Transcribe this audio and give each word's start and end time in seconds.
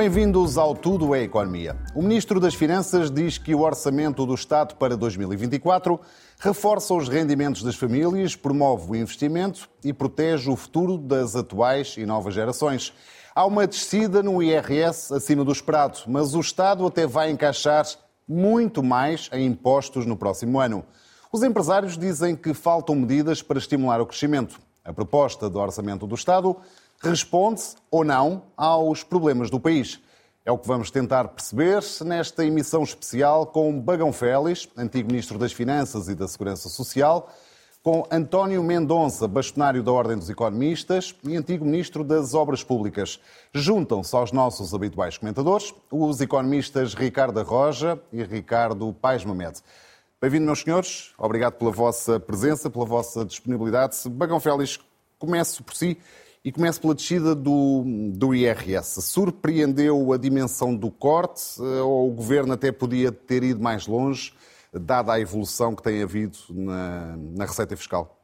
Bem-vindos 0.00 0.56
ao 0.56 0.74
Tudo 0.74 1.14
é 1.14 1.24
Economia. 1.24 1.76
O 1.94 2.00
Ministro 2.00 2.40
das 2.40 2.54
Finanças 2.54 3.10
diz 3.10 3.36
que 3.36 3.54
o 3.54 3.60
orçamento 3.60 4.24
do 4.24 4.34
Estado 4.34 4.74
para 4.76 4.96
2024 4.96 6.00
reforça 6.38 6.94
os 6.94 7.06
rendimentos 7.06 7.62
das 7.62 7.74
famílias, 7.74 8.34
promove 8.34 8.92
o 8.92 8.96
investimento 8.96 9.68
e 9.84 9.92
protege 9.92 10.48
o 10.48 10.56
futuro 10.56 10.96
das 10.96 11.36
atuais 11.36 11.96
e 11.98 12.06
novas 12.06 12.32
gerações. 12.32 12.94
Há 13.34 13.44
uma 13.44 13.66
descida 13.66 14.22
no 14.22 14.42
IRS 14.42 15.12
acima 15.12 15.44
do 15.44 15.52
esperado, 15.52 15.98
mas 16.06 16.34
o 16.34 16.40
Estado 16.40 16.86
até 16.86 17.06
vai 17.06 17.30
encaixar 17.30 17.84
muito 18.26 18.82
mais 18.82 19.28
em 19.34 19.44
impostos 19.44 20.06
no 20.06 20.16
próximo 20.16 20.58
ano. 20.58 20.82
Os 21.30 21.42
empresários 21.42 21.98
dizem 21.98 22.34
que 22.34 22.54
faltam 22.54 22.94
medidas 22.94 23.42
para 23.42 23.58
estimular 23.58 24.00
o 24.00 24.06
crescimento. 24.06 24.58
A 24.82 24.94
proposta 24.94 25.50
do 25.50 25.58
orçamento 25.58 26.06
do 26.06 26.14
Estado 26.14 26.56
responde-se 27.00 27.76
ou 27.90 28.04
não 28.04 28.42
aos 28.56 29.02
problemas 29.02 29.50
do 29.50 29.58
país. 29.58 30.00
É 30.44 30.52
o 30.52 30.58
que 30.58 30.66
vamos 30.66 30.90
tentar 30.90 31.28
perceber 31.28 31.82
nesta 32.04 32.44
emissão 32.44 32.82
especial 32.82 33.46
com 33.46 33.78
Bagão 33.80 34.12
Félix, 34.12 34.68
antigo 34.76 35.10
Ministro 35.10 35.38
das 35.38 35.52
Finanças 35.52 36.08
e 36.08 36.14
da 36.14 36.28
Segurança 36.28 36.68
Social, 36.68 37.30
com 37.82 38.06
António 38.10 38.62
Mendonça, 38.62 39.26
bastonário 39.26 39.82
da 39.82 39.90
Ordem 39.90 40.18
dos 40.18 40.28
Economistas 40.28 41.14
e 41.24 41.34
antigo 41.34 41.64
Ministro 41.64 42.04
das 42.04 42.34
Obras 42.34 42.62
Públicas. 42.62 43.18
Juntam-se 43.54 44.14
aos 44.14 44.32
nossos 44.32 44.74
habituais 44.74 45.16
comentadores 45.16 45.74
os 45.90 46.20
economistas 46.20 46.92
Ricardo 46.92 47.42
Roja 47.42 47.98
e 48.12 48.22
Ricardo 48.22 48.92
Paes 48.92 49.24
Mamed. 49.24 49.60
Bem-vindo, 50.20 50.44
meus 50.44 50.60
senhores. 50.60 51.14
Obrigado 51.16 51.54
pela 51.54 51.70
vossa 51.70 52.20
presença, 52.20 52.68
pela 52.68 52.84
vossa 52.84 53.24
disponibilidade. 53.24 53.96
Bagão 54.10 54.38
Félix, 54.38 54.78
começo 55.18 55.64
por 55.64 55.74
si 55.74 55.98
e 56.44 56.50
começo 56.50 56.80
pela 56.80 56.94
descida 56.94 57.34
do, 57.34 57.84
do 58.14 58.34
IRS. 58.34 59.02
Surpreendeu 59.02 60.12
a 60.12 60.16
dimensão 60.16 60.74
do 60.74 60.90
corte 60.90 61.60
eh, 61.60 61.82
ou 61.82 62.08
o 62.08 62.12
Governo 62.12 62.54
até 62.54 62.72
podia 62.72 63.12
ter 63.12 63.42
ido 63.42 63.62
mais 63.62 63.86
longe, 63.86 64.32
dada 64.72 65.12
a 65.12 65.20
evolução 65.20 65.74
que 65.74 65.82
tem 65.82 66.02
havido 66.02 66.38
na, 66.48 67.16
na 67.16 67.44
receita 67.44 67.76
fiscal? 67.76 68.18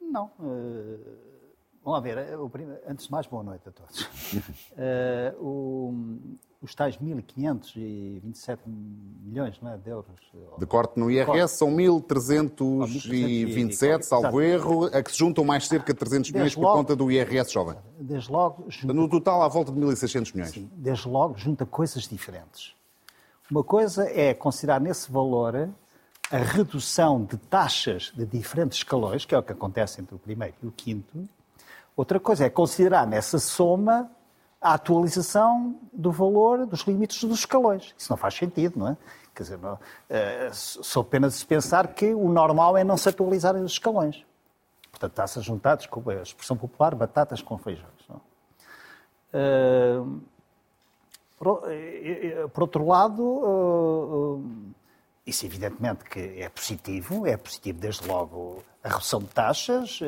Não. 0.00 0.30
Uh, 0.40 1.31
vamos 1.84 2.02
ver. 2.02 2.18
Eh, 2.18 2.36
antes 2.86 3.06
de 3.06 3.12
mais, 3.12 3.26
boa 3.26 3.42
noite 3.42 3.68
a 3.68 3.72
todos. 3.72 4.02
Uh, 4.02 5.34
o, 5.44 5.94
os 6.62 6.74
tais 6.74 6.96
1.527 6.98 8.58
milhões 8.66 9.58
não 9.60 9.72
é, 9.72 9.76
de 9.76 9.90
euros. 9.90 10.14
De 10.58 10.66
corte 10.66 10.98
no 10.98 11.10
IRS 11.10 11.26
corte. 11.26 11.50
são 11.50 11.68
1.327, 11.70 14.02
salvo 14.02 14.40
erro, 14.40 14.86
a 14.86 15.02
que 15.02 15.10
se 15.10 15.18
juntam 15.18 15.44
mais 15.44 15.66
cerca 15.66 15.92
de 15.92 15.98
300 15.98 16.30
milhões 16.30 16.54
por 16.54 16.72
conta 16.72 16.94
do 16.94 17.10
IRS 17.10 17.52
jovem. 17.52 17.74
Desde 17.98 18.30
logo... 18.30 18.66
Junta, 18.68 18.94
no 18.94 19.08
total, 19.08 19.42
à 19.42 19.48
volta 19.48 19.72
de 19.72 19.80
1.600 19.80 20.32
milhões. 20.34 20.52
Sim, 20.52 20.70
desde 20.74 21.08
logo 21.08 21.36
junta 21.36 21.66
coisas 21.66 22.06
diferentes. 22.06 22.76
Uma 23.50 23.64
coisa 23.64 24.08
é 24.08 24.32
considerar 24.32 24.80
nesse 24.80 25.10
valor 25.10 25.68
a 26.30 26.38
redução 26.38 27.24
de 27.24 27.36
taxas 27.36 28.12
de 28.16 28.24
diferentes 28.24 28.78
escalões, 28.78 29.26
que 29.26 29.34
é 29.34 29.38
o 29.38 29.42
que 29.42 29.52
acontece 29.52 30.00
entre 30.00 30.14
o 30.14 30.18
primeiro 30.18 30.54
e 30.62 30.66
o 30.66 30.72
quinto. 30.72 31.28
Outra 31.96 32.18
coisa 32.18 32.44
é 32.46 32.50
considerar 32.50 33.06
nessa 33.06 33.38
soma 33.38 34.10
a 34.60 34.74
atualização 34.74 35.76
do 35.92 36.12
valor 36.12 36.64
dos 36.66 36.82
limites 36.82 37.24
dos 37.24 37.40
escalões. 37.40 37.94
Isso 37.98 38.10
não 38.10 38.16
faz 38.16 38.34
sentido, 38.34 38.78
não 38.78 38.88
é? 38.88 38.96
Quer 39.34 39.42
dizer, 39.42 39.58
não, 39.58 39.78
é, 40.08 40.50
só 40.52 41.00
apenas 41.00 41.34
se 41.34 41.46
pensar 41.46 41.88
que 41.88 42.12
o 42.14 42.28
normal 42.28 42.76
é 42.76 42.84
não 42.84 42.96
se 42.96 43.08
atualizarem 43.08 43.62
os 43.62 43.72
escalões. 43.72 44.24
Portanto, 44.90 45.12
está-se 45.12 45.38
a 45.38 45.42
juntar, 45.42 45.76
desculpa, 45.76 46.12
a 46.12 46.22
expressão 46.22 46.56
popular, 46.56 46.94
batatas 46.94 47.42
com 47.42 47.58
feijões. 47.58 47.88
Não? 48.08 48.20
Uh, 49.34 50.20
por, 51.38 51.62
por, 52.52 52.62
outro 52.62 52.86
lado, 52.86 54.44
isso 55.26 55.44
evidentemente 55.46 56.04
que 56.04 56.40
é 56.40 56.48
positivo, 56.48 57.26
é 57.26 57.36
positivo 57.36 57.80
desde 57.80 58.06
logo 58.06 58.62
a 58.84 58.88
redução 58.90 59.20
de 59.20 59.28
taxas, 59.28 59.98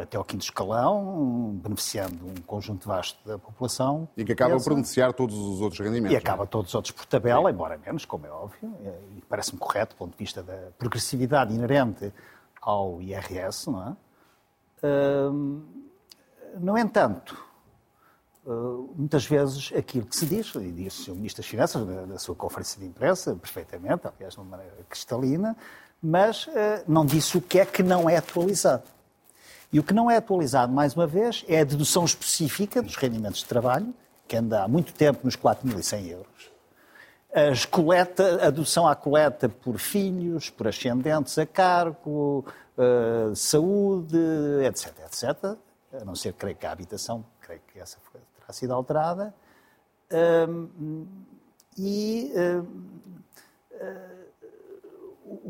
até 0.00 0.16
ao 0.16 0.24
quinto 0.24 0.44
escalão, 0.44 1.58
beneficiando 1.62 2.24
um 2.24 2.34
conjunto 2.42 2.86
vasto 2.86 3.18
da 3.26 3.38
população. 3.38 4.08
E 4.16 4.24
que 4.24 4.32
acaba 4.32 4.56
por 4.56 4.74
beneficiar 4.74 5.12
todos 5.12 5.36
os 5.36 5.60
outros 5.60 5.80
rendimentos. 5.80 6.12
E 6.12 6.14
é? 6.14 6.18
acaba 6.18 6.46
todos 6.46 6.70
os 6.70 6.74
outros 6.74 6.92
por 6.92 7.04
tabela, 7.06 7.50
embora 7.50 7.76
menos, 7.78 8.04
como 8.04 8.26
é 8.26 8.30
óbvio, 8.30 8.72
e 9.16 9.20
parece-me 9.22 9.58
correto 9.58 9.94
do 9.94 9.98
ponto 9.98 10.12
de 10.12 10.18
vista 10.18 10.42
da 10.42 10.56
progressividade 10.78 11.52
inerente 11.52 12.12
ao 12.62 13.02
IRS, 13.02 13.70
não 13.70 13.88
é? 13.88 13.96
no 16.60 16.78
entanto, 16.78 17.36
muitas 18.96 19.26
vezes 19.26 19.72
aquilo 19.76 20.06
que 20.06 20.14
se 20.14 20.26
diz, 20.26 20.54
e 20.54 20.70
disse 20.70 21.10
o 21.10 21.14
Ministro 21.16 21.42
das 21.42 21.50
Finanças 21.50 21.86
na 22.06 22.18
sua 22.18 22.36
conferência 22.36 22.80
de 22.80 22.86
imprensa, 22.86 23.34
perfeitamente, 23.34 24.06
aliás, 24.06 24.34
de 24.34 24.40
uma 24.40 24.56
maneira 24.56 24.72
cristalina, 24.88 25.56
mas 26.00 26.48
não 26.86 27.04
disse 27.04 27.36
o 27.36 27.42
que 27.42 27.58
é 27.58 27.66
que 27.66 27.82
não 27.82 28.08
é 28.08 28.16
atualizado. 28.16 28.84
E 29.72 29.78
o 29.78 29.82
que 29.82 29.92
não 29.92 30.10
é 30.10 30.16
atualizado, 30.16 30.72
mais 30.72 30.94
uma 30.94 31.06
vez, 31.06 31.44
é 31.46 31.60
a 31.60 31.64
dedução 31.64 32.04
específica 32.04 32.80
dos 32.80 32.96
rendimentos 32.96 33.40
de 33.40 33.46
trabalho, 33.46 33.94
que 34.26 34.36
anda 34.36 34.64
há 34.64 34.68
muito 34.68 34.92
tempo 34.92 35.20
nos 35.24 35.36
4.100 35.36 36.08
euros. 36.08 36.50
As 37.32 37.66
coleta, 37.66 38.46
a 38.46 38.50
dedução 38.50 38.88
à 38.88 38.96
coleta 38.96 39.48
por 39.48 39.78
filhos, 39.78 40.48
por 40.48 40.66
ascendentes 40.66 41.36
a 41.38 41.44
cargo, 41.44 42.44
uh, 42.76 43.36
saúde, 43.36 44.16
etc, 44.66 44.94
etc. 45.06 45.58
A 46.00 46.04
não 46.04 46.14
ser, 46.14 46.32
creio 46.32 46.56
que 46.56 46.66
a 46.66 46.72
habitação, 46.72 47.24
creio 47.40 47.60
que 47.70 47.78
essa 47.78 47.98
foi, 48.10 48.20
terá 48.40 48.52
sido 48.52 48.72
alterada. 48.72 49.34
Uh, 50.10 51.06
e 51.76 52.32
uh, 52.34 52.66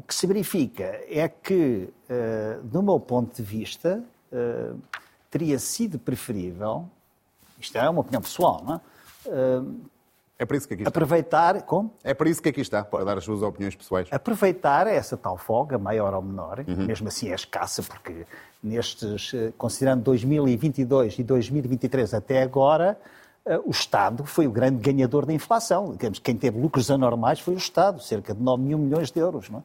que 0.08 0.14
se 0.14 0.26
verifica 0.26 0.84
é 1.06 1.28
que, 1.28 1.92
uh, 2.08 2.62
do 2.62 2.82
meu 2.82 2.98
ponto 2.98 3.36
de 3.36 3.42
vista, 3.42 4.02
uh, 4.32 4.80
teria 5.30 5.58
sido 5.58 5.98
preferível, 5.98 6.88
isto 7.60 7.76
é 7.76 7.88
uma 7.90 8.00
opinião 8.00 8.22
pessoal, 8.22 8.64
não 8.64 8.74
é? 8.76 8.80
Uh, 9.28 9.80
é 10.38 10.46
para 10.46 10.56
isso 10.56 10.66
que 10.66 10.74
aqui 10.74 10.82
está. 10.84 10.88
Aproveitar, 10.88 11.62
como? 11.62 11.92
É 12.02 12.14
para 12.14 12.30
isso 12.30 12.40
que 12.40 12.48
aqui 12.48 12.60
está, 12.62 12.82
para 12.84 13.04
dar 13.04 13.18
as 13.18 13.24
suas 13.24 13.42
opiniões 13.42 13.74
pessoais. 13.74 14.08
Aproveitar 14.10 14.86
essa 14.86 15.16
tal 15.16 15.36
folga, 15.36 15.76
maior 15.76 16.14
ou 16.14 16.22
menor, 16.22 16.64
uhum. 16.66 16.86
mesmo 16.86 17.08
assim 17.08 17.30
é 17.30 17.34
escassa, 17.34 17.82
porque 17.82 18.24
nestes, 18.62 19.32
considerando 19.58 20.04
2022 20.04 21.18
e 21.18 21.24
2023 21.24 22.14
até 22.14 22.40
agora, 22.40 22.96
o 23.64 23.70
Estado 23.70 24.24
foi 24.24 24.46
o 24.46 24.50
grande 24.52 24.80
ganhador 24.80 25.26
da 25.26 25.32
inflação. 25.32 25.90
Digamos, 25.90 26.20
quem 26.20 26.36
teve 26.36 26.60
lucros 26.60 26.88
anormais 26.88 27.40
foi 27.40 27.54
o 27.54 27.58
Estado, 27.58 28.00
cerca 28.00 28.32
de 28.32 28.40
9 28.40 28.62
mil 28.62 28.78
milhões 28.78 29.10
de 29.10 29.18
euros. 29.18 29.50
Não 29.50 29.58
é? 29.58 29.62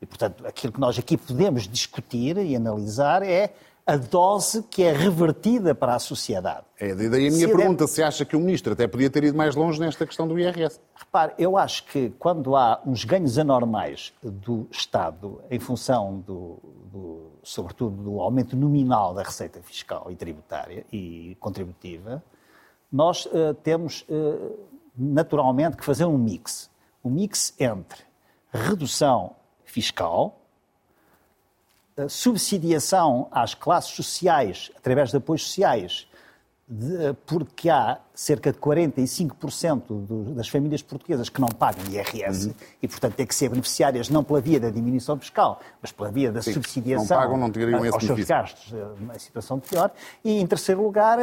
E, 0.00 0.06
portanto, 0.06 0.46
aquilo 0.46 0.72
que 0.72 0.80
nós 0.80 0.98
aqui 0.98 1.16
podemos 1.16 1.66
discutir 1.66 2.36
e 2.36 2.54
analisar 2.54 3.22
é 3.22 3.54
a 3.86 3.96
dose 3.96 4.64
que 4.64 4.82
é 4.82 4.92
revertida 4.92 5.72
para 5.72 5.94
a 5.94 5.98
sociedade. 6.00 6.66
É, 6.78 6.92
daí 6.92 7.06
a 7.06 7.30
minha 7.30 7.30
se 7.30 7.46
pergunta, 7.46 7.84
deve... 7.84 7.90
se 7.92 8.02
acha 8.02 8.24
que 8.24 8.34
o 8.34 8.40
Ministro 8.40 8.72
até 8.72 8.88
podia 8.88 9.08
ter 9.08 9.22
ido 9.22 9.38
mais 9.38 9.54
longe 9.54 9.78
nesta 9.78 10.04
questão 10.04 10.26
do 10.26 10.36
IRS? 10.36 10.80
Repare, 10.92 11.34
eu 11.38 11.56
acho 11.56 11.84
que 11.86 12.10
quando 12.18 12.56
há 12.56 12.82
uns 12.84 13.04
ganhos 13.04 13.38
anormais 13.38 14.12
do 14.20 14.66
Estado 14.72 15.40
em 15.48 15.60
função, 15.60 16.18
do, 16.26 16.58
do, 16.92 17.30
sobretudo, 17.44 18.02
do 18.02 18.20
aumento 18.20 18.56
nominal 18.56 19.14
da 19.14 19.22
receita 19.22 19.62
fiscal 19.62 20.08
e 20.10 20.16
tributária 20.16 20.84
e 20.92 21.36
contributiva, 21.38 22.22
nós 22.90 23.26
uh, 23.26 23.54
temos 23.62 24.04
uh, 24.08 24.58
naturalmente 24.98 25.76
que 25.76 25.84
fazer 25.84 26.06
um 26.06 26.18
mix. 26.18 26.68
Um 27.04 27.10
mix 27.10 27.54
entre 27.60 28.02
redução 28.52 29.36
fiscal, 29.76 30.40
subsidiação 32.08 33.28
às 33.30 33.54
classes 33.54 33.90
sociais 33.90 34.70
através 34.74 35.10
de 35.10 35.18
apoios 35.18 35.42
sociais, 35.42 36.06
de, 36.66 37.12
porque 37.26 37.68
há 37.68 37.98
cerca 38.14 38.50
de 38.50 38.58
45% 38.58 39.82
do, 39.88 40.34
das 40.34 40.48
famílias 40.48 40.80
portuguesas 40.80 41.28
que 41.28 41.40
não 41.40 41.48
pagam 41.48 41.84
IRS 41.90 42.48
uhum. 42.48 42.54
e, 42.82 42.88
portanto, 42.88 43.14
têm 43.14 43.26
que 43.26 43.34
ser 43.34 43.50
beneficiárias 43.50 44.08
não 44.08 44.24
pela 44.24 44.40
via 44.40 44.58
da 44.58 44.70
diminuição 44.70 45.18
fiscal, 45.18 45.60
mas 45.82 45.92
pela 45.92 46.10
via 46.10 46.32
da 46.32 46.40
Sim, 46.40 46.54
subsidiação 46.54 47.16
não 47.16 47.22
pagam, 47.22 47.36
não 47.36 47.50
teriam 47.50 47.78
aos 47.78 47.88
seus 47.88 48.02
benefício. 48.04 48.34
gastos, 48.34 48.72
numa 48.98 49.14
eh, 49.14 49.18
situação 49.18 49.60
pior. 49.60 49.92
E, 50.24 50.40
em 50.40 50.46
terceiro 50.46 50.82
lugar, 50.82 51.18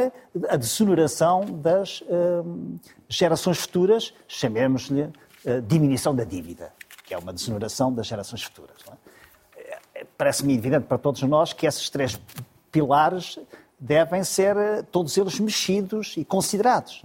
a 0.47 0.55
desoneração 0.55 1.43
das 1.45 2.01
uh, 2.01 2.79
gerações 3.09 3.57
futuras, 3.57 4.13
chamemos-lhe 4.27 5.01
uh, 5.01 5.61
diminuição 5.67 6.15
da 6.15 6.23
dívida, 6.23 6.71
que 7.03 7.13
é 7.13 7.17
uma 7.17 7.33
desoneração 7.33 7.93
das 7.93 8.07
gerações 8.07 8.43
futuras. 8.43 8.77
É? 9.95 10.05
Parece-me 10.17 10.55
evidente 10.55 10.85
para 10.85 10.97
todos 10.97 11.21
nós 11.23 11.53
que 11.53 11.67
esses 11.67 11.89
três 11.89 12.19
pilares 12.71 13.37
devem 13.79 14.23
ser 14.23 14.55
eh, 14.55 14.81
todos 14.81 15.15
eles 15.17 15.39
mexidos 15.39 16.15
e 16.17 16.23
considerados. 16.23 17.03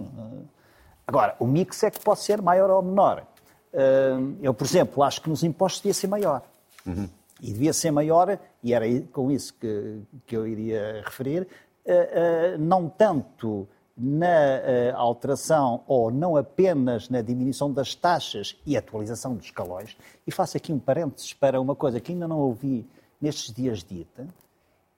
Agora, 1.05 1.35
o 1.39 1.45
mix 1.45 1.83
é 1.83 1.91
que 1.91 1.99
pode 1.99 2.21
ser 2.21 2.41
maior 2.41 2.69
ou 2.69 2.81
menor. 2.81 3.25
Eh, 3.73 4.17
eu, 4.41 4.53
por 4.53 4.65
exemplo, 4.65 5.03
acho 5.03 5.21
que 5.21 5.29
nos 5.29 5.43
impostos 5.43 5.81
devia 5.81 5.93
ser 5.93 6.07
maior. 6.07 6.41
Uhum. 6.85 7.09
E 7.41 7.51
devia 7.51 7.73
ser 7.73 7.91
maior, 7.91 8.39
e 8.63 8.73
era 8.73 8.85
com 9.11 9.29
isso 9.29 9.53
que, 9.53 10.01
que 10.25 10.35
eu 10.35 10.47
iria 10.47 11.01
referir, 11.05 11.47
eh, 11.85 12.55
não 12.57 12.87
tanto 12.87 13.67
na 13.99 14.25
uh, 14.25 14.95
alteração 14.95 15.83
ou 15.85 16.09
não 16.09 16.37
apenas 16.37 17.09
na 17.09 17.21
diminuição 17.21 17.69
das 17.71 17.93
taxas 17.93 18.55
e 18.65 18.77
atualização 18.77 19.35
dos 19.35 19.45
escalões. 19.45 19.97
E 20.25 20.31
faço 20.31 20.55
aqui 20.55 20.71
um 20.71 20.79
parênteses 20.79 21.33
para 21.33 21.59
uma 21.59 21.75
coisa 21.75 21.99
que 21.99 22.13
ainda 22.13 22.25
não 22.27 22.39
ouvi 22.39 22.87
nestes 23.21 23.53
dias 23.53 23.83
dita, 23.83 24.25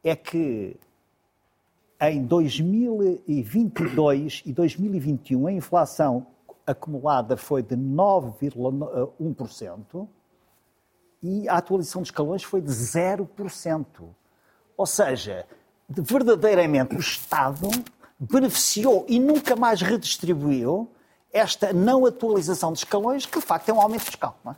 é 0.03 0.15
que 0.15 0.77
em 1.99 2.23
2022 2.23 4.43
e 4.45 4.53
2021 4.53 5.47
a 5.47 5.51
inflação 5.51 6.27
acumulada 6.65 7.35
foi 7.35 7.61
de 7.63 7.75
9,1% 7.75 10.07
e 11.23 11.47
a 11.49 11.57
atualização 11.57 12.01
dos 12.01 12.09
escalões 12.09 12.43
foi 12.43 12.61
de 12.61 12.71
0%. 12.71 13.85
Ou 14.77 14.85
seja, 14.85 15.45
verdadeiramente 15.89 16.95
o 16.95 16.99
Estado 16.99 17.67
beneficiou 18.21 19.03
e 19.07 19.19
nunca 19.19 19.55
mais 19.55 19.81
redistribuiu 19.81 20.87
esta 21.33 21.73
não 21.73 22.05
atualização 22.05 22.71
de 22.71 22.79
escalões, 22.79 23.25
que 23.25 23.39
de 23.39 23.45
facto 23.45 23.69
é 23.69 23.73
um 23.73 23.81
aumento 23.81 24.03
fiscal. 24.03 24.37
Não, 24.43 24.51
é? 24.51 24.55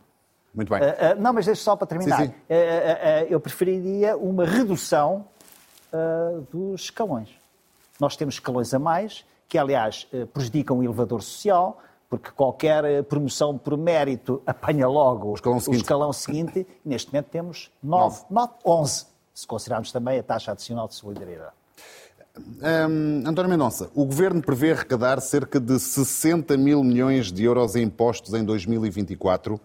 Muito 0.54 0.70
bem. 0.70 0.82
Uh, 0.82 0.84
uh, 0.86 1.22
não 1.22 1.34
mas 1.34 1.46
deixe 1.46 1.62
só 1.62 1.76
para 1.76 1.88
terminar. 1.88 2.18
Sim, 2.22 2.28
sim. 2.28 2.34
Uh, 2.34 3.28
eu 3.30 3.40
preferiria 3.40 4.18
uma 4.18 4.46
redução 4.46 5.26
dos 6.52 6.86
escalões. 6.86 7.30
Nós 8.00 8.16
temos 8.16 8.34
escalões 8.34 8.74
a 8.74 8.80
mais, 8.80 9.24
que 9.48 9.60
aliás 9.60 10.08
prejudicam 10.34 10.80
o 10.80 10.84
elevador 10.84 11.22
social, 11.22 11.80
porque 12.10 12.32
qualquer 12.32 13.04
promoção 13.04 13.60
por 13.60 13.78
mérito 13.78 14.42
apanha 14.44 14.88
logo 14.88 15.30
o 15.30 15.36
escalão 15.36 15.60
seguinte. 15.60 15.80
O 15.80 15.84
escalão 15.84 16.12
seguinte 16.12 16.68
neste 16.84 17.14
momento 17.14 17.28
temos 17.28 17.72
9, 17.84 18.24
9, 18.28 18.54
11, 18.66 19.06
se 19.36 19.46
considerarmos 19.46 19.92
também 19.92 20.18
a 20.18 20.24
taxa 20.24 20.52
adicional 20.52 20.88
de 20.88 20.96
solidariedade. 20.96 21.54
Um, 22.36 23.28
António 23.28 23.50
Mendonça, 23.50 23.92
o 23.94 24.06
Governo 24.06 24.42
prevê 24.42 24.72
arrecadar 24.72 25.22
cerca 25.22 25.60
de 25.60 25.80
60 25.80 26.58
mil 26.58 26.84
milhões 26.84 27.32
de 27.32 27.44
euros 27.44 27.76
em 27.76 27.84
impostos 27.84 28.34
em 28.34 28.44
2024. 28.44 29.62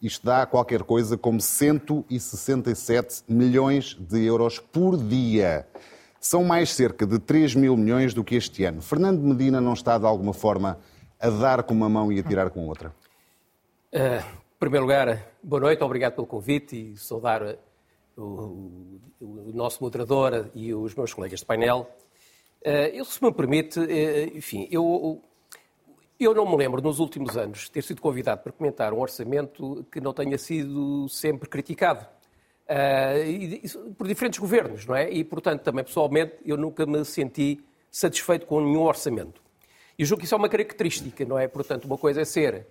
Isto 0.00 0.26
dá 0.26 0.44
qualquer 0.44 0.82
coisa 0.82 1.16
como 1.16 1.40
167 1.40 3.22
milhões 3.26 3.96
de 3.98 4.24
euros 4.24 4.58
por 4.58 4.98
dia. 4.98 5.66
São 6.20 6.44
mais 6.44 6.74
cerca 6.74 7.06
de 7.06 7.18
3 7.18 7.54
mil 7.54 7.76
milhões 7.76 8.12
do 8.12 8.22
que 8.22 8.34
este 8.34 8.62
ano. 8.64 8.82
Fernando 8.82 9.22
Medina 9.22 9.60
não 9.60 9.72
está, 9.72 9.96
de 9.96 10.04
alguma 10.04 10.34
forma, 10.34 10.78
a 11.18 11.30
dar 11.30 11.62
com 11.62 11.72
uma 11.72 11.88
mão 11.88 12.12
e 12.12 12.20
a 12.20 12.22
tirar 12.22 12.50
com 12.50 12.66
outra? 12.68 12.94
Uh, 13.90 14.18
em 14.18 14.58
primeiro 14.58 14.84
lugar, 14.84 15.18
boa 15.42 15.62
noite, 15.62 15.82
obrigado 15.82 16.14
pelo 16.14 16.26
convite 16.26 16.92
e 16.92 16.96
saudar 16.96 17.56
o, 18.16 19.00
o, 19.20 19.52
nosso 19.52 19.82
moderador 19.82 20.50
e 20.54 20.72
os 20.74 20.94
meus 20.94 21.12
colegas 21.12 21.40
de 21.40 21.46
painel. 21.46 21.88
Eh, 22.64 22.92
eu, 22.94 23.04
se 23.04 23.22
me 23.22 23.32
permite, 23.32 23.80
eh, 23.80 24.30
enfim, 24.34 24.68
eu, 24.70 25.22
eu 26.18 26.34
não 26.34 26.48
me 26.48 26.56
lembro 26.56 26.80
nos 26.80 26.98
últimos 26.98 27.36
anos 27.36 27.68
ter 27.68 27.82
sido 27.82 28.00
convidado 28.00 28.42
para 28.42 28.52
comentar 28.52 28.92
um 28.92 29.00
orçamento 29.00 29.84
que 29.90 30.00
não 30.00 30.12
tenha 30.12 30.38
sido 30.38 31.08
sempre 31.08 31.48
criticado. 31.48 32.06
Uh, 32.62 33.94
por 33.94 34.06
diferentes 34.06 34.38
governos, 34.38 34.86
não 34.86 34.94
é? 34.94 35.10
E, 35.10 35.24
portanto, 35.24 35.62
também 35.62 35.84
pessoalmente, 35.84 36.36
eu 36.46 36.56
nunca 36.56 36.86
me 36.86 37.04
senti 37.04 37.62
satisfeito 37.90 38.46
com 38.46 38.60
nenhum 38.60 38.82
orçamento. 38.82 39.42
E 39.98 40.04
julgo 40.04 40.20
que 40.20 40.24
isso 40.24 40.34
é 40.34 40.38
uma 40.38 40.48
característica, 40.48 41.24
não 41.24 41.38
é? 41.38 41.46
Portanto, 41.48 41.84
uma 41.84 41.98
coisa 41.98 42.22
é 42.22 42.24
ser 42.24 42.66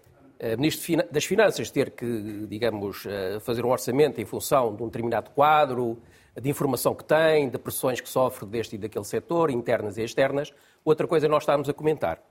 Ministro 0.57 1.03
das 1.11 1.25
Finanças, 1.25 1.69
ter 1.69 1.91
que, 1.91 2.45
digamos, 2.47 3.05
uh, 3.05 3.39
fazer 3.41 3.65
um 3.65 3.69
orçamento 3.69 4.19
em 4.19 4.25
função 4.25 4.75
de 4.75 4.81
um 4.83 4.87
determinado 4.87 5.29
quadro, 5.31 5.99
de 6.39 6.49
informação 6.49 6.95
que 6.95 7.03
tem, 7.03 7.49
de 7.49 7.57
pressões 7.57 7.99
que 7.99 8.09
sofre 8.09 8.45
deste 8.45 8.75
e 8.75 8.77
daquele 8.77 9.05
setor, 9.05 9.51
internas 9.51 9.97
e 9.97 10.03
externas. 10.03 10.53
Outra 10.83 11.07
coisa 11.07 11.25
é 11.25 11.29
nós 11.29 11.43
estarmos 11.43 11.69
a 11.69 11.73
comentar. 11.73 12.21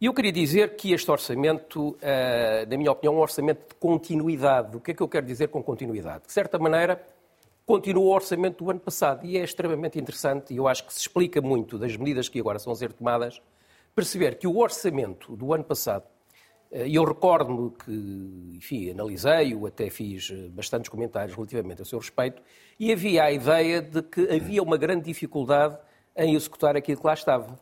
E 0.00 0.06
eu 0.06 0.12
queria 0.12 0.32
dizer 0.32 0.74
que 0.76 0.92
este 0.92 1.10
orçamento, 1.10 1.96
eh, 2.02 2.66
na 2.68 2.76
minha 2.76 2.90
opinião, 2.90 3.14
é 3.14 3.16
um 3.16 3.20
orçamento 3.20 3.68
de 3.68 3.74
continuidade. 3.76 4.76
O 4.76 4.80
que 4.80 4.90
é 4.90 4.94
que 4.94 5.02
eu 5.02 5.08
quero 5.08 5.24
dizer 5.24 5.48
com 5.48 5.62
continuidade? 5.62 6.26
De 6.26 6.32
certa 6.32 6.58
maneira, 6.58 7.00
continua 7.64 8.02
o 8.02 8.10
orçamento 8.10 8.64
do 8.64 8.70
ano 8.70 8.80
passado 8.80 9.24
e 9.24 9.38
é 9.38 9.44
extremamente 9.44 9.98
interessante 9.98 10.52
e 10.52 10.56
eu 10.56 10.66
acho 10.66 10.84
que 10.84 10.92
se 10.92 11.00
explica 11.00 11.40
muito 11.40 11.78
das 11.78 11.96
medidas 11.96 12.28
que 12.28 12.40
agora 12.40 12.58
são 12.58 12.72
a 12.72 12.76
ser 12.76 12.92
tomadas, 12.92 13.40
perceber 13.94 14.34
que 14.34 14.46
o 14.46 14.58
orçamento 14.58 15.36
do 15.36 15.54
ano 15.54 15.64
passado 15.64 16.04
eh, 16.04 16.13
e 16.74 16.96
eu 16.96 17.04
recordo-me 17.04 17.70
que, 17.70 18.56
enfim, 18.56 18.90
analisei-o, 18.90 19.64
até 19.64 19.88
fiz 19.88 20.28
eh, 20.32 20.48
bastantes 20.48 20.88
comentários 20.88 21.36
relativamente 21.36 21.82
a 21.82 21.84
seu 21.84 22.00
respeito, 22.00 22.42
e 22.80 22.92
havia 22.92 23.22
a 23.22 23.30
ideia 23.30 23.80
de 23.80 24.02
que 24.02 24.28
havia 24.28 24.60
uma 24.60 24.76
grande 24.76 25.04
dificuldade 25.04 25.78
em 26.16 26.34
executar 26.34 26.76
aquilo 26.76 27.00
que 27.00 27.06
lá 27.06 27.14
estava. 27.14 27.56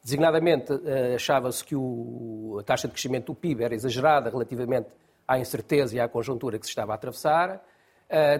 Designadamente, 0.00 0.72
eh, 0.84 1.14
achava-se 1.16 1.64
que 1.64 1.74
o, 1.74 2.58
a 2.60 2.62
taxa 2.62 2.86
de 2.86 2.92
crescimento 2.92 3.26
do 3.26 3.34
PIB 3.34 3.64
era 3.64 3.74
exagerada 3.74 4.30
relativamente 4.30 4.88
à 5.26 5.40
incerteza 5.40 5.96
e 5.96 6.00
à 6.00 6.08
conjuntura 6.08 6.56
que 6.56 6.64
se 6.64 6.70
estava 6.70 6.92
a 6.92 6.94
atravessar, 6.94 7.64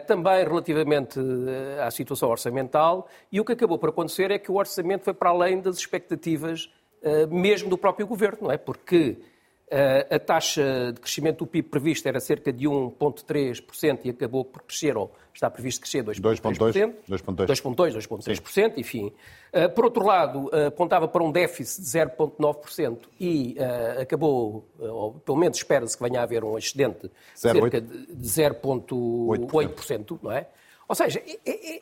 também 0.06 0.44
relativamente 0.44 1.18
à 1.82 1.90
situação 1.90 2.28
orçamental, 2.28 3.08
e 3.30 3.40
o 3.40 3.44
que 3.44 3.52
acabou 3.52 3.78
por 3.78 3.88
acontecer 3.88 4.30
é 4.30 4.38
que 4.38 4.52
o 4.52 4.56
orçamento 4.56 5.04
foi 5.04 5.14
para 5.14 5.30
além 5.30 5.62
das 5.62 5.78
expectativas 5.78 6.70
mesmo 7.30 7.70
do 7.70 7.78
próprio 7.78 8.06
governo, 8.06 8.40
não 8.42 8.52
é? 8.52 8.58
Porque 8.58 9.16
a 10.10 10.18
taxa 10.18 10.92
de 10.92 11.00
crescimento 11.00 11.38
do 11.38 11.46
PIB 11.46 11.68
prevista 11.68 12.08
era 12.08 12.20
cerca 12.20 12.52
de 12.52 12.66
1,3% 12.66 14.00
e 14.04 14.10
acabou 14.10 14.44
por 14.44 14.62
crescer, 14.62 14.96
ou 14.96 15.10
está 15.32 15.48
previsto 15.48 15.80
crescer 15.80 16.04
2,2%. 16.04 16.94
2,2%, 17.08 17.74
2,3%, 17.74 18.74
enfim. 18.76 19.10
Eh, 19.50 19.68
por 19.68 19.86
outro 19.86 20.04
lado, 20.04 20.50
eh, 20.52 20.66
apontava 20.66 21.08
para 21.08 21.22
um 21.22 21.32
déficit 21.32 21.80
de 21.80 21.88
0,9% 21.88 23.08
e 23.18 23.56
acabou, 23.98 24.68
ou 24.78 25.14
pelo 25.14 25.38
menos 25.38 25.56
espera-se 25.56 25.96
que 25.96 26.02
venha 26.02 26.20
a 26.20 26.24
haver 26.24 26.44
um 26.44 26.58
excedente 26.58 27.08
de 27.08 27.40
cerca 27.40 27.80
de 27.80 28.28
0,8%, 28.28 30.19
não 30.22 30.32
é? 30.32 30.46
Ou 30.93 30.94
seja, 30.94 31.22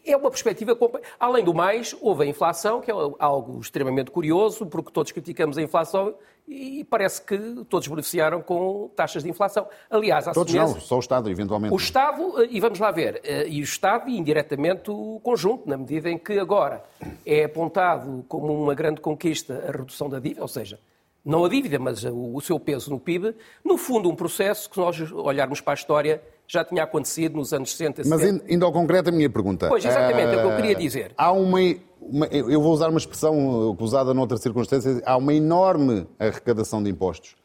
é, 0.07 0.17
uma 0.17 0.31
perspectiva. 0.31 0.79
Além 1.19 1.45
do 1.45 1.53
mais, 1.53 1.97
houve 2.01 2.23
a 2.23 2.27
inflação, 2.27 2.81
que 2.81 2.93
é 2.93 2.95
algo 3.19 3.59
extremamente 3.61 4.09
curioso, 4.09 4.65
porque 4.67 4.93
todos 4.93 5.11
criticamos 5.11 5.59
a 5.59 5.63
inflação 5.63 6.15
e 6.47 6.85
parece 6.85 7.21
que 7.21 7.37
todos 7.69 7.89
beneficiaram 7.89 8.41
com 8.41 8.89
taxas 8.95 9.25
de 9.25 9.29
inflação. 9.29 9.67
Aliás, 9.91 10.29
há 10.29 10.33
Todos 10.33 10.55
não, 10.55 10.79
só 10.79 10.95
o 10.95 11.01
Estado, 11.01 11.29
eventualmente. 11.29 11.75
O 11.75 11.77
Estado, 11.77 12.47
e 12.49 12.61
vamos 12.61 12.79
lá 12.79 12.93
ver, 12.93 13.21
eh, 13.25 13.49
e 13.49 13.61
o 13.61 13.65
Estado 13.65 14.09
e 14.09 14.17
indiretamente 14.17 14.93
o 14.93 15.19
conjunto, 15.25 15.69
na 15.69 15.77
medida 15.77 16.09
em 16.09 16.17
que 16.17 16.39
agora 16.39 16.85
é 17.27 17.43
apontado 17.43 18.25
como 18.29 18.63
uma 18.63 18.77
grande 18.77 19.01
conquista 19.01 19.65
a 19.67 19.73
redução 19.73 20.09
da 20.09 20.21
dívida, 20.21 20.43
ou 20.43 20.49
seja, 20.49 20.79
não 21.25 21.45
a 21.45 21.49
dívida, 21.49 21.81
mas 21.81 22.05
o 22.05 22.41
seu 22.41 22.61
peso 22.61 22.91
no 22.91 23.01
PIB, 23.01 23.35
no 23.65 23.77
fundo 23.77 24.09
um 24.09 24.15
processo 24.15 24.69
que, 24.69 24.77
se 24.77 24.81
nós 24.81 25.13
olharmos 25.13 25.61
para 25.61 25.73
a 25.73 25.75
história, 25.75 26.23
já 26.51 26.65
tinha 26.65 26.83
acontecido 26.83 27.37
nos 27.37 27.53
anos 27.53 27.71
60 27.71 28.03
Mas 28.07 28.23
indo 28.49 28.67
ao 28.67 28.73
concreto, 28.73 29.11
a 29.11 29.13
minha 29.13 29.31
pergunta. 29.31 29.69
Pois, 29.69 29.85
exatamente, 29.85 30.35
é 30.35 30.37
o 30.37 30.41
que 30.41 30.53
eu 30.53 30.57
queria 30.57 30.75
dizer. 30.75 31.13
Há 31.17 31.31
uma, 31.31 31.61
uma, 32.01 32.27
eu 32.27 32.61
vou 32.61 32.73
usar 32.73 32.89
uma 32.89 32.99
expressão 32.99 33.77
usada 33.79 34.13
noutra 34.13 34.37
circunstância, 34.37 35.01
há 35.07 35.17
uma 35.17 35.33
enorme 35.33 36.09
arrecadação 36.19 36.83
de 36.83 36.91
impostos 36.91 37.37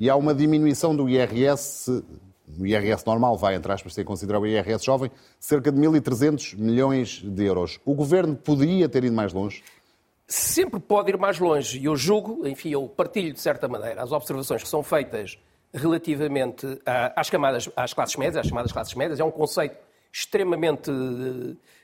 e 0.00 0.08
há 0.08 0.16
uma 0.16 0.34
diminuição 0.34 0.96
do 0.96 1.10
IRS, 1.10 2.02
o 2.58 2.66
IRS 2.66 3.06
normal 3.06 3.36
vai, 3.36 3.54
entre 3.54 3.70
aspas, 3.70 3.92
ser 3.92 4.04
considerado 4.04 4.42
o 4.42 4.46
IRS 4.46 4.82
jovem, 4.82 5.10
cerca 5.38 5.70
de 5.70 5.78
1.300 5.78 6.56
milhões 6.56 7.20
de 7.22 7.44
euros. 7.44 7.78
O 7.84 7.94
Governo 7.94 8.34
poderia 8.34 8.88
ter 8.88 9.04
ido 9.04 9.14
mais 9.14 9.34
longe? 9.34 9.62
Sempre 10.26 10.80
pode 10.80 11.10
ir 11.10 11.18
mais 11.18 11.38
longe 11.38 11.78
e 11.78 11.84
eu 11.84 11.94
julgo, 11.96 12.48
enfim, 12.48 12.70
eu 12.70 12.88
partilho 12.88 13.34
de 13.34 13.40
certa 13.40 13.68
maneira 13.68 14.02
as 14.02 14.10
observações 14.10 14.62
que 14.62 14.68
são 14.68 14.82
feitas 14.82 15.38
relativamente 15.74 16.80
às 17.16 17.28
camadas, 17.28 17.68
às 17.74 17.92
classes 17.92 18.16
médias, 18.16 18.36
às 18.36 18.46
chamadas 18.46 18.72
classes 18.72 18.94
médias. 18.94 19.18
É 19.18 19.24
um 19.24 19.30
conceito 19.30 19.76
extremamente. 20.12 20.90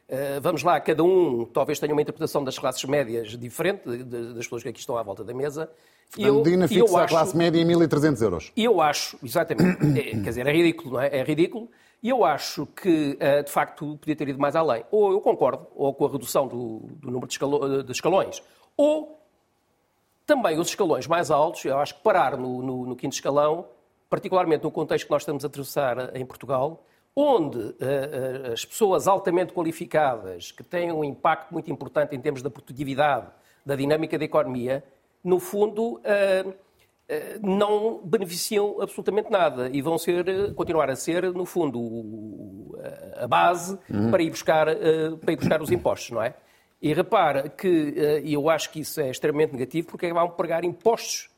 Eh, 0.09 0.39
vamos 0.41 0.63
lá, 0.63 0.81
cada 0.81 1.03
um 1.03 1.45
talvez 1.45 1.79
tenha 1.81 1.93
uma 1.93 2.01
interpretação 2.01 2.43
das 2.45 2.59
classes 2.59 2.85
médias 2.85 3.37
diferente 3.37 3.83
das 4.05 4.45
pessoas 4.45 4.63
que 4.63 4.69
aqui 4.69 4.79
estão 4.79 4.97
à 4.97 5.03
volta 5.03 5.25
da 5.25 5.35
mesa. 5.35 5.69
Fernandina 6.09 6.67
fixa 6.67 7.03
a 7.03 7.07
classe 7.07 7.37
média 7.37 7.61
em 7.61 7.67
1.300 7.67 8.23
euros. 8.23 8.53
E 8.57 8.65
eu 8.65 8.81
acho, 8.81 9.19
exatamente, 9.23 9.85
é, 9.99 10.03
quer 10.11 10.21
dizer, 10.21 10.47
é 10.47 10.53
ridículo, 10.53 10.95
não 10.95 11.01
é? 11.01 11.19
É 11.19 11.23
ridículo. 11.23 11.69
E 12.03 12.09
eu 12.09 12.25
acho 12.25 12.67
que, 12.67 13.17
eh, 13.21 13.43
de 13.43 13.51
facto, 13.51 13.99
podia 13.99 14.17
ter 14.17 14.29
ido 14.29 14.39
mais 14.39 14.57
além. 14.57 14.85
Ou 14.91 15.13
eu 15.13 15.21
concordo, 15.21 15.67
ou 15.75 15.93
com 15.93 16.07
a 16.07 16.11
redução 16.11 16.49
do, 16.49 16.81
do 16.97 17.11
número 17.11 17.27
de, 17.27 17.35
escalo, 17.35 17.83
de 17.83 17.93
escalões, 17.93 18.43
ou 18.77 19.21
também 20.27 20.59
os 20.59 20.69
escalões 20.69 21.07
mais 21.07 21.31
altos, 21.31 21.65
eu 21.65 21.79
acho 21.79 21.97
que 21.97 22.03
parar 22.03 22.37
no, 22.37 22.63
no, 22.63 22.87
no 22.87 22.97
quinto 22.97 23.15
escalão 23.15 23.67
particularmente 24.11 24.65
no 24.65 24.73
contexto 24.73 25.07
que 25.07 25.13
nós 25.13 25.23
estamos 25.23 25.45
a 25.45 25.47
atravessar 25.47 26.17
em 26.17 26.27
Portugal, 26.27 26.85
onde 27.15 27.59
uh, 27.59 27.71
uh, 27.71 28.53
as 28.53 28.65
pessoas 28.65 29.07
altamente 29.07 29.53
qualificadas, 29.53 30.51
que 30.51 30.65
têm 30.65 30.93
um 30.93 31.05
impacto 31.05 31.53
muito 31.53 31.71
importante 31.71 32.15
em 32.15 32.21
termos 32.21 32.43
da 32.43 32.51
produtividade, 32.51 33.29
da 33.65 33.77
dinâmica 33.77 34.19
da 34.19 34.25
economia, 34.25 34.83
no 35.23 35.39
fundo 35.39 36.01
não 37.43 38.01
beneficiam 38.05 38.81
absolutamente 38.81 39.31
nada 39.31 39.69
e 39.69 39.83
vão 39.83 39.99
ser, 39.99 40.55
continuar 40.55 40.89
a 40.89 40.97
ser, 40.97 41.25
no 41.33 41.45
fundo, 41.45 42.79
a 43.17 43.27
base 43.27 43.79
uhum. 43.91 44.11
para, 44.11 44.23
ir 44.23 44.31
buscar, 44.31 44.67
para 45.21 45.33
ir 45.33 45.37
buscar 45.37 45.61
os 45.61 45.71
impostos, 45.71 46.11
não 46.13 46.23
é? 46.23 46.35
E 46.81 46.95
repara 46.95 47.51
que 47.51 48.23
eu 48.25 48.49
acho 48.49 48.71
que 48.71 48.81
isso 48.81 48.99
é 49.01 49.11
extremamente 49.11 49.53
negativo 49.53 49.89
porque 49.89 50.11
vão 50.11 50.31
pagar 50.31 50.65
impostos 50.65 51.30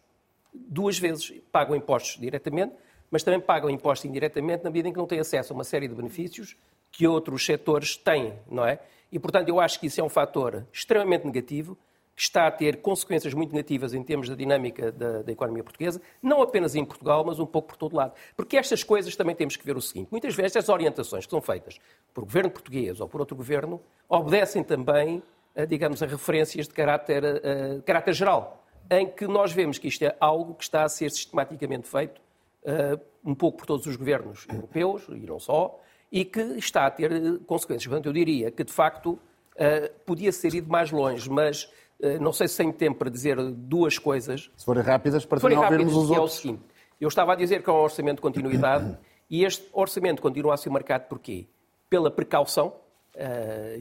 duas 0.53 0.99
vezes. 0.99 1.33
Pagam 1.51 1.77
impostos 1.77 2.21
diretamente, 2.21 2.75
mas 3.11 3.23
também 3.23 3.41
pagam 3.41 3.71
impostos 3.71 4.05
indiretamente 4.09 4.65
na 4.65 4.71
medida 4.71 4.89
em 4.89 4.93
que 4.93 4.99
não 4.99 5.07
têm 5.07 5.21
acesso 5.21 5.53
a 5.53 5.55
uma 5.55 5.65
série 5.65 5.89
de 5.89 5.95
benefícios 5.95 6.57
que 6.91 7.07
outros 7.07 7.45
setores 7.45 7.97
têm, 7.97 8.35
não 8.51 8.67
é? 8.67 8.79
E, 9.11 9.19
portanto, 9.19 9.49
eu 9.49 9.61
acho 9.61 9.79
que 9.79 9.87
isso 9.87 10.01
é 10.01 10.05
um 10.05 10.09
fator 10.09 10.67
extremamente 10.73 11.27
negativo, 11.27 11.77
que 12.15 12.23
está 12.23 12.47
a 12.47 12.51
ter 12.51 12.83
consequências 12.83 13.33
muito 13.33 13.53
negativas 13.53 13.95
em 13.95 14.03
termos 14.03 14.29
da 14.29 14.35
dinâmica 14.35 14.93
da, 14.93 15.23
da, 15.23 15.33
economia 15.33 15.63
portuguesa, 15.65 16.01
não 16.23 16.43
apenas 16.43 16.75
em 16.75 16.85
Portugal, 16.85 17.25
mas 17.25 17.39
um 17.39 17.47
pouco 17.47 17.69
por 17.69 17.77
todo 17.77 17.97
lado. 17.97 18.13
Porque 18.37 18.57
estas 18.57 18.85
coisas 18.85 19.17
também 19.17 19.35
temos 19.35 19.57
que 19.57 19.65
ver 19.65 19.77
o 19.77 19.81
seguinte: 19.81 20.09
muitas 20.11 20.35
vezes 20.35 20.57
as 20.57 20.69
orientações 20.69 21.25
que 21.25 21.31
são 21.31 21.41
feitas 21.41 21.79
por 22.13 22.25
governo 22.25 22.51
português 22.51 23.01
ou 23.01 23.09
por 23.09 23.21
outro 23.21 23.35
governo 23.35 23.81
obedecem 24.09 24.63
também, 24.63 25.23
digamos, 25.69 26.03
a 26.03 26.07
referências 26.07 26.69
de 26.69 26.75
caráter, 26.75 27.25
a, 27.25 27.79
a 27.79 27.83
caráter 27.83 28.13
geral, 28.13 28.62
em 28.93 29.07
que 29.07 29.27
nós 29.27 29.53
vemos 29.53 29.79
que 29.79 29.89
isto 29.89 30.03
é 30.03 30.15
algo 30.21 30.55
que 30.55 30.65
está 30.65 30.85
a 30.85 30.89
ser 30.89 31.11
sistematicamente 31.11 31.89
feito 31.89 32.21
uh, 32.65 33.01
um 33.25 33.35
pouco 33.35 33.59
por 33.59 33.67
todos 33.67 33.87
os 33.87 33.97
governos 33.97 34.47
europeus, 34.53 35.05
e 35.09 35.21
não 35.21 35.41
só, 35.41 35.81
e 36.11 36.27
que 36.27 36.41
está 36.59 36.87
a 36.87 36.91
ter 36.91 37.39
consequências. 37.47 37.87
Portanto, 37.87 38.07
eu 38.07 38.13
diria 38.13 38.51
que, 38.51 38.63
de 38.63 38.73
facto, 38.73 39.13
uh, 39.13 39.19
podia 40.05 40.31
ser 40.31 40.55
ido 40.55 40.69
mais 40.71 40.91
longe, 40.91 41.31
mas 41.31 41.65
uh, 42.01 42.21
não 42.21 42.35
sei 42.35 42.47
se 42.49 42.59
tenho 42.59 42.73
tempo 42.73 42.99
para 42.99 43.09
dizer 43.09 43.41
duas 43.41 43.99
coisas. 43.99 44.51
Se 44.59 44.65
forem 44.67 44.83
rápidas, 44.83 45.25
para 45.25 45.41
também 45.41 45.57
ouvirmos 45.57 45.95
os 45.95 46.11
outros. 46.11 46.19
É 46.19 46.21
o 46.21 46.29
seguinte, 46.29 46.63
eu 47.01 47.09
estava 47.09 47.33
a 47.33 47.35
dizer 47.35 47.63
que 47.63 47.71
é 47.71 47.73
um 47.73 47.77
orçamento 47.77 48.17
de 48.17 48.23
continuidade, 48.23 48.99
e 49.31 49.43
este 49.43 49.67
orçamento 49.73 50.21
continua 50.21 50.53
a 50.53 50.57
ser 50.59 50.69
marcado 50.69 51.07
por 51.09 51.19
quê? 51.19 51.47
Pela 51.89 52.11
precaução, 52.11 52.75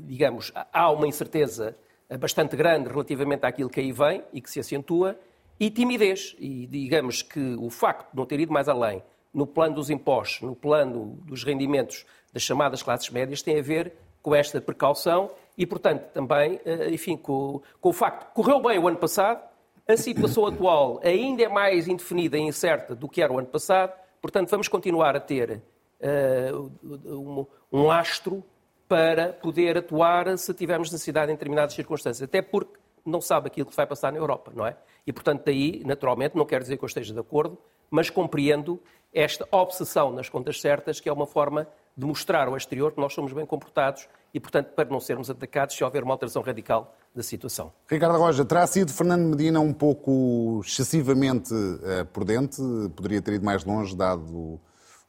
digamos, 0.06 0.54
há 0.72 0.90
uma 0.90 1.06
incerteza 1.06 1.76
bastante 2.18 2.56
grande 2.56 2.90
relativamente 2.90 3.46
àquilo 3.46 3.70
que 3.70 3.80
aí 3.80 3.92
vem 3.92 4.24
e 4.34 4.42
que 4.42 4.50
se 4.50 4.60
acentua, 4.60 5.18
e 5.60 5.70
timidez. 5.70 6.36
E 6.40 6.68
digamos 6.68 7.22
que 7.22 7.56
o 7.56 7.70
facto 7.70 8.12
de 8.12 8.18
não 8.18 8.26
ter 8.26 8.40
ido 8.40 8.52
mais 8.52 8.68
além 8.68 9.04
no 9.34 9.48
plano 9.48 9.76
dos 9.76 9.90
impostos, 9.90 10.42
no 10.42 10.56
plano 10.56 11.20
dos 11.26 11.44
rendimentos 11.44 12.06
das 12.34 12.44
chamadas 12.44 12.84
classes 12.84 13.10
médias, 13.10 13.42
tem 13.42 13.60
a 13.60 13.62
ver 13.62 13.94
com 14.22 14.36
esta 14.36 14.60
precaução 14.60 15.32
e, 15.58 15.66
portanto, 15.66 16.12
também, 16.14 16.60
eh, 16.66 16.90
enfim, 16.92 17.18
com, 17.18 17.62
com 17.80 17.90
o 17.90 17.94
facto 17.94 18.28
que 18.28 18.34
correu 18.34 18.62
bem 18.62 18.78
o 18.78 18.88
ano 18.88 18.98
passado, 18.98 19.42
a 19.88 19.98
situação 19.98 20.46
atual 20.46 21.00
ainda 21.04 21.44
é 21.44 21.48
mais 21.48 21.88
indefinida 21.88 22.38
e 22.38 22.42
incerta 22.42 22.96
do 22.96 23.08
que 23.08 23.22
era 23.22 23.32
o 23.32 23.40
ano 23.40 23.48
passado, 23.48 23.94
portanto, 24.22 24.50
vamos 24.50 24.68
continuar 24.68 25.16
a 25.16 25.20
ter 25.20 25.62
uh, 26.02 26.72
um, 26.84 27.46
um 27.72 27.84
lastro 27.86 28.44
para 28.92 29.32
poder 29.32 29.78
atuar 29.78 30.38
se 30.38 30.54
tivermos 30.54 30.92
necessidade 30.92 31.32
em 31.32 31.36
determinadas 31.36 31.74
circunstâncias. 31.74 32.28
Até 32.28 32.42
porque 32.42 32.78
não 33.06 33.22
sabe 33.22 33.48
aquilo 33.48 33.70
que 33.70 33.74
vai 33.74 33.88
passar 33.88 34.12
na 34.12 34.18
Europa, 34.18 34.52
não 34.54 34.68
é? 34.68 34.76
E, 35.08 35.14
portanto, 35.14 35.44
daí, 35.46 35.82
naturalmente, 35.86 36.36
não 36.36 36.46
quero 36.46 36.62
dizer 36.62 36.76
que 36.76 36.84
eu 36.84 36.88
esteja 36.88 37.14
de 37.14 37.20
acordo, 37.22 37.58
mas 37.90 38.10
compreendo 38.10 38.82
esta 39.14 39.48
obsessão 39.50 40.12
nas 40.12 40.28
contas 40.28 40.60
certas, 40.60 41.00
que 41.00 41.08
é 41.08 41.14
uma 41.14 41.26
forma 41.26 41.70
de 41.96 42.06
mostrar 42.06 42.50
ao 42.50 42.58
exterior 42.58 42.92
que 42.92 43.00
nós 43.00 43.14
somos 43.14 43.32
bem 43.32 43.46
comportados 43.46 44.10
e, 44.34 44.42
portanto, 44.42 44.74
para 44.76 44.90
não 44.90 45.00
sermos 45.00 45.30
atacados 45.30 45.74
se 45.74 45.86
houver 45.86 46.04
uma 46.04 46.14
alteração 46.14 46.42
radical 46.42 46.94
da 47.16 47.24
situação. 47.24 47.72
Ricardo 47.90 48.18
Roja, 48.18 48.44
terá 48.44 48.68
sido 48.68 48.92
Fernando 48.92 49.24
Medina 49.24 49.62
um 49.62 49.72
pouco 49.72 50.60
excessivamente 50.66 51.54
uh, 51.54 52.06
prudente? 52.12 52.62
Poderia 52.94 53.22
ter 53.22 53.36
ido 53.36 53.46
mais 53.46 53.64
longe, 53.64 53.96
dado 53.96 54.60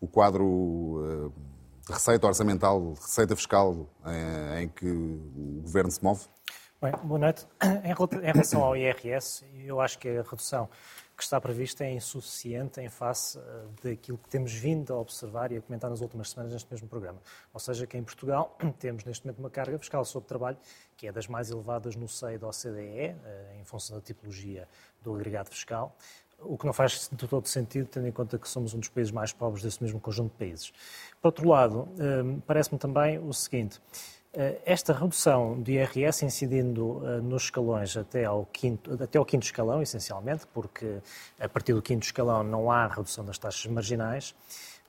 o 0.00 0.06
quadro 0.06 1.32
de 1.36 1.52
receita 1.92 2.26
orçamental, 2.26 2.94
receita 2.94 3.36
fiscal 3.36 3.86
em, 4.06 4.62
em 4.62 4.68
que 4.68 4.86
o 4.90 5.60
governo 5.62 5.90
se 5.90 6.02
move? 6.02 6.22
Bem, 6.80 6.92
boa 7.04 7.20
noite. 7.20 7.46
Em 7.84 8.32
relação 8.32 8.64
ao 8.64 8.76
IRS, 8.76 9.44
eu 9.64 9.80
acho 9.80 9.96
que 10.00 10.08
a 10.08 10.22
redução 10.22 10.68
que 11.16 11.22
está 11.22 11.40
prevista 11.40 11.84
é 11.84 11.92
insuficiente 11.92 12.80
em 12.80 12.88
face 12.88 13.38
eh, 13.38 13.90
daquilo 13.90 14.18
que 14.18 14.28
temos 14.28 14.52
vindo 14.52 14.92
a 14.92 14.98
observar 14.98 15.52
e 15.52 15.58
a 15.58 15.60
comentar 15.60 15.88
nas 15.88 16.00
últimas 16.00 16.30
semanas 16.30 16.52
neste 16.52 16.68
mesmo 16.68 16.88
programa. 16.88 17.20
Ou 17.54 17.60
seja, 17.60 17.86
que 17.86 17.96
em 17.96 18.02
Portugal 18.02 18.58
temos 18.80 19.04
neste 19.04 19.24
momento 19.24 19.38
uma 19.38 19.50
carga 19.50 19.78
fiscal 19.78 20.04
sobre 20.04 20.28
trabalho 20.28 20.58
que 20.96 21.06
é 21.06 21.12
das 21.12 21.28
mais 21.28 21.50
elevadas 21.50 21.94
no 21.94 22.08
seio 22.08 22.40
da 22.40 22.48
OCDE, 22.48 23.14
eh, 23.24 23.56
em 23.60 23.64
função 23.64 23.96
da 23.96 24.02
tipologia 24.02 24.68
do 25.00 25.14
agregado 25.14 25.50
fiscal, 25.50 25.96
o 26.44 26.56
que 26.56 26.66
não 26.66 26.72
faz 26.72 27.08
de 27.10 27.28
todo 27.28 27.46
sentido, 27.46 27.86
tendo 27.86 28.06
em 28.06 28.12
conta 28.12 28.38
que 28.38 28.48
somos 28.48 28.74
um 28.74 28.78
dos 28.78 28.88
países 28.88 29.12
mais 29.12 29.32
pobres 29.32 29.62
desse 29.62 29.82
mesmo 29.82 30.00
conjunto 30.00 30.32
de 30.32 30.38
países. 30.38 30.72
Por 31.20 31.28
outro 31.28 31.48
lado, 31.48 31.88
hum, 31.98 32.40
parece-me 32.46 32.78
também 32.78 33.18
o 33.18 33.32
seguinte. 33.32 33.80
Eh, 34.34 34.62
esta 34.64 34.94
redução 34.94 35.60
do 35.60 35.70
IRS 35.70 36.24
incidindo 36.24 37.02
eh, 37.04 37.20
nos 37.20 37.44
escalões 37.44 37.94
até 37.98 38.24
ao, 38.24 38.46
quinto, 38.46 38.94
até 39.02 39.18
ao 39.18 39.26
quinto 39.26 39.44
escalão, 39.44 39.82
essencialmente, 39.82 40.46
porque 40.54 41.00
a 41.38 41.48
partir 41.50 41.74
do 41.74 41.82
quinto 41.82 42.06
escalão 42.06 42.42
não 42.42 42.70
há 42.70 42.86
redução 42.86 43.26
das 43.26 43.36
taxas 43.36 43.66
marginais, 43.66 44.34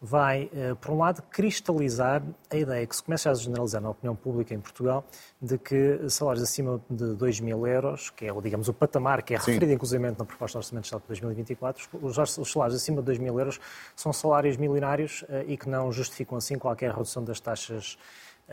vai, 0.05 0.50
eh, 0.53 0.75
por 0.81 0.91
um 0.91 0.98
lado, 0.98 1.24
cristalizar 1.31 2.22
a 2.51 2.57
ideia 2.57 2.86
que 2.86 2.93
se 2.93 3.01
começa 3.01 3.31
a 3.31 3.33
generalizar 3.33 3.81
na 3.81 3.89
opinião 3.89 4.13
pública 4.13 4.53
em 4.53 4.60
Portugal 4.60 5.05
de 5.41 5.57
que 5.57 6.10
salários 6.10 6.43
acima 6.43 6.81
de 6.89 7.13
2 7.13 7.39
mil 7.39 7.65
euros, 7.65 8.10
que 8.10 8.25
é, 8.25 8.41
digamos, 8.41 8.67
o 8.67 8.74
patamar 8.74 9.24
que 9.24 9.33
é 9.33 9.39
Sim. 9.39 9.51
referido 9.51 9.72
inclusive 9.72 10.03
na 10.03 10.25
proposta 10.25 10.60
de 10.60 10.65
Orçamento 10.65 10.83
de 10.83 10.88
Estado 10.88 11.01
para 11.03 11.07
2024, 11.07 11.89
os 12.01 12.51
salários 12.51 12.75
acima 12.75 12.98
de 12.98 13.05
2 13.05 13.17
mil 13.17 13.39
euros 13.39 13.62
são 13.95 14.12
salários 14.12 14.57
milionários 14.57 15.24
eh, 15.29 15.45
e 15.48 15.55
que 15.55 15.69
não 15.69 15.89
justificam 15.89 16.38
assim 16.38 16.57
qualquer 16.60 16.91
redução 16.91 17.24
das 17.24 17.39
taxas 17.39 17.98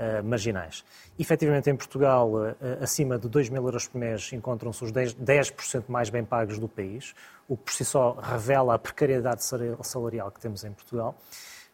Uh, 0.01 0.25
marginais. 0.25 0.83
Efetivamente, 1.19 1.69
em 1.69 1.77
Portugal, 1.77 2.33
uh, 2.33 2.57
acima 2.81 3.19
de 3.19 3.29
2 3.29 3.51
mil 3.51 3.63
euros 3.63 3.87
por 3.87 3.99
mês, 3.99 4.33
encontram-se 4.33 4.83
os 4.83 4.91
10%, 4.91 5.15
10 5.19 5.53
mais 5.89 6.09
bem 6.09 6.25
pagos 6.25 6.59
do 6.59 6.67
país, 6.67 7.15
o 7.47 7.55
que 7.55 7.65
por 7.65 7.73
si 7.75 7.85
só 7.85 8.13
revela 8.13 8.73
a 8.73 8.79
precariedade 8.79 9.45
salarial 9.83 10.31
que 10.31 10.41
temos 10.41 10.65
em 10.65 10.73
Portugal. 10.73 11.15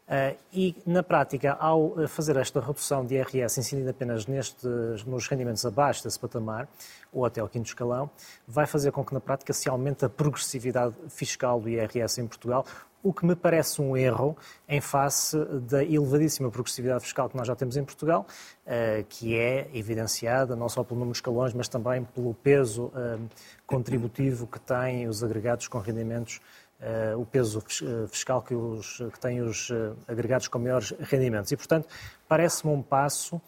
Uh, 0.07 0.39
e, 0.53 0.77
na 0.87 1.03
prática, 1.03 1.55
ao 1.55 2.01
eh, 2.01 2.07
fazer 2.07 2.37
esta 2.37 2.61
redução 2.61 3.05
de 3.05 3.17
IRS 3.17 3.59
incidida 3.59 3.91
apenas 3.91 4.25
nestes, 4.25 5.05
nos 5.05 5.27
rendimentos 5.27 5.67
abaixo 5.67 6.05
desse 6.05 6.17
patamar, 6.17 6.69
ou 7.13 7.27
até 7.27 7.41
ao 7.41 7.49
quinto 7.49 7.67
escalão, 7.67 8.09
vai 8.47 8.67
fazer 8.67 8.93
com 8.93 9.05
que, 9.05 9.13
na 9.13 9.19
prática, 9.19 9.53
se 9.53 9.69
aumente 9.69 10.05
a 10.05 10.09
progressividade 10.09 10.95
fiscal 11.09 11.61
do 11.61 11.69
IRS 11.69 12.21
em 12.21 12.27
Portugal, 12.29 12.65
o 13.07 13.13
que 13.13 13.25
me 13.25 13.37
parece 13.37 13.81
um 13.81 13.97
erro 13.97 14.37
em 14.69 14.81
face 14.81 15.39
da 15.69 15.85
elevadíssima 15.85 16.51
progressividade 16.51 17.05
fiscal 17.05 17.29
que 17.29 17.37
nós 17.37 17.47
já 17.47 17.55
temos 17.55 17.77
em 17.77 17.85
Portugal, 17.85 18.27
uh, 18.67 19.05
que 19.09 19.39
é 19.39 19.71
evidenciada 19.73 20.57
não 20.57 20.69
só 20.69 20.83
pelo 20.83 20.99
número 20.99 21.13
de 21.13 21.19
escalões, 21.19 21.55
mas 21.55 21.69
também 21.69 22.03
pelo 22.03 22.35
peso 22.35 22.87
uh, 22.87 23.29
contributivo 23.65 24.49
que 24.49 24.59
têm 24.59 25.07
os 25.07 25.23
agregados 25.23 25.69
com 25.69 25.79
rendimentos 25.79 26.41
Uh, 26.79 27.19
o 27.19 27.25
peso 27.25 27.63
fiscal 28.07 28.43
que, 28.43 28.55
os, 28.55 28.99
que 28.99 29.19
têm 29.19 29.41
os 29.41 29.73
agregados 30.07 30.47
com 30.47 30.59
maiores 30.59 30.93
rendimentos. 31.01 31.51
E, 31.51 31.57
portanto, 31.57 31.89
parece-me 32.29 32.73
um 32.73 32.83
passo 32.83 33.41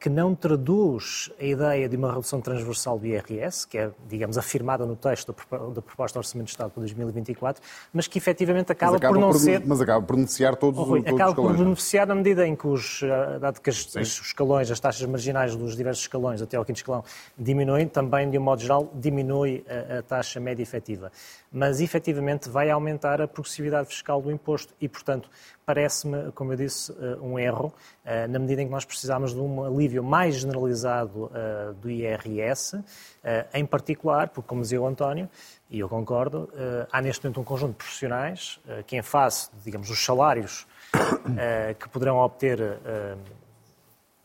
que 0.00 0.08
não 0.08 0.34
traduz 0.34 1.30
a 1.38 1.44
ideia 1.44 1.88
de 1.88 1.96
uma 1.96 2.10
redução 2.10 2.40
transversal 2.40 2.98
do 2.98 3.06
IRS, 3.06 3.66
que 3.68 3.76
é, 3.76 3.90
digamos, 4.08 4.38
afirmada 4.38 4.86
no 4.86 4.96
texto 4.96 5.34
da 5.72 5.82
proposta 5.82 6.18
do 6.18 6.20
Orçamento 6.20 6.46
de 6.46 6.52
Estado 6.52 6.70
para 6.70 6.80
2024, 6.80 7.62
mas 7.92 8.06
que 8.06 8.16
efetivamente 8.16 8.72
acaba, 8.72 8.96
acaba 8.96 9.12
por 9.14 9.20
não 9.20 9.30
por, 9.30 9.38
ser... 9.38 9.62
Mas 9.64 9.80
acaba 9.80 10.04
por 10.04 10.16
beneficiar 10.16 10.56
todos, 10.56 10.80
oh, 10.80 10.84
Rui, 10.84 11.02
todos 11.02 11.14
acaba 11.14 11.30
os 11.30 11.32
escalões. 11.32 11.56
por 11.56 11.60
é? 11.60 11.64
beneficiar 11.64 12.06
na 12.06 12.14
medida 12.14 12.46
em 12.46 12.56
que 12.56 12.66
os, 12.66 13.02
eh, 13.02 13.38
dado 13.38 13.60
que 13.60 13.68
os 13.68 13.94
escalões, 13.94 14.70
as 14.70 14.80
taxas 14.80 15.06
marginais 15.06 15.54
dos 15.54 15.76
diversos 15.76 16.02
escalões 16.04 16.40
até 16.40 16.56
ao 16.56 16.64
quinto 16.64 16.78
escalão 16.78 17.04
diminuem, 17.36 17.86
também, 17.86 18.30
de 18.30 18.38
um 18.38 18.42
modo 18.42 18.62
geral, 18.62 18.90
diminui 18.94 19.64
a, 19.68 19.98
a 19.98 20.02
taxa 20.02 20.40
média 20.40 20.62
efetiva. 20.62 21.12
Mas, 21.52 21.80
efetivamente, 21.80 22.48
vai 22.48 22.70
aumentar 22.70 23.20
a 23.20 23.28
progressividade 23.28 23.88
fiscal 23.88 24.22
do 24.22 24.30
imposto 24.30 24.74
e, 24.80 24.88
portanto, 24.88 25.28
parece-me, 25.64 26.30
como 26.32 26.52
eu 26.52 26.56
disse, 26.56 26.92
eh, 26.92 27.16
um 27.20 27.38
erro, 27.38 27.72
eh, 28.04 28.26
na 28.26 28.38
medida 28.38 28.62
em 28.62 28.66
que 28.66 28.72
nós 28.72 28.84
precisamos 28.84 29.32
de 29.32 29.40
um 29.40 29.64
alívio 29.64 30.02
mais 30.02 30.36
generalizado 30.36 31.30
eh, 31.34 31.72
do 31.80 31.90
IRS, 31.90 32.82
em 33.54 33.64
particular, 33.64 34.28
porque, 34.28 34.46
como 34.46 34.60
dizia 34.60 34.80
o 34.80 34.86
António, 34.86 35.30
e 35.70 35.80
eu 35.80 35.88
concordo, 35.88 36.50
há 36.92 37.00
neste 37.00 37.24
momento 37.24 37.40
um 37.40 37.44
conjunto 37.44 37.70
de 37.70 37.78
profissionais 37.78 38.60
que, 38.86 38.96
em 38.96 39.02
face, 39.02 39.48
digamos, 39.64 39.88
dos 39.88 40.04
salários 40.04 40.66
que 41.80 41.88
poderão 41.88 42.18
obter 42.18 42.78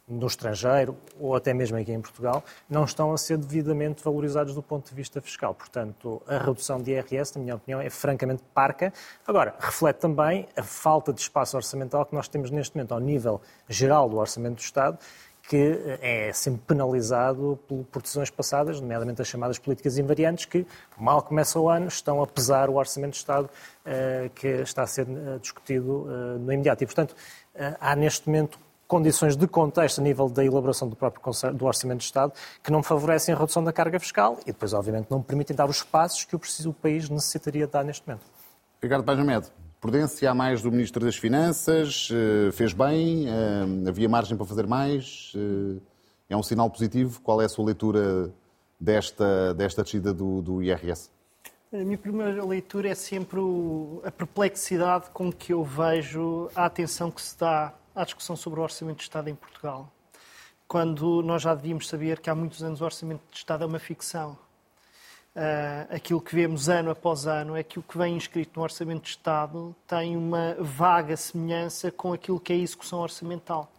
no 0.10 0.28
estrangeiro 0.28 0.98
ou 1.20 1.36
até 1.36 1.54
mesmo 1.54 1.78
aqui 1.78 1.92
em 1.92 2.01
Portugal, 2.01 2.44
não 2.70 2.84
estão 2.84 3.13
a 3.13 3.18
ser 3.18 3.38
devidamente 3.38 4.04
valorizados 4.04 4.56
do 4.56 4.63
ponto 4.63 4.89
de 4.89 4.96
vista 4.96 5.22
fiscal. 5.22 5.54
Portanto, 5.54 6.22
a 6.28 6.38
redução 6.38 6.82
de 6.82 6.92
IRS, 6.92 7.38
na 7.38 7.44
minha 7.44 7.56
opinião, 7.56 7.80
é 7.80 7.89
francamente 7.89 8.42
parca. 8.54 8.92
Agora, 9.28 9.56
reflete 9.60 9.98
também 9.98 10.48
a 10.58 10.63
falta 10.63 11.13
de 11.13 11.22
espaço 11.22 11.56
orçamental 11.56 12.06
que 12.06 12.16
nós 12.16 12.28
temos 12.28 12.50
neste 12.50 12.75
momento 12.75 12.94
ao 12.94 13.00
nível 13.00 13.39
geral 13.68 14.10
do 14.10 14.18
Orçamento 14.18 14.56
do 14.56 14.62
Estado, 14.62 14.98
que 15.50 15.98
é 16.00 16.32
sempre 16.32 16.62
penalizado 16.68 17.58
por 17.92 18.01
decisões 18.04 18.30
passadas, 18.30 18.80
nomeadamente 18.80 19.20
as 19.20 19.28
chamadas 19.28 19.58
políticas 19.58 19.98
invariantes, 19.98 20.46
que, 20.46 20.63
mal 20.96 21.24
começa 21.24 21.60
o 21.60 21.68
ano, 21.68 21.88
estão 21.88 22.22
a 22.22 22.28
pesar 22.28 22.70
o 22.70 22.75
Orçamento 22.75 23.13
do 23.13 23.16
Estado 23.16 23.50
eh, 23.84 24.30
que 24.36 24.48
está 24.48 24.84
a 24.84 24.88
ser 24.88 25.08
eh, 25.10 25.39
discutido 25.42 26.08
eh, 26.08 26.38
no 26.38 26.54
imediato. 26.54 26.84
E, 26.84 26.86
portanto, 26.86 27.16
há 27.82 27.96
neste 27.96 28.28
momento 28.28 28.60
condições 28.89 29.38
de 29.38 29.48
contexto 29.48 30.00
a 30.00 30.03
nível 30.03 30.27
da 30.27 30.43
elaboração 30.43 30.89
do 30.89 30.96
próprio 30.96 31.53
do 31.53 31.65
Orçamento 31.65 32.00
de 32.00 32.05
Estado 32.05 32.34
que 32.63 32.72
não 32.72 32.81
favorecem 32.81 33.36
a 33.36 33.38
redução 33.38 33.63
da 33.63 33.72
carga 33.72 34.00
fiscal 34.00 34.39
e 34.41 34.48
depois, 34.48 34.74
obviamente, 34.74 35.08
não 35.12 35.22
permitem 35.22 35.55
dar 35.55 35.69
os 35.69 35.84
passos 35.84 36.25
que 36.25 36.36
o, 36.36 36.41
o 36.65 36.74
país 36.74 37.08
necessitaria 37.08 37.67
de 37.67 37.72
dar 37.72 37.86
neste 37.86 38.05
momento. 38.05 38.25
Ricardo 38.81 39.03
Pajamed, 39.03 39.48
prudência 39.79 40.31
a 40.31 40.34
mais 40.34 40.63
do 40.63 40.72
Ministro 40.72 41.05
das 41.05 41.15
Finanças, 41.15 42.10
eh, 42.12 42.51
fez 42.51 42.74
bem, 42.74 43.27
eh, 43.27 43.89
havia 43.89 44.10
margem 44.10 44.36
para 44.36 44.46
fazer 44.48 44.65
mais, 44.65 45.34
eh, 45.36 45.79
é 46.27 46.36
um 46.36 46.41
sinal 46.41 46.67
positivo. 46.67 47.22
Qual 47.22 47.39
é 47.43 47.46
a 47.46 47.50
sua 47.50 47.65
leitura 47.65 48.31
desta, 48.79 49.53
desta 49.53 49.84
descida 49.84 50.12
do, 50.12 50.41
do 50.41 50.63
IRS? 50.63 51.12
A 51.72 51.77
minha 51.77 51.98
primeira 51.98 52.43
leitura 52.43 52.89
é 52.89 52.96
sempre 52.96 53.39
o, 53.39 54.01
a 54.03 54.10
perplexidade 54.10 55.12
com 55.13 55.31
que 55.31 55.53
eu 55.53 55.63
vejo 55.63 56.50
a 56.55 56.65
atenção 56.65 57.12
que 57.12 57.22
se 57.22 57.38
dá 57.38 57.72
à 58.00 58.06
discussão 58.06 58.36
sobre 58.36 58.62
o 58.62 58.63
Orçamento 58.63 58.98
de 58.98 59.03
Estado 59.03 59.29
em 59.29 59.36
Portugal, 59.36 59.91
quando 60.68 61.22
nós 61.22 61.41
já 61.41 61.53
devíamos 61.53 61.88
saber 61.88 62.20
que 62.22 62.29
há 62.29 62.36
muitos 62.36 62.63
anos 62.63 62.79
o 62.79 62.86
Orçamento 62.86 63.22
de 63.29 63.38
Estado 63.38 63.63
é 63.65 63.68
uma 63.68 63.79
ficção. 63.79 64.38
Uh, 65.36 65.94
aquilo 65.94 66.22
que 66.22 66.34
vemos 66.34 66.70
ano 66.70 66.91
após 66.91 67.27
ano 67.27 67.56
é 67.56 67.63
que 67.63 67.77
o 67.77 67.84
que 67.84 67.98
vem 67.98 68.15
inscrito 68.15 68.51
no 68.56 68.63
Orçamento 68.63 69.03
de 69.03 69.10
Estado 69.10 69.75
tem 69.86 70.15
uma 70.15 70.56
vaga 70.60 71.18
semelhança 71.18 71.91
com 71.91 72.13
aquilo 72.13 72.39
que 72.39 72.53
é 72.53 72.56
a 72.56 72.60
execução 72.60 73.00
orçamental. 73.00 73.70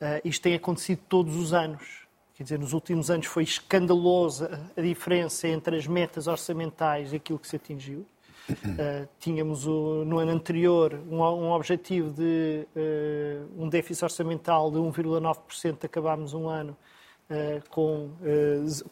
Uh, 0.00 0.20
isto 0.24 0.42
tem 0.42 0.54
acontecido 0.54 1.00
todos 1.08 1.36
os 1.36 1.52
anos. 1.52 2.04
Quer 2.34 2.42
dizer, 2.42 2.58
nos 2.58 2.72
últimos 2.72 3.10
anos 3.10 3.26
foi 3.26 3.44
escandalosa 3.44 4.60
a 4.76 4.80
diferença 4.80 5.46
entre 5.46 5.76
as 5.76 5.86
metas 5.86 6.26
orçamentais 6.26 7.12
e 7.12 7.16
aquilo 7.16 7.38
que 7.38 7.48
se 7.48 7.56
atingiu. 7.56 8.04
Uh, 8.48 9.08
tínhamos 9.18 9.66
o, 9.66 10.04
no 10.04 10.18
ano 10.18 10.30
anterior 10.30 11.00
um, 11.10 11.20
um 11.20 11.50
objetivo 11.50 12.12
de 12.12 12.66
uh, 12.76 13.62
um 13.62 13.68
déficit 13.68 14.04
orçamental 14.04 14.70
de 14.70 14.78
1,9%, 14.78 15.84
acabámos 15.84 16.32
um 16.32 16.48
ano 16.48 16.76
uh, 17.28 17.68
com, 17.70 18.10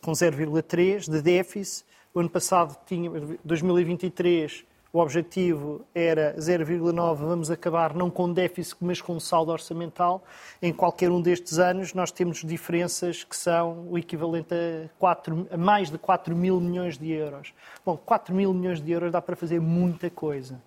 com 0.01 0.13
0,3% 0.13 1.11
de 1.11 1.23
déficit. 1.23 1.87
O 2.13 2.21
ano 2.21 2.31
passado, 2.31 2.77
tinha, 2.85 3.11
2023, 3.45 4.65
o 4.95 5.01
objetivo 5.01 5.85
era 5.93 6.37
0,9, 6.39 7.17
vamos 7.17 7.51
acabar 7.51 7.93
não 7.93 8.09
com 8.09 8.33
déficit, 8.33 8.77
mas 8.81 9.01
com 9.01 9.19
saldo 9.19 9.51
orçamental. 9.51 10.23
Em 10.63 10.73
qualquer 10.73 11.11
um 11.11 11.21
destes 11.21 11.59
anos, 11.59 11.93
nós 11.93 12.13
temos 12.13 12.45
diferenças 12.45 13.25
que 13.25 13.35
são 13.35 13.89
o 13.91 13.99
equivalente 13.99 14.55
a, 14.55 14.89
4, 14.97 15.49
a 15.51 15.57
mais 15.57 15.91
de 15.91 15.99
4 15.99 16.37
mil 16.37 16.61
milhões 16.61 16.97
de 16.97 17.11
euros. 17.11 17.53
Bom, 17.85 17.97
4 17.97 18.33
mil 18.33 18.55
milhões 18.55 18.81
de 18.81 18.93
euros 18.93 19.11
dá 19.11 19.21
para 19.21 19.35
fazer 19.35 19.61
muita 19.61 20.09
coisa. 20.09 20.63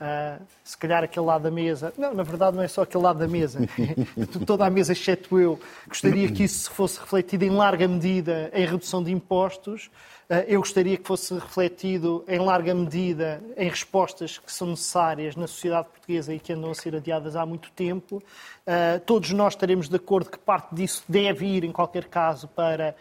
Uh, 0.00 0.40
se 0.62 0.78
calhar 0.78 1.02
aquele 1.02 1.26
lado 1.26 1.42
da 1.42 1.50
mesa. 1.50 1.92
Não, 1.98 2.14
na 2.14 2.22
verdade 2.22 2.56
não 2.56 2.62
é 2.62 2.68
só 2.68 2.82
aquele 2.82 3.02
lado 3.02 3.18
da 3.18 3.26
mesa. 3.26 3.58
Toda 4.46 4.64
a 4.64 4.70
mesa, 4.70 4.92
exceto 4.92 5.40
eu, 5.40 5.58
gostaria 5.88 6.30
que 6.30 6.44
isso 6.44 6.70
fosse 6.70 7.00
refletido 7.00 7.44
em 7.44 7.50
larga 7.50 7.88
medida 7.88 8.48
em 8.54 8.64
redução 8.64 9.02
de 9.02 9.10
impostos. 9.10 9.90
Uh, 10.30 10.46
eu 10.46 10.60
gostaria 10.60 10.96
que 10.96 11.04
fosse 11.04 11.34
refletido 11.34 12.24
em 12.28 12.38
larga 12.38 12.72
medida 12.76 13.42
em 13.56 13.68
respostas 13.68 14.38
que 14.38 14.52
são 14.52 14.68
necessárias 14.68 15.34
na 15.34 15.48
sociedade 15.48 15.88
portuguesa 15.88 16.32
e 16.32 16.38
que 16.38 16.52
andam 16.52 16.70
a 16.70 16.74
ser 16.76 16.94
adiadas 16.94 17.34
há 17.34 17.44
muito 17.44 17.68
tempo. 17.72 18.18
Uh, 18.18 19.00
todos 19.04 19.32
nós 19.32 19.54
estaremos 19.54 19.88
de 19.88 19.96
acordo 19.96 20.30
que 20.30 20.38
parte 20.38 20.76
disso 20.76 21.02
deve 21.08 21.44
ir, 21.44 21.64
em 21.64 21.72
qualquer 21.72 22.04
caso, 22.04 22.46
para 22.46 22.94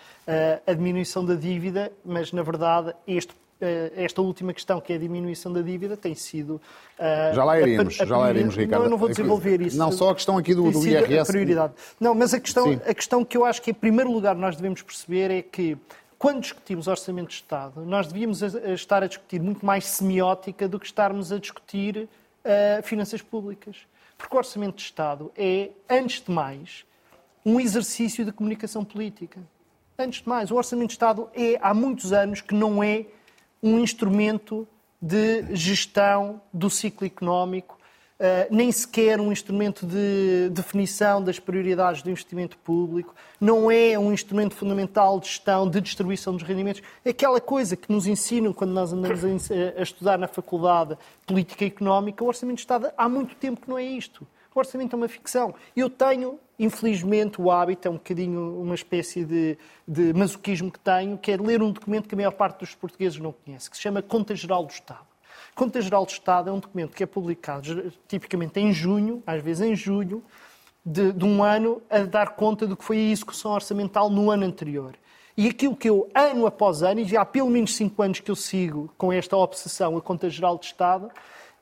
a 0.66 0.74
diminuição 0.74 1.24
da 1.24 1.36
dívida, 1.36 1.92
mas 2.04 2.34
na 2.34 2.42
verdade 2.42 2.94
este 3.08 3.34
esta 3.96 4.22
última 4.22 4.54
questão, 4.54 4.80
que 4.80 4.94
é 4.94 4.96
a 4.96 5.00
diminuição 5.00 5.52
da 5.52 5.62
dívida, 5.62 5.98
tem 5.98 6.14
sido. 6.14 6.62
Uh, 6.98 7.34
já 7.34 7.44
lá 7.44 7.60
iremos, 7.60 8.00
a, 8.00 8.04
a, 8.04 8.06
já 8.06 8.18
lá 8.18 8.30
iremos, 8.30 8.56
Ricardo. 8.56 8.80
Não, 8.80 8.86
eu 8.86 8.90
não 8.92 8.98
vou 8.98 9.10
desenvolver 9.10 9.62
isso. 9.62 9.78
Não, 9.78 9.92
só 9.92 10.10
a 10.10 10.16
questão 10.16 10.38
aqui 10.38 10.54
do, 10.54 10.72
do 10.72 10.88
IRS. 10.88 11.20
A 11.20 11.26
prioridade. 11.26 11.74
Não, 12.00 12.14
mas 12.14 12.34
a 12.34 12.40
questão, 12.40 12.72
a 12.72 12.94
questão 12.94 13.26
que 13.26 13.36
eu 13.36 13.46
acho 13.46 13.62
que, 13.62 13.72
em 13.72 13.74
primeiro 13.74 14.12
lugar, 14.12 14.36
nós 14.36 14.56
devemos 14.56 14.82
perceber 14.82 15.32
é 15.32 15.42
que. 15.42 15.78
Quando 16.20 16.42
discutimos 16.42 16.88
Orçamento 16.88 17.28
de 17.28 17.36
Estado, 17.36 17.86
nós 17.86 18.08
devíamos 18.08 18.42
estar 18.42 19.04
a 19.04 19.08
discutir 19.08 19.40
muito 19.40 19.64
mais 19.64 19.86
semiótica 19.86 20.68
do 20.68 20.80
que 20.80 20.88
estarmos 20.88 21.32
a 21.32 21.38
discutir 21.38 22.10
uh, 22.44 22.82
finanças 22.82 23.22
públicas. 23.22 23.78
Porque 24.18 24.36
o 24.36 24.40
Orçamento 24.40 24.78
de 24.78 24.82
Estado 24.82 25.32
é, 25.38 25.70
antes 25.88 26.24
de 26.24 26.32
mais, 26.32 26.86
um 27.46 27.60
exercício 27.60 28.26
de 28.26 28.32
comunicação 28.32 28.84
política. 28.84 29.40
Antes 29.98 30.22
de 30.22 30.28
mais, 30.28 30.50
o 30.50 30.56
Orçamento 30.56 30.88
de 30.88 30.94
Estado 30.94 31.30
é, 31.36 31.60
há 31.62 31.72
muitos 31.74 32.12
anos, 32.12 32.42
que 32.42 32.56
não 32.56 32.84
é 32.84 33.06
um 33.62 33.80
instrumento 33.80 34.68
de 35.02 35.56
gestão 35.56 36.42
do 36.54 36.70
ciclo 36.70 37.06
económico, 37.06 37.78
Uh, 38.20 38.50
nem 38.50 38.72
sequer 38.72 39.22
um 39.22 39.32
instrumento 39.32 39.86
de 39.86 40.50
definição 40.50 41.22
das 41.22 41.38
prioridades 41.38 42.02
do 42.02 42.10
investimento 42.10 42.58
público, 42.58 43.14
não 43.40 43.70
é 43.70 43.96
um 44.00 44.12
instrumento 44.12 44.56
fundamental 44.56 45.20
de 45.20 45.28
gestão, 45.28 45.70
de 45.70 45.80
distribuição 45.80 46.34
dos 46.34 46.42
rendimentos. 46.42 46.82
Aquela 47.08 47.40
coisa 47.40 47.76
que 47.76 47.92
nos 47.92 48.08
ensinam 48.08 48.54
quando 48.54 48.72
nós 48.72 48.92
andamos 48.92 49.52
a, 49.52 49.80
a 49.80 49.84
estudar 49.84 50.18
na 50.18 50.28
faculdade 50.28 50.98
política 51.28 51.64
económica, 51.64 52.24
o 52.24 52.28
Orçamento 52.28 52.56
de 52.56 52.62
Estado 52.62 52.92
há 52.98 53.08
muito 53.08 53.36
tempo 53.36 53.62
que 53.62 53.70
não 53.70 53.78
é 53.78 53.84
isto. 53.84 54.26
O 54.58 54.60
orçamento 54.60 54.96
é 54.96 54.98
uma 54.98 55.08
ficção. 55.08 55.54
Eu 55.76 55.88
tenho, 55.88 56.40
infelizmente, 56.60 57.42
o 57.42 57.52
hábito, 57.52 57.88
é 57.88 57.92
um 57.92 57.96
bocadinho 57.96 58.62
uma 58.62 58.76
espécie 58.76 59.24
de, 59.24 59.58
de 59.88 60.14
masoquismo 60.14 60.72
que 60.72 60.80
tenho, 60.80 61.18
que 61.18 61.32
é 61.32 61.38
ler 61.38 61.62
um 61.62 61.72
documento 61.72 62.08
que 62.08 62.16
a 62.16 62.18
maior 62.18 62.32
parte 62.32 62.60
dos 62.60 62.74
portugueses 62.74 63.20
não 63.20 63.32
conhece, 63.32 63.70
que 63.70 63.76
se 63.76 63.84
chama 63.84 64.02
Conta 64.02 64.36
Geral 64.36 64.66
do 64.66 64.72
Estado. 64.72 65.06
Conta 65.54 65.82
Geral 65.82 66.06
do 66.06 66.10
Estado 66.10 66.50
é 66.50 66.54
um 66.54 66.60
documento 66.60 66.96
que 66.96 67.04
é 67.04 67.06
publicado 67.06 67.92
tipicamente 68.08 68.60
em 68.60 68.72
junho, 68.72 69.24
às 69.26 69.42
vezes 69.42 69.62
em 69.62 69.76
julho, 69.76 70.24
de, 70.86 71.12
de, 71.12 71.26
um 71.26 71.44
ano 71.44 71.82
a 71.90 72.00
dar 72.00 72.30
conta 72.36 72.66
do 72.66 72.78
que 72.78 72.84
foi 72.84 72.98
a 72.98 73.12
execução 73.12 73.52
orçamental 73.52 74.10
no 74.10 74.32
ano 74.32 74.46
anterior. 74.46 74.96
E 75.36 75.48
aquilo 75.48 75.76
que 75.76 75.90
eu, 75.90 76.10
ano 76.16 76.48
após 76.48 76.82
ano, 76.82 77.02
e 77.02 77.06
já 77.06 77.22
há 77.22 77.26
pelo 77.26 77.50
menos 77.50 77.76
cinco 77.76 78.02
anos 78.02 78.20
que 78.20 78.32
eu 78.32 78.36
sigo 78.36 78.92
com 78.98 79.12
esta 79.12 79.36
obsessão, 79.36 79.98
a 79.98 80.02
Conta 80.02 80.30
Geral 80.30 80.58
do 80.58 80.64
Estado, 80.64 81.12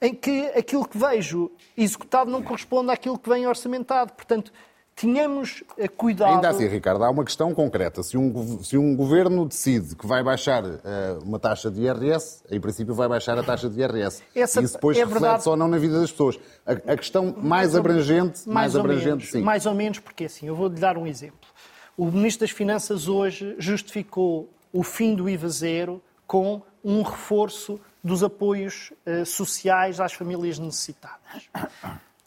em 0.02 0.14
que 0.14 0.46
aquilo 0.50 0.88
que 0.88 0.98
vejo 0.98 1.52
executado 1.76 2.30
não 2.30 2.42
corresponde 2.42 2.92
àquilo 2.92 3.18
que 3.18 3.28
vem 3.28 3.48
orçamentado. 3.48 4.14
Portanto, 4.14 4.54
tínhamos 4.96 5.64
eh, 5.78 5.88
cuidado. 5.88 6.36
Ainda 6.36 6.50
assim, 6.50 6.68
Ricardo, 6.68 7.04
há 7.04 7.10
uma 7.10 7.26
questão 7.26 7.54
concreta. 7.54 8.02
Se 8.02 8.18
um, 8.18 8.64
se 8.64 8.78
um 8.78 8.96
governo 8.96 9.46
decide 9.46 9.96
que 9.96 10.08
vai 10.08 10.24
baixar 10.24 10.64
uh, 10.64 10.80
uma 11.24 11.38
taxa 11.38 11.70
de 11.70 11.82
IRS, 11.82 12.44
em 12.50 12.60
princípio 12.60 12.94
vai 12.96 13.08
baixar 13.08 13.38
a 13.38 13.44
taxa 13.44 13.70
de 13.70 13.80
IRS. 13.80 14.24
Essa, 14.34 14.62
Isso 14.62 14.74
depois 14.76 14.98
é 14.98 15.04
reflete-se 15.04 15.50
ou 15.50 15.58
não 15.58 15.68
na 15.68 15.78
vida 15.78 16.00
das 16.00 16.12
pessoas. 16.12 16.40
A, 16.66 16.94
a 16.94 16.98
questão 16.98 17.26
mais, 17.26 17.44
mais 17.46 17.76
abrangente, 17.76 18.40
mais, 18.48 18.74
mais 18.74 18.76
abrangente, 18.76 19.08
menos, 19.08 19.32
sim. 19.32 19.42
Mais 19.42 19.66
ou 19.66 19.74
menos, 19.74 20.00
porque 20.00 20.26
assim, 20.26 20.48
eu 20.48 20.56
vou-lhe 20.56 20.80
dar 20.80 20.98
um 20.98 21.06
exemplo. 21.06 21.50
O 21.98 22.06
Ministro 22.06 22.48
das 22.48 22.52
Finanças 22.56 23.08
hoje 23.08 23.56
justificou 23.58 24.50
o 24.72 24.84
fim 24.84 25.14
do 25.14 25.30
IVA 25.30 25.50
zero 25.50 26.02
com 26.26 26.62
um 26.84 27.02
reforço 27.02 27.80
dos 28.04 28.24
apoios 28.24 28.94
uh, 29.06 29.26
sociais 29.26 30.00
às 30.00 30.14
famílias 30.14 30.58
necessitadas. 30.58 31.50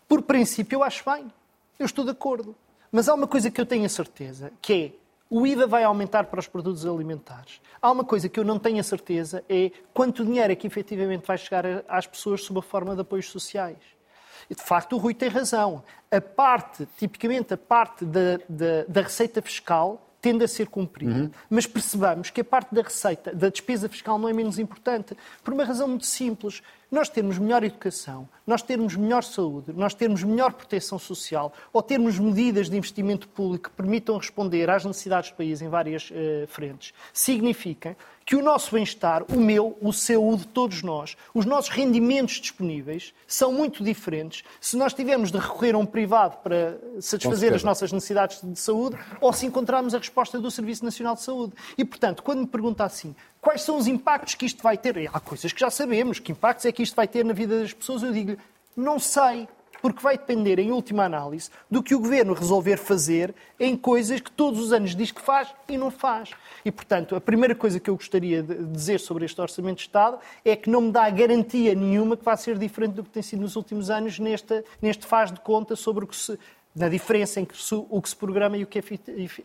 Por 0.06 0.22
princípio, 0.22 0.76
eu 0.76 0.82
acho 0.82 1.04
bem. 1.08 1.30
Eu 1.78 1.86
estou 1.86 2.04
de 2.04 2.10
acordo. 2.10 2.56
Mas 2.90 3.08
há 3.08 3.14
uma 3.14 3.26
coisa 3.26 3.50
que 3.50 3.60
eu 3.60 3.66
tenho 3.66 3.84
a 3.84 3.88
certeza, 3.88 4.50
que 4.60 4.72
é 4.72 5.08
o 5.30 5.46
IVA 5.46 5.66
vai 5.66 5.84
aumentar 5.84 6.24
para 6.24 6.40
os 6.40 6.46
produtos 6.46 6.86
alimentares. 6.86 7.60
Há 7.82 7.90
uma 7.90 8.02
coisa 8.04 8.28
que 8.28 8.40
eu 8.40 8.44
não 8.44 8.58
tenho 8.58 8.80
a 8.80 8.82
certeza, 8.82 9.44
é 9.48 9.70
quanto 9.92 10.24
dinheiro 10.24 10.52
é 10.52 10.56
que 10.56 10.66
efetivamente 10.66 11.26
vai 11.26 11.36
chegar 11.36 11.64
às 11.86 12.06
pessoas 12.06 12.42
sob 12.42 12.60
a 12.60 12.62
forma 12.62 12.94
de 12.94 13.02
apoios 13.02 13.28
sociais. 13.30 13.76
E, 14.48 14.54
de 14.54 14.62
facto, 14.62 14.94
o 14.94 14.98
Rui 14.98 15.12
tem 15.12 15.28
razão. 15.28 15.84
A 16.10 16.20
parte, 16.20 16.88
tipicamente, 16.96 17.52
a 17.52 17.58
parte 17.58 18.06
da, 18.06 18.38
da, 18.48 18.84
da 18.88 19.02
receita 19.02 19.42
fiscal 19.42 20.07
tende 20.20 20.44
a 20.44 20.48
ser 20.48 20.68
cumprida. 20.68 21.12
Uhum. 21.12 21.30
Mas 21.48 21.66
percebamos 21.66 22.30
que 22.30 22.40
a 22.40 22.44
parte 22.44 22.74
da 22.74 22.82
receita, 22.82 23.34
da 23.34 23.48
despesa 23.48 23.88
fiscal, 23.88 24.18
não 24.18 24.28
é 24.28 24.32
menos 24.32 24.58
importante, 24.58 25.16
por 25.42 25.54
uma 25.54 25.64
razão 25.64 25.88
muito 25.88 26.06
simples 26.06 26.62
nós 26.90 27.08
termos 27.08 27.38
melhor 27.38 27.62
educação, 27.62 28.26
nós 28.46 28.62
termos 28.62 28.96
melhor 28.96 29.22
saúde, 29.22 29.72
nós 29.74 29.92
termos 29.92 30.22
melhor 30.22 30.54
proteção 30.54 30.98
social 30.98 31.52
ou 31.70 31.82
termos 31.82 32.18
medidas 32.18 32.70
de 32.70 32.76
investimento 32.76 33.28
público 33.28 33.68
que 33.68 33.76
permitam 33.76 34.16
responder 34.16 34.70
às 34.70 34.84
necessidades 34.84 35.30
do 35.30 35.36
país 35.36 35.60
em 35.60 35.68
várias 35.68 36.10
uh, 36.10 36.46
frentes, 36.46 36.94
significa 37.12 37.94
que 38.28 38.36
o 38.36 38.42
nosso 38.42 38.74
bem-estar, 38.74 39.24
o 39.32 39.40
meu, 39.40 39.78
o 39.80 39.90
seu, 39.90 40.22
o 40.28 40.36
de 40.36 40.46
todos 40.46 40.82
nós, 40.82 41.16
os 41.32 41.46
nossos 41.46 41.70
rendimentos 41.70 42.34
disponíveis 42.34 43.14
são 43.26 43.50
muito 43.50 43.82
diferentes 43.82 44.44
se 44.60 44.76
nós 44.76 44.92
tivermos 44.92 45.32
de 45.32 45.38
recorrer 45.38 45.74
a 45.74 45.78
um 45.78 45.86
privado 45.86 46.36
para 46.42 46.78
satisfazer 47.00 47.54
as 47.54 47.64
nossas 47.64 47.90
necessidades 47.90 48.42
de 48.42 48.60
saúde 48.60 48.98
ou 49.18 49.32
se 49.32 49.46
encontrarmos 49.46 49.94
a 49.94 49.98
resposta 49.98 50.38
do 50.38 50.50
Serviço 50.50 50.84
Nacional 50.84 51.14
de 51.14 51.22
Saúde. 51.22 51.54
E, 51.78 51.82
portanto, 51.86 52.22
quando 52.22 52.40
me 52.40 52.46
pergunta 52.46 52.84
assim, 52.84 53.16
Quais 53.40 53.62
são 53.62 53.76
os 53.76 53.86
impactos 53.86 54.34
que 54.34 54.44
isto 54.44 54.62
vai 54.62 54.76
ter? 54.76 55.08
Há 55.12 55.20
coisas 55.20 55.52
que 55.52 55.60
já 55.60 55.70
sabemos. 55.70 56.18
Que 56.18 56.32
impactos 56.32 56.66
é 56.66 56.72
que 56.72 56.82
isto 56.82 56.96
vai 56.96 57.06
ter 57.06 57.24
na 57.24 57.32
vida 57.32 57.60
das 57.60 57.72
pessoas? 57.72 58.02
Eu 58.02 58.12
digo 58.12 58.36
não 58.76 58.98
sei. 58.98 59.48
Porque 59.80 60.02
vai 60.02 60.16
depender, 60.16 60.58
em 60.58 60.72
última 60.72 61.04
análise, 61.04 61.50
do 61.70 61.82
que 61.82 61.94
o 61.94 62.00
governo 62.00 62.34
resolver 62.34 62.76
fazer 62.76 63.34
em 63.58 63.76
coisas 63.76 64.20
que 64.20 64.30
todos 64.30 64.60
os 64.60 64.72
anos 64.72 64.94
diz 64.94 65.10
que 65.10 65.20
faz 65.20 65.48
e 65.68 65.76
não 65.76 65.90
faz. 65.90 66.30
E, 66.64 66.70
portanto, 66.70 67.14
a 67.14 67.20
primeira 67.20 67.54
coisa 67.54 67.78
que 67.78 67.88
eu 67.90 67.96
gostaria 67.96 68.42
de 68.42 68.64
dizer 68.66 69.00
sobre 69.00 69.24
este 69.24 69.40
Orçamento 69.40 69.76
de 69.76 69.82
Estado 69.82 70.18
é 70.44 70.56
que 70.56 70.68
não 70.70 70.80
me 70.80 70.92
dá 70.92 71.08
garantia 71.10 71.74
nenhuma 71.74 72.16
que 72.16 72.24
vai 72.24 72.36
ser 72.36 72.58
diferente 72.58 72.94
do 72.94 73.04
que 73.04 73.10
tem 73.10 73.22
sido 73.22 73.40
nos 73.40 73.56
últimos 73.56 73.90
anos 73.90 74.18
neste, 74.18 74.64
neste 74.80 75.06
faz 75.06 75.32
de 75.32 75.40
conta 75.40 75.76
sobre 75.76 76.04
o 76.04 76.08
que 76.08 76.16
se 76.16 76.38
na 76.78 76.88
diferença 76.88 77.40
entre 77.40 77.56
o 77.72 78.02
que 78.02 78.08
se 78.08 78.16
programa 78.16 78.56
e 78.56 78.64
o 78.64 78.66
que 78.66 78.78
é 78.78 78.82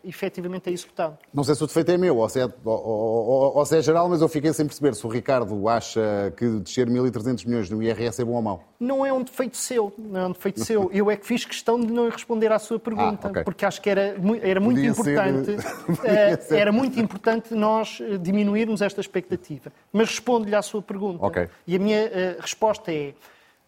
efetivamente 0.04 0.68
é 0.68 0.72
executado. 0.72 1.18
Não 1.32 1.44
sei 1.44 1.54
se 1.54 1.64
o 1.64 1.66
defeito 1.66 1.90
é 1.90 1.98
meu 1.98 2.16
ou 2.16 2.28
se 2.28 2.40
é, 2.40 2.44
ou, 2.44 2.52
ou, 2.64 3.56
ou 3.56 3.66
se 3.66 3.76
é 3.76 3.82
geral, 3.82 4.08
mas 4.08 4.20
eu 4.20 4.28
fiquei 4.28 4.52
sem 4.52 4.66
perceber 4.66 4.94
se 4.94 5.06
o 5.06 5.10
Ricardo 5.10 5.68
acha 5.68 6.32
que 6.36 6.46
descer 6.60 6.88
1.300 6.88 7.46
milhões 7.46 7.70
no 7.70 7.82
IRS 7.82 8.20
é 8.20 8.24
bom 8.24 8.34
ou 8.34 8.42
mau. 8.42 8.64
Não 8.78 9.04
é 9.04 9.12
um 9.12 9.22
defeito 9.22 9.56
seu, 9.56 9.92
não 9.98 10.20
é 10.20 10.26
um 10.26 10.32
defeito 10.32 10.64
seu. 10.64 10.90
Eu 10.94 11.10
é 11.10 11.16
que 11.16 11.26
fiz 11.26 11.44
questão 11.44 11.80
de 11.80 11.92
não 11.92 12.08
responder 12.08 12.52
à 12.52 12.58
sua 12.58 12.78
pergunta, 12.78 13.28
ah, 13.28 13.30
okay. 13.30 13.44
porque 13.44 13.64
acho 13.64 13.80
que 13.80 13.90
era, 13.90 14.14
era 14.42 14.60
muito 14.60 14.76
Podia 14.76 14.90
importante, 14.90 15.56
ser... 16.46 16.56
era 16.56 16.70
muito 16.70 17.00
importante 17.00 17.54
nós 17.54 18.00
eh, 18.00 18.18
diminuirmos 18.18 18.82
esta 18.82 19.00
expectativa. 19.00 19.72
Mas 19.92 20.08
respondo-lhe 20.08 20.54
à 20.54 20.62
sua 20.62 20.82
pergunta. 20.82 21.24
Okay. 21.26 21.48
E 21.66 21.76
a 21.76 21.78
minha 21.78 22.36
resposta 22.38 22.92
é, 22.92 23.08
em 23.08 23.14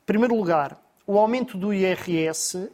primeiro 0.04 0.36
lugar, 0.36 0.78
o 1.06 1.18
aumento 1.18 1.56
do 1.56 1.72
IRS 1.72 2.56
eh, 2.56 2.70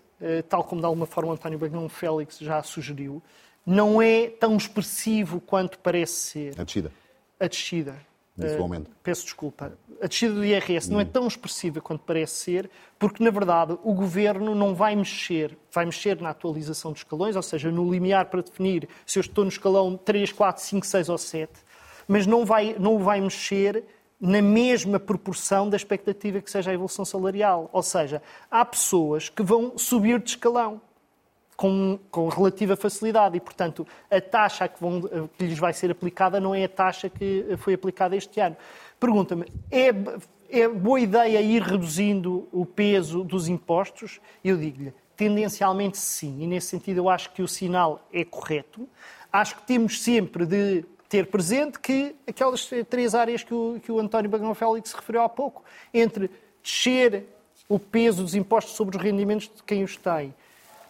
tal 0.49 0.65
como 0.65 0.81
de 0.81 0.87
alguma 0.87 1.07
forma 1.07 1.33
António 1.33 1.59
Bagão 1.59 1.89
Félix 1.89 2.39
já 2.39 2.63
sugeriu, 2.63 3.23
não 3.65 4.03
é 4.03 4.29
tão 4.29 4.57
expressivo 4.57 5.41
quanto 5.41 5.79
parece 5.79 6.13
ser. 6.15 6.61
A 6.61 6.65
descida. 6.65 6.93
A 7.39 7.47
descida. 7.47 7.97
Uh, 8.39 8.87
peço 9.03 9.25
desculpa. 9.25 9.77
A 10.01 10.07
descida 10.07 10.35
do 10.35 10.45
IRS 10.45 10.89
hum. 10.89 10.95
não 10.95 11.01
é 11.01 11.05
hum. 11.05 11.09
tão 11.13 11.27
expressiva 11.27 11.81
quanto 11.81 12.03
parece 12.05 12.35
ser, 12.35 12.71
porque, 12.99 13.23
na 13.23 13.31
verdade, 13.31 13.77
o 13.85 13.93
governo 13.93 14.55
não 14.55 14.75
vai 14.75 14.97
mexer, 14.97 15.57
vai 15.71 15.85
mexer 15.85 16.21
na 16.21 16.31
atualização 16.31 16.93
dos 16.93 17.01
escalões, 17.01 17.37
ou 17.37 17.43
seja, 17.43 17.71
no 17.71 17.91
limiar 17.91 18.27
para 18.27 18.43
definir 18.43 18.89
se 19.05 19.19
eu 19.19 19.21
estou 19.21 19.45
no 19.45 19.51
escalão 19.51 19.97
3, 19.97 20.33
4, 20.33 20.63
5, 20.63 20.87
6 20.87 21.09
ou 21.09 21.19
7, 21.19 21.53
mas 22.09 22.27
não 22.27 22.45
vai, 22.45 22.75
não 22.79 22.99
vai 22.99 23.21
mexer 23.21 23.85
na 24.23 24.41
mesma 24.41 25.01
proporção 25.01 25.69
da 25.69 25.77
expectativa 25.77 26.41
que 26.41 26.49
seja 26.49 26.71
a 26.71 26.75
evolução 26.75 27.05
salarial. 27.05 27.69
Ou 27.73 27.83
seja, 27.83 28.23
há 28.49 28.65
pessoas 28.65 29.29
que 29.29 29.43
vão 29.43 29.77
subir 29.77 30.21
de 30.21 30.31
escalão 30.31 30.81
com, 31.57 31.99
com 32.09 32.29
relativa 32.29 32.77
facilidade 32.77 33.37
e, 33.37 33.41
portanto, 33.41 33.85
a 34.09 34.21
taxa 34.21 34.69
que, 34.69 34.81
vão, 34.81 35.03
que 35.37 35.45
lhes 35.45 35.59
vai 35.59 35.73
ser 35.73 35.91
aplicada 35.91 36.39
não 36.39 36.55
é 36.55 36.63
a 36.63 36.69
taxa 36.69 37.11
que 37.11 37.45
foi 37.59 37.75
aplicada 37.75 38.15
este 38.15 38.39
ano. 38.39 38.57
Pergunta-me, 39.01 39.45
é, 39.69 39.89
é 40.49 40.69
boa 40.69 41.01
ideia 41.01 41.41
ir 41.41 41.61
reduzindo 41.61 42.49
o 42.53 42.65
peso 42.65 43.25
dos 43.25 43.49
impostos? 43.49 44.21
Eu 44.45 44.57
digo-lhe, 44.57 44.95
tendencialmente 45.17 45.99
sim, 45.99 46.43
e 46.43 46.47
nesse 46.47 46.69
sentido 46.69 46.99
eu 46.99 47.09
acho 47.09 47.33
que 47.33 47.43
o 47.43 47.49
sinal 47.49 48.07
é 48.13 48.25
correto. 48.25 48.89
Acho 49.33 49.57
que 49.57 49.63
temos 49.67 50.01
sempre 50.01 50.47
de 50.47 50.85
ter 51.13 51.27
presente 51.27 51.79
que 51.79 52.17
aquelas 52.27 52.71
três 52.89 53.15
áreas 53.15 53.45
que 53.45 53.53
o, 53.53 53.79
que 53.85 53.93
o 53.93 54.01
António 54.01 54.31
Bagão 54.31 54.55
Félix 54.55 54.89
se 54.89 54.97
referiu 54.97 55.21
há 55.21 55.29
pouco, 55.29 55.63
entre 55.93 56.31
descer 56.63 57.27
o 57.69 57.79
peso 57.79 58.23
dos 58.23 58.35
impostos 58.35 58.75
sobre 58.77 58.97
os 58.97 59.03
rendimentos 59.03 59.51
de 59.55 59.63
quem 59.63 59.85
os 59.85 59.95
tem, 59.95 60.35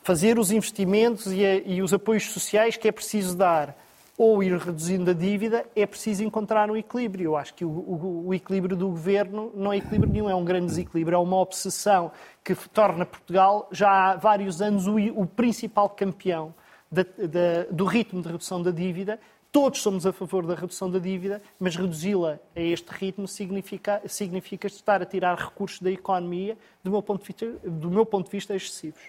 fazer 0.05 0.39
os 0.39 0.53
investimentos 0.53 1.27
e, 1.33 1.45
a, 1.45 1.57
e 1.57 1.83
os 1.83 1.93
apoios 1.93 2.31
sociais 2.31 2.77
que 2.77 2.87
é 2.87 2.93
preciso 2.93 3.37
dar, 3.37 3.77
ou 4.17 4.45
ir 4.45 4.57
reduzindo 4.57 5.11
a 5.11 5.13
dívida, 5.13 5.67
é 5.75 5.85
preciso 5.85 6.23
encontrar 6.23 6.71
um 6.71 6.77
equilíbrio. 6.77 7.25
Eu 7.25 7.37
acho 7.37 7.53
que 7.55 7.65
o, 7.65 7.69
o, 7.69 8.27
o, 8.29 8.35
equilíbrio 8.35 8.77
do 8.77 8.91
governo 8.91 9.51
não 9.57 9.73
é 9.73 9.79
equilíbrio 9.79 10.13
nenhum, 10.13 10.31
é 10.31 10.35
um 10.37 10.45
grande 10.45 10.67
desequilíbrio, 10.67 11.17
é 11.17 11.19
uma 11.19 11.39
obsessão 11.39 12.13
que 12.45 12.55
torna 12.69 13.05
Portugal, 13.05 13.69
já 13.73 13.91
há 13.91 14.15
vários 14.15 14.63
anos, 14.63 14.87
o, 14.87 14.95
o 15.21 15.27
principal 15.27 15.89
campeão 15.89 16.55
da, 16.89 17.03
da, 17.03 17.65
do 17.73 17.85
ritmo 17.87 18.23
de 18.23 18.29
redução 18.29 18.63
da 18.63 18.71
dívida 18.71 19.19
Todos 19.53 19.83
somos 19.83 20.07
a 20.07 20.15
favor 20.15 20.47
da 20.47 20.55
redução 20.55 20.91
da 20.91 20.99
dívida, 20.99 21.43
mas 21.61 21.77
reduzi-la 21.77 22.41
a 22.57 22.61
este 22.61 22.89
ritmo 22.89 23.29
significa, 23.29 24.01
significa 24.09 24.67
estar 24.67 25.03
a 25.03 25.05
tirar 25.05 25.37
recursos 25.37 25.79
da 25.79 25.91
economia, 25.91 26.57
do 26.83 26.91
meu 26.91 27.03
ponto 27.03 27.21
de 27.21 27.27
vista, 27.27 27.47
do 27.69 27.91
meu 27.91 28.07
ponto 28.07 28.25
de 28.25 28.33
vista 28.33 28.57
excessivos. 28.57 29.03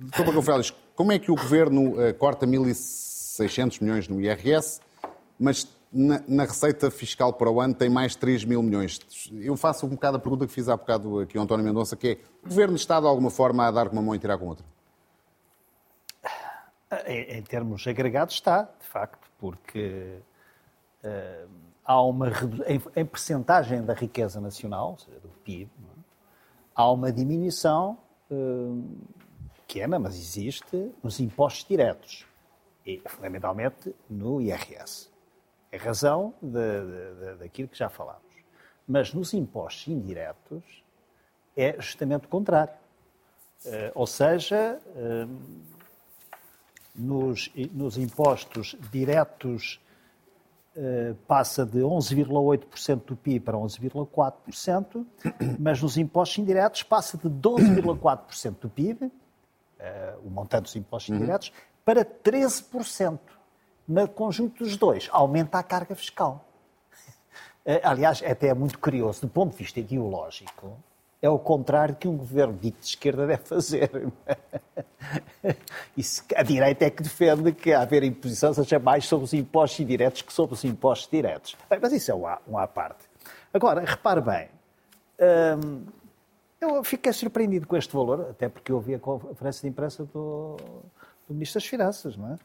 Doutor 0.00 0.26
Bagão 0.26 0.42
Félix, 0.42 0.74
como 0.96 1.12
é 1.12 1.20
que 1.20 1.30
o 1.30 1.36
Governo 1.36 1.92
uh, 1.92 2.12
corta 2.14 2.48
1.600 2.48 3.80
milhões 3.80 4.08
no 4.08 4.20
IRS, 4.20 4.80
mas 5.38 5.68
na, 5.92 6.20
na, 6.26 6.42
receita 6.42 6.90
fiscal 6.90 7.32
para 7.32 7.48
o 7.48 7.60
ano 7.60 7.74
tem 7.74 7.88
mais 7.88 8.16
3 8.16 8.44
mil 8.44 8.60
milhões? 8.60 8.98
Eu 9.34 9.56
faço 9.56 9.86
um 9.86 9.90
bocado 9.90 10.16
a 10.16 10.20
pergunta 10.20 10.48
que 10.48 10.52
fiz 10.52 10.68
há 10.68 10.76
bocado 10.76 11.20
aqui 11.20 11.38
ao 11.38 11.44
António 11.44 11.64
Mendonça, 11.64 11.94
que 11.94 12.08
é, 12.08 12.18
o 12.44 12.48
Governo 12.48 12.74
está 12.74 12.98
de 12.98 13.06
alguma 13.06 13.30
forma 13.30 13.68
a 13.68 13.70
dar 13.70 13.88
com 13.88 13.94
uma 13.94 14.02
mão 14.02 14.16
e 14.16 14.18
tirar 14.18 14.36
com 14.36 14.48
outra? 14.48 14.66
Em, 17.06 17.38
em 17.38 17.42
termos 17.42 17.86
agregados 17.86 18.34
está, 18.34 18.62
de 18.62 18.86
facto, 18.86 19.30
porque 19.38 20.18
uh, 21.02 21.48
há 21.84 22.02
uma 22.02 22.28
em, 22.66 22.82
em 22.96 23.06
percentagem 23.06 23.82
da 23.82 23.94
riqueza 23.94 24.40
nacional, 24.40 24.90
ou 24.92 24.98
seja, 24.98 25.18
do 25.20 25.28
PIB, 25.44 25.70
é? 25.70 26.00
há 26.74 26.90
uma 26.90 27.10
diminuição 27.10 27.98
uh, 28.30 28.84
pequena, 29.66 29.98
mas 29.98 30.14
existe, 30.16 30.92
nos 31.02 31.18
impostos 31.18 31.66
diretos 31.66 32.26
e 32.84 33.00
fundamentalmente 33.06 33.94
no 34.08 34.40
IRS. 34.40 35.10
É 35.70 35.76
razão 35.78 36.34
de, 36.42 36.50
de, 36.50 37.14
de, 37.14 37.34
daquilo 37.36 37.68
que 37.68 37.78
já 37.78 37.88
falámos. 37.88 38.20
Mas 38.86 39.14
nos 39.14 39.32
impostos 39.32 39.88
indiretos 39.88 40.84
é 41.56 41.80
justamente 41.80 42.26
o 42.26 42.28
contrário. 42.28 42.74
Uh, 43.64 43.92
ou 43.94 44.06
seja, 44.06 44.80
uh, 44.88 45.71
nos, 46.94 47.50
nos 47.72 47.96
impostos 47.96 48.76
diretos 48.90 49.80
eh, 50.74 51.14
passa 51.26 51.66
de 51.66 51.80
11,8% 51.80 53.04
do 53.04 53.16
PIB 53.16 53.40
para 53.44 53.58
11,4%, 53.58 55.06
mas 55.58 55.82
nos 55.82 55.96
impostos 55.96 56.38
indiretos 56.38 56.82
passa 56.82 57.18
de 57.18 57.28
12,4% 57.28 58.56
do 58.60 58.68
PIB, 58.70 59.12
eh, 59.78 60.14
o 60.24 60.30
montante 60.30 60.64
dos 60.64 60.76
impostos 60.76 61.10
uhum. 61.10 61.16
indiretos, 61.16 61.52
para 61.84 62.04
13%. 62.04 63.18
No 63.86 64.08
conjunto 64.08 64.62
dos 64.62 64.76
dois, 64.76 65.08
aumenta 65.12 65.58
a 65.58 65.62
carga 65.62 65.94
fiscal. 65.94 66.48
Eh, 67.64 67.80
aliás, 67.84 68.20
até 68.24 68.48
é 68.48 68.54
muito 68.54 68.76
curioso, 68.76 69.20
do 69.20 69.28
ponto 69.28 69.52
de 69.52 69.58
vista 69.58 69.78
ideológico, 69.78 70.76
é 71.22 71.30
o 71.30 71.38
contrário 71.38 71.94
que 71.94 72.08
um 72.08 72.16
governo 72.16 72.58
dito 72.60 72.80
de 72.80 72.86
esquerda 72.86 73.24
deve 73.26 73.44
fazer. 73.44 74.12
Isso, 75.96 76.24
a 76.34 76.42
direita 76.42 76.84
é 76.84 76.90
que 76.90 77.00
defende 77.00 77.52
que 77.52 77.72
haver 77.72 78.02
imposição 78.02 78.52
seja 78.52 78.80
mais 78.80 79.06
sobre 79.06 79.24
os 79.24 79.32
impostos 79.32 79.78
indiretos 79.78 80.22
que 80.22 80.32
sobre 80.32 80.54
os 80.54 80.64
impostos 80.64 81.08
diretos. 81.08 81.56
Mas 81.80 81.92
isso 81.92 82.10
é 82.10 82.14
um 82.14 82.26
à, 82.26 82.40
um 82.48 82.58
à 82.58 82.66
parte. 82.66 83.04
Agora, 83.54 83.84
repare 83.84 84.20
bem, 84.20 84.48
hum, 85.62 85.84
eu 86.60 86.82
fiquei 86.82 87.12
surpreendido 87.12 87.68
com 87.68 87.76
este 87.76 87.92
valor, 87.94 88.30
até 88.30 88.48
porque 88.48 88.72
eu 88.72 88.76
ouvi 88.76 88.94
a 88.94 88.98
conferência 88.98 89.62
de 89.62 89.68
imprensa 89.68 90.04
do, 90.04 90.56
do 91.28 91.34
Ministro 91.34 91.60
das 91.60 91.68
Finanças, 91.68 92.16
não 92.16 92.32
é? 92.32 92.38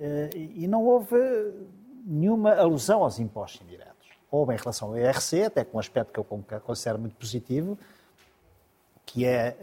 Eh, 0.00 0.30
e 0.34 0.68
não 0.68 0.84
houve 0.84 1.16
nenhuma 2.04 2.54
alusão 2.54 3.02
aos 3.02 3.18
impostos 3.18 3.62
indiretos. 3.62 4.08
Houve 4.30 4.54
em 4.54 4.56
relação 4.56 4.88
ao 4.88 4.98
IRC, 4.98 5.44
até 5.44 5.64
com 5.64 5.78
um 5.78 5.80
aspecto 5.80 6.12
que 6.12 6.18
eu 6.18 6.60
considero 6.60 6.98
muito 6.98 7.16
positivo, 7.16 7.78
que 9.08 9.24
é 9.24 9.56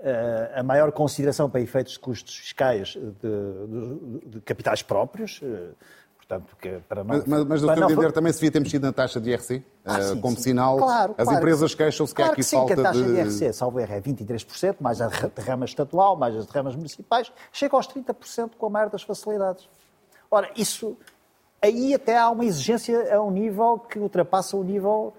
uh, 0.00 0.06
uh, 0.06 0.60
a 0.60 0.62
maior 0.62 0.90
consideração 0.90 1.50
para 1.50 1.60
efeitos 1.60 1.94
de 1.94 1.98
custos 1.98 2.34
fiscais 2.36 2.94
de, 2.94 3.10
de, 3.10 4.26
de 4.26 4.40
capitais 4.40 4.82
próprios. 4.82 5.40
Uh, 5.42 5.74
portanto, 6.16 6.56
que 6.58 6.80
para 6.88 7.04
não, 7.04 7.22
mas, 7.26 7.44
mas 7.44 7.60
do 7.60 7.74
seu 7.74 7.84
entender 7.84 8.12
também 8.12 8.32
se 8.32 8.38
devia 8.38 8.50
ter 8.50 8.60
mexido 8.60 8.86
na 8.86 8.92
taxa 8.92 9.20
de 9.20 9.30
IRC? 9.30 9.62
Ah, 9.84 10.00
sim, 10.00 10.20
como 10.20 10.36
sim. 10.36 10.44
sinal, 10.44 10.78
claro, 10.78 11.14
as 11.16 11.24
claro 11.24 11.38
empresas 11.38 11.74
queixam-se 11.74 12.14
claro 12.14 12.32
que 12.32 12.32
há 12.32 12.32
aqui 12.32 12.42
que 12.42 12.48
sim, 12.48 12.56
falta 12.56 12.74
que 12.74 12.80
a 12.80 12.82
taxa 12.84 13.02
de... 13.02 13.12
de 13.12 13.18
IRC, 13.18 13.52
salvo 13.52 13.80
erro, 13.80 13.94
é 13.94 14.00
23%, 14.00 14.76
mais 14.80 15.00
a 15.00 15.08
derrama 15.08 15.64
estatual, 15.66 16.16
mais 16.16 16.34
as 16.34 16.46
derramas 16.46 16.74
municipais, 16.74 17.30
chega 17.52 17.76
aos 17.76 17.86
30% 17.86 18.52
com 18.58 18.66
a 18.66 18.70
maior 18.70 18.88
das 18.88 19.02
facilidades. 19.02 19.68
Ora, 20.30 20.50
isso... 20.56 20.96
Aí 21.60 21.92
até 21.92 22.16
há 22.16 22.30
uma 22.30 22.44
exigência 22.44 23.12
a 23.12 23.20
um 23.20 23.32
nível 23.32 23.80
que 23.80 23.98
ultrapassa 23.98 24.56
o 24.56 24.62
nível 24.62 25.12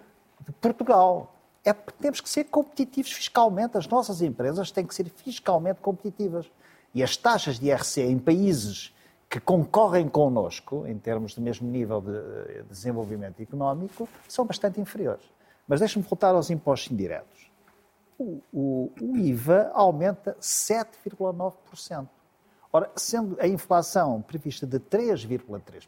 de 0.47 0.53
Portugal 0.53 1.35
é 1.63 1.73
porque 1.73 2.01
temos 2.01 2.21
que 2.21 2.29
ser 2.29 2.45
competitivos 2.45 3.11
fiscalmente. 3.11 3.77
As 3.77 3.87
nossas 3.87 4.21
empresas 4.21 4.71
têm 4.71 4.85
que 4.85 4.95
ser 4.95 5.09
fiscalmente 5.09 5.79
competitivas. 5.81 6.49
E 6.93 7.03
as 7.03 7.15
taxas 7.15 7.59
de 7.59 7.67
IRC 7.67 8.01
em 8.01 8.17
países 8.17 8.93
que 9.29 9.39
concorrem 9.39 10.09
connosco, 10.09 10.87
em 10.87 10.97
termos 10.97 11.35
do 11.35 11.41
mesmo 11.41 11.69
nível 11.69 12.01
de 12.01 12.63
desenvolvimento 12.63 13.39
económico, 13.41 14.09
são 14.27 14.45
bastante 14.45 14.81
inferiores. 14.81 15.23
Mas 15.67 15.79
deixe-me 15.79 16.03
voltar 16.03 16.33
aos 16.33 16.49
impostos 16.49 16.91
indiretos. 16.91 17.51
O, 18.17 18.41
o, 18.51 18.91
o 18.99 19.17
IVA 19.17 19.71
aumenta 19.75 20.35
7,9%. 20.41 22.07
Ora, 22.73 22.91
sendo 22.95 23.37
a 23.39 23.47
inflação 23.47 24.21
prevista 24.21 24.65
de 24.65 24.79
3,3%, 24.79 25.85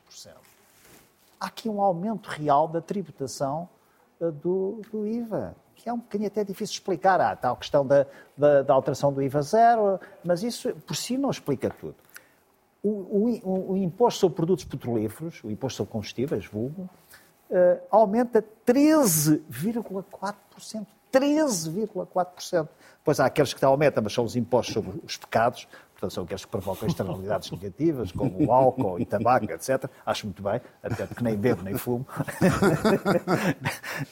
há 1.39 1.45
aqui 1.47 1.67
um 1.67 1.81
aumento 1.81 2.27
real 2.27 2.67
da 2.67 2.79
tributação 2.79 3.67
eh, 3.67 3.80
do, 4.29 4.81
do 4.91 5.07
IVA 5.07 5.55
que 5.81 5.89
é 5.89 5.93
um 5.93 5.97
bocadinho 5.97 6.27
até 6.27 6.43
difícil 6.43 6.73
de 6.73 6.79
explicar. 6.79 7.19
Há 7.19 7.31
a 7.31 7.35
tal 7.35 7.57
questão 7.57 7.83
da, 7.85 8.05
da, 8.37 8.61
da, 8.61 8.73
alteração 8.73 9.11
do 9.11 9.21
IVA 9.21 9.41
zero, 9.41 9.99
mas 10.23 10.43
isso 10.43 10.71
por 10.85 10.95
si 10.95 11.17
não 11.17 11.31
explica 11.31 11.71
tudo. 11.71 11.95
O, 12.83 12.89
o, 13.43 13.71
o 13.71 13.77
imposto 13.77 14.19
sobre 14.19 14.35
produtos 14.35 14.65
petrolíferos, 14.65 15.43
o 15.43 15.49
imposto 15.49 15.77
sobre 15.77 15.91
combustíveis, 15.91 16.45
vulgo, 16.45 16.87
uh, 17.49 17.79
aumenta 17.89 18.45
13,4% 18.65 20.85
13,4%. 21.11 22.69
Depois 22.99 23.19
há 23.19 23.25
aqueles 23.25 23.53
que 23.53 23.65
aumentam, 23.65 24.03
mas 24.03 24.13
são 24.13 24.23
os 24.23 24.35
impostos 24.35 24.73
sobre 24.73 25.01
os 25.03 25.17
pecados, 25.17 25.67
portanto 26.01 26.13
são 26.13 26.23
aqueles 26.23 26.43
que 26.43 26.51
provocam 26.51 26.87
externalidades 26.87 27.51
negativas, 27.53 28.11
como 28.11 28.43
o 28.43 28.51
álcool 28.51 28.99
e 28.99 29.05
tabaco, 29.05 29.51
etc. 29.51 29.85
Acho 30.03 30.25
muito 30.25 30.41
bem, 30.41 30.59
até 30.81 31.05
porque 31.05 31.23
nem 31.23 31.35
bebo 31.35 31.61
nem 31.61 31.77
fumo. 31.77 32.05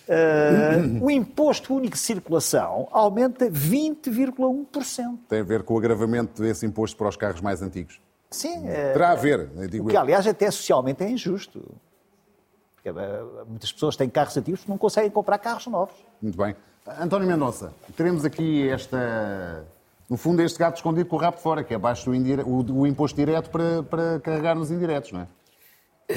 uh, 0.08 1.02
o 1.04 1.10
imposto 1.10 1.74
único 1.74 1.96
de 1.96 2.02
circulação 2.02 2.88
aumenta 2.92 3.50
20,1%. 3.50 5.20
Tem 5.28 5.40
a 5.40 5.44
ver 5.44 5.64
com 5.64 5.74
o 5.74 5.78
agravamento 5.78 6.42
desse 6.42 6.66
imposto 6.66 6.96
para 6.96 7.10
os 7.10 7.16
carros 7.16 7.42
mais 7.42 7.62
antigos? 7.62 8.00
Sim. 8.30 8.68
Terá 8.94 9.12
a 9.12 9.16
ver, 9.16 9.48
digo 9.68 9.88
o 9.88 9.90
que, 9.90 9.98
aliás, 9.98 10.28
até 10.28 10.52
socialmente 10.52 11.04
é 11.04 11.10
injusto. 11.10 11.66
Porque, 12.76 12.92
uh, 12.92 13.46
muitas 13.48 13.72
pessoas 13.72 13.96
têm 13.96 14.08
carros 14.08 14.38
antigos 14.38 14.62
que 14.64 14.70
não 14.70 14.78
conseguem 14.78 15.10
comprar 15.10 15.40
carros 15.40 15.66
novos. 15.66 15.96
Muito 16.22 16.38
bem. 16.38 16.56
António 17.00 17.28
Mendonça, 17.28 17.74
teremos 17.96 18.24
aqui 18.24 18.70
esta. 18.70 19.66
No 20.10 20.18
fundo, 20.18 20.42
este 20.42 20.58
gato 20.58 20.78
escondido 20.78 21.08
com 21.08 21.18
o 21.18 21.20
rabo 21.20 21.38
fora, 21.38 21.64
que 21.64 21.72
é 21.72 21.76
abaixo 21.76 22.10
do 22.10 22.50
o, 22.50 22.80
o, 22.80 22.88
imposto 22.88 23.16
direto 23.16 23.52
para, 23.52 23.84
para 23.84 24.20
carregar 24.20 24.56
nos 24.56 24.72
indiretos, 24.72 25.12
não 25.12 25.22
é? 25.22 25.28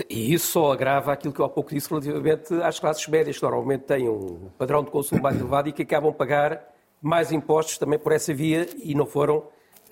E 0.09 0.33
isso 0.33 0.46
só 0.52 0.72
agrava 0.72 1.12
aquilo 1.12 1.35
que 1.35 1.40
eu 1.40 1.44
há 1.44 1.48
pouco 1.50 1.68
disse 1.68 1.90
relativamente 1.90 2.55
às 2.62 2.81
classes 2.81 3.07
médias, 3.07 3.37
que 3.37 3.42
normalmente 3.42 3.83
têm 3.83 4.09
um 4.09 4.48
padrão 4.57 4.83
de 4.83 4.90
consumo 4.90 5.20
mais 5.20 5.38
elevado 5.38 5.68
e 5.68 5.72
que 5.72 5.83
acabam 5.83 6.11
a 6.11 6.14
pagar 6.14 6.66
mais 7.02 7.31
impostos 7.31 7.76
também 7.76 7.98
por 7.98 8.12
essa 8.12 8.33
via 8.33 8.66
e 8.83 8.94
não 8.94 9.05
foram 9.05 9.38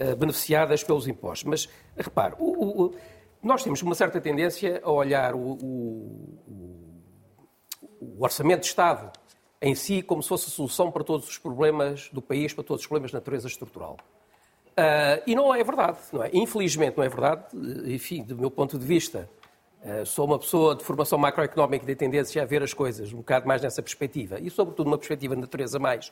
uh, 0.00 0.16
beneficiadas 0.16 0.82
pelos 0.82 1.06
impostos. 1.06 1.44
Mas, 1.44 1.68
repare, 1.94 2.34
o, 2.38 2.84
o, 2.84 2.94
nós 3.42 3.62
temos 3.62 3.82
uma 3.82 3.94
certa 3.94 4.18
tendência 4.18 4.80
a 4.82 4.90
olhar 4.90 5.34
o 5.34 5.58
orçamento 8.18 8.60
de 8.60 8.68
Estado 8.68 9.12
em 9.62 9.74
si 9.74 10.02
como 10.02 10.22
se 10.22 10.28
fosse 10.28 10.46
a 10.46 10.50
solução 10.50 10.90
para 10.90 11.04
todos 11.04 11.28
os 11.28 11.38
problemas 11.38 12.08
do 12.12 12.22
país, 12.22 12.54
para 12.54 12.64
todos 12.64 12.82
os 12.82 12.86
problemas 12.86 13.10
de 13.10 13.14
natureza 13.14 13.46
estrutural. 13.46 13.96
Uh, 14.70 15.20
e 15.26 15.34
não 15.34 15.54
é 15.54 15.62
verdade, 15.62 15.98
não 16.12 16.22
é? 16.22 16.30
Infelizmente 16.32 16.96
não 16.96 17.04
é 17.04 17.08
verdade. 17.08 17.44
Enfim, 17.86 18.22
do 18.22 18.36
meu 18.36 18.50
ponto 18.50 18.78
de 18.78 18.86
vista, 18.86 19.28
uh, 19.84 20.06
sou 20.06 20.24
uma 20.24 20.38
pessoa 20.38 20.74
de 20.74 20.82
formação 20.82 21.18
macroeconómica 21.18 21.84
e 21.84 21.88
de 21.88 21.94
tendência 21.94 22.42
a 22.42 22.46
ver 22.46 22.62
as 22.62 22.72
coisas 22.72 23.12
um 23.12 23.18
bocado 23.18 23.46
mais 23.46 23.60
nessa 23.60 23.82
perspectiva. 23.82 24.40
E, 24.40 24.48
sobretudo, 24.48 24.86
uma 24.86 24.96
perspectiva 24.96 25.34
de 25.34 25.42
natureza 25.42 25.78
mais 25.78 26.10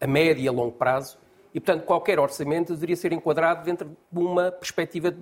a 0.00 0.06
médio 0.06 0.44
e 0.44 0.48
a 0.48 0.52
longo 0.52 0.72
prazo. 0.72 1.16
E, 1.54 1.60
portanto, 1.60 1.84
qualquer 1.84 2.18
orçamento 2.18 2.74
deveria 2.74 2.96
ser 2.96 3.12
enquadrado 3.12 3.64
dentro 3.64 3.96
de 4.12 4.18
uma 4.18 4.52
perspectiva 4.52 5.10
de 5.10 5.20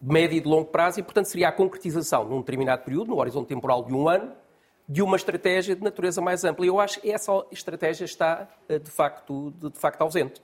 médio 0.00 0.36
e 0.36 0.40
de 0.40 0.48
longo 0.48 0.66
prazo 0.66 1.00
e, 1.00 1.02
portanto, 1.02 1.26
seria 1.26 1.48
a 1.48 1.52
concretização 1.52 2.24
num 2.24 2.38
determinado 2.38 2.84
período, 2.84 3.08
no 3.08 3.18
horizonte 3.18 3.48
temporal 3.48 3.82
de 3.82 3.92
um 3.92 4.08
ano, 4.08 4.32
de 4.88 5.02
uma 5.02 5.16
estratégia 5.16 5.76
de 5.76 5.82
natureza 5.82 6.20
mais 6.22 6.44
ampla. 6.44 6.64
E 6.64 6.68
eu 6.68 6.80
acho 6.80 7.00
que 7.00 7.10
essa 7.10 7.44
estratégia 7.52 8.06
está, 8.06 8.48
eh, 8.68 8.78
de 8.78 8.90
facto, 8.90 9.52
de, 9.52 9.78
facto 9.78 10.00
ausente. 10.00 10.40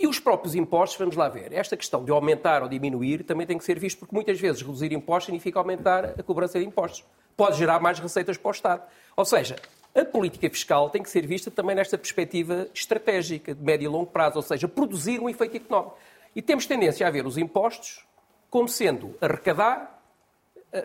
E 0.00 0.06
os 0.06 0.20
próprios 0.20 0.54
impostos, 0.54 0.96
vamos 0.96 1.16
lá 1.16 1.28
ver, 1.28 1.52
esta 1.52 1.76
questão 1.76 2.04
de 2.04 2.12
aumentar 2.12 2.62
ou 2.62 2.68
diminuir 2.68 3.24
também 3.24 3.46
tem 3.46 3.58
que 3.58 3.64
ser 3.64 3.78
visto, 3.78 3.98
porque 3.98 4.14
muitas 4.14 4.38
vezes 4.38 4.62
reduzir 4.62 4.92
impostos 4.92 5.26
significa 5.26 5.58
aumentar 5.58 6.14
a 6.18 6.22
cobrança 6.22 6.58
de 6.58 6.64
impostos. 6.64 7.04
Pode 7.36 7.58
gerar 7.58 7.80
mais 7.80 7.98
receitas 7.98 8.36
para 8.36 8.48
o 8.48 8.52
Estado. 8.52 8.82
Ou 9.16 9.24
seja, 9.24 9.56
a 9.94 10.04
política 10.04 10.48
fiscal 10.48 10.88
tem 10.90 11.02
que 11.02 11.10
ser 11.10 11.26
vista 11.26 11.50
também 11.50 11.74
nesta 11.74 11.98
perspectiva 11.98 12.68
estratégica, 12.72 13.54
de 13.54 13.62
médio 13.62 13.86
e 13.86 13.88
longo 13.88 14.06
prazo, 14.06 14.36
ou 14.36 14.42
seja, 14.42 14.68
produzir 14.68 15.20
um 15.20 15.28
efeito 15.28 15.56
económico. 15.56 15.96
E 16.36 16.42
temos 16.42 16.66
tendência 16.66 17.04
a 17.06 17.10
ver 17.10 17.26
os 17.26 17.36
impostos 17.36 18.06
como 18.48 18.68
sendo 18.68 19.16
arrecadar 19.20 19.97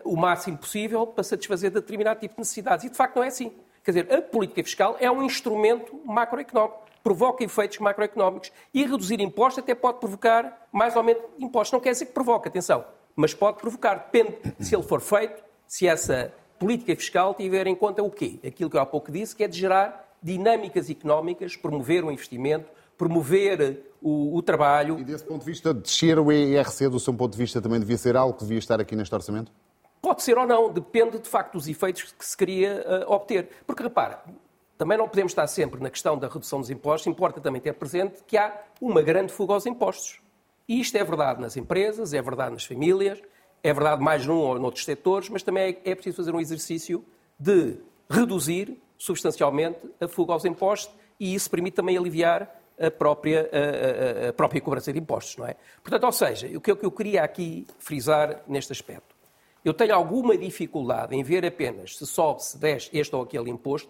o 0.04 0.16
máximo 0.16 0.58
possível 0.58 1.06
para 1.06 1.24
satisfazer 1.24 1.72
determinado 1.72 2.20
tipo 2.20 2.36
de 2.36 2.40
necessidades. 2.40 2.86
E, 2.86 2.90
de 2.90 2.96
facto, 2.96 3.18
não 3.18 3.24
é 3.24 3.28
assim. 3.28 3.52
Quer 3.84 3.92
dizer, 3.92 4.14
a 4.14 4.22
política 4.22 4.64
fiscal 4.64 4.96
é 5.00 5.12
um 5.12 5.24
instrumento 5.24 6.00
macroeconómico, 6.06 6.84
provoca 7.04 7.44
efeitos 7.44 7.80
macroeconómicos 7.80 8.52
e 8.74 8.86
reduzir 8.86 9.20
impostos 9.20 9.62
até 9.62 9.76
pode 9.76 10.00
provocar 10.00 10.68
mais 10.72 10.96
aumento 10.96 11.22
de 11.38 11.44
impostos. 11.44 11.74
Não 11.74 11.82
quer 11.82 11.92
dizer 11.92 12.06
que 12.06 12.14
provoque, 12.14 12.48
atenção, 12.48 12.86
mas 13.14 13.34
pode 13.34 13.58
provocar. 13.60 13.96
Depende 13.96 14.38
se 14.60 14.74
ele 14.74 14.84
for 14.84 15.02
feito, 15.02 15.44
se 15.68 15.86
essa 15.86 16.34
política 16.58 16.96
fiscal 16.96 17.34
tiver 17.34 17.68
em 17.68 17.76
conta 17.76 18.02
o 18.02 18.10
quê? 18.10 18.40
Aquilo 18.46 18.70
que 18.70 18.78
eu 18.78 18.82
há 18.82 18.86
pouco 18.86 19.12
disse, 19.12 19.36
que 19.36 19.44
é 19.44 19.48
de 19.50 19.60
gerar 19.60 20.18
dinâmicas 20.24 20.90
económicas, 20.90 21.58
promover 21.58 22.06
o 22.06 22.12
investimento, 22.12 22.72
promover 22.98 23.92
o, 24.02 24.38
o, 24.38 24.42
trabalho. 24.42 24.98
E 24.98 25.04
desse 25.04 25.26
ponto 25.26 25.40
de 25.40 25.46
vista, 25.46 25.74
descer 25.74 26.18
o 26.18 26.32
ERC, 26.32 26.88
do 26.88 27.00
seu 27.02 27.14
ponto 27.14 27.34
de 27.34 27.38
vista, 27.38 27.62
também 27.62 27.80
devia 27.80 27.98
ser 27.98 28.16
algo 28.16 28.34
que 28.34 28.44
devia 28.44 28.60
estar 28.60 28.80
aqui 28.80 28.96
neste 28.96 29.14
orçamento? 29.14 29.52
Pode 30.04 30.22
ser 30.22 30.38
ou 30.38 30.46
não, 30.46 30.70
depende 30.70 31.18
de 31.18 31.30
facto 31.30 31.54
dos 31.54 31.66
efeitos 31.66 32.12
que 32.12 32.26
se 32.26 32.36
queria 32.36 33.06
uh, 33.08 33.14
obter. 33.14 33.48
Porque 33.66 33.82
repara, 33.82 34.22
também 34.78 34.98
não 34.98 35.08
podemos 35.08 35.32
estar 35.32 35.48
sempre 35.48 35.82
na 35.82 35.90
questão 35.90 36.18
da 36.18 36.28
redução 36.28 36.60
dos 36.60 36.70
impostos, 36.70 37.08
importa 37.08 37.40
também 37.40 37.62
ter 37.62 37.74
presente 37.74 38.22
que 38.28 38.36
há 38.36 38.54
uma 38.82 39.02
grande 39.02 39.32
fuga 39.32 39.54
aos 39.54 39.66
impostos. 39.66 40.20
E 40.68 40.82
isto 40.82 40.98
é 40.98 41.04
verdade 41.06 41.40
nas 41.40 41.56
empresas, 41.56 42.14
é 42.14 42.22
verdade 42.22 42.52
nas 42.52 42.66
famílias, 42.66 43.18
é 43.64 43.72
verdade 43.72 44.04
mais 44.04 44.28
num 44.28 44.40
ou 44.40 44.60
noutros 44.60 44.84
setores, 44.84 45.30
mas 45.30 45.42
também 45.42 45.80
é, 45.86 45.92
é 45.92 45.96
preciso 45.96 46.18
fazer 46.18 46.36
um 46.36 46.42
exercício 46.42 47.06
de 47.40 47.78
reduzir 48.10 48.78
substancialmente 48.98 49.90
a 50.02 50.08
fuga 50.10 50.34
aos 50.34 50.44
impostos 50.44 50.94
e 51.18 51.34
isso 51.34 51.50
permite 51.50 51.76
também 51.76 51.98
aliviar 51.98 52.54
a 52.78 52.92
própria, 52.92 53.50
a, 53.54 54.26
a, 54.26 54.30
a 54.32 54.34
própria 54.34 54.60
cobrança 54.60 54.92
de 54.92 55.00
impostos, 55.00 55.38
não 55.38 55.48
é? 55.48 55.56
Portanto, 55.82 56.04
ou 56.04 56.12
seja, 56.12 56.48
o 56.58 56.60
que 56.60 56.72
eu 56.72 56.92
queria 56.92 57.24
aqui 57.24 57.66
frisar 57.80 58.42
neste 58.50 58.74
aspecto 58.74 59.13
eu 59.64 59.74
tenho 59.74 59.96
alguma 59.96 60.38
dificuldade 60.38 61.16
em 61.16 61.24
ver 61.24 61.46
apenas 61.46 61.98
se 61.98 62.06
sobe, 62.06 62.44
se 62.44 62.58
desce 62.58 62.90
este 62.94 63.16
ou 63.16 63.22
aquele 63.22 63.50
imposto, 63.50 63.90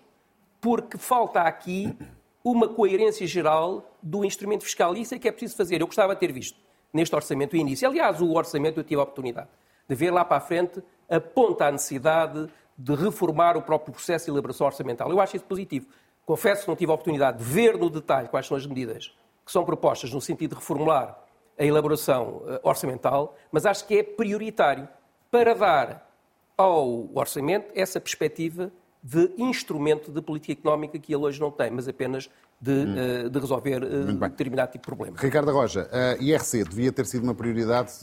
porque 0.61 0.97
falta 0.97 1.41
aqui 1.41 1.95
uma 2.43 2.67
coerência 2.67 3.25
geral 3.25 3.91
do 4.01 4.23
instrumento 4.23 4.63
fiscal. 4.63 4.95
E 4.95 5.01
isso 5.01 5.15
é 5.15 5.19
que 5.19 5.27
é 5.27 5.31
preciso 5.31 5.55
fazer. 5.55 5.81
Eu 5.81 5.87
gostava 5.87 6.13
de 6.13 6.19
ter 6.19 6.31
visto 6.31 6.59
neste 6.91 7.15
orçamento 7.15 7.53
o 7.53 7.57
início. 7.57 7.87
Aliás, 7.87 8.21
o 8.21 8.31
orçamento 8.33 8.79
eu 8.79 8.83
tive 8.83 8.99
a 8.99 9.03
oportunidade 9.03 9.49
de 9.87 9.95
ver 9.95 10.11
lá 10.11 10.23
para 10.23 10.37
a 10.37 10.41
frente 10.41 10.81
aponta 11.09 11.65
a 11.65 11.71
necessidade 11.71 12.47
de 12.77 12.95
reformar 12.95 13.57
o 13.57 13.61
próprio 13.61 13.93
processo 13.93 14.25
de 14.25 14.31
elaboração 14.31 14.65
orçamental. 14.65 15.09
Eu 15.09 15.19
acho 15.19 15.35
isso 15.35 15.45
positivo. 15.45 15.87
Confesso 16.25 16.63
que 16.63 16.67
não 16.69 16.75
tive 16.75 16.91
a 16.91 16.95
oportunidade 16.95 17.37
de 17.39 17.43
ver 17.43 17.77
no 17.77 17.89
detalhe 17.89 18.27
quais 18.29 18.47
são 18.47 18.55
as 18.55 18.65
medidas 18.65 19.13
que 19.45 19.51
são 19.51 19.65
propostas 19.65 20.11
no 20.13 20.21
sentido 20.21 20.51
de 20.51 20.55
reformular 20.55 21.19
a 21.59 21.65
elaboração 21.65 22.41
eh, 22.47 22.61
orçamental, 22.63 23.35
mas 23.51 23.65
acho 23.65 23.85
que 23.85 23.97
é 23.97 24.03
prioritário 24.03 24.87
para 25.33 25.55
dar 25.55 26.07
ao 26.55 27.09
orçamento 27.15 27.71
essa 27.73 27.99
perspectiva 27.99 28.71
de 29.01 29.33
instrumento 29.35 30.11
de 30.11 30.21
política 30.21 30.53
económica 30.53 30.99
que 30.99 31.11
ele 31.11 31.23
hoje 31.23 31.41
não 31.41 31.49
tem, 31.49 31.71
mas 31.71 31.87
apenas 31.87 32.29
de, 32.61 32.71
hum. 32.71 33.25
uh, 33.25 33.29
de 33.31 33.39
resolver 33.39 33.83
uh, 33.83 34.13
determinado 34.29 34.71
tipo 34.71 34.83
de 34.83 34.85
problema. 34.85 35.17
Ricardo 35.19 35.51
Roja, 35.51 35.89
a 35.91 36.21
IRC 36.21 36.65
devia 36.65 36.91
ter 36.91 37.07
sido 37.07 37.23
uma 37.23 37.33
prioridade. 37.33 37.93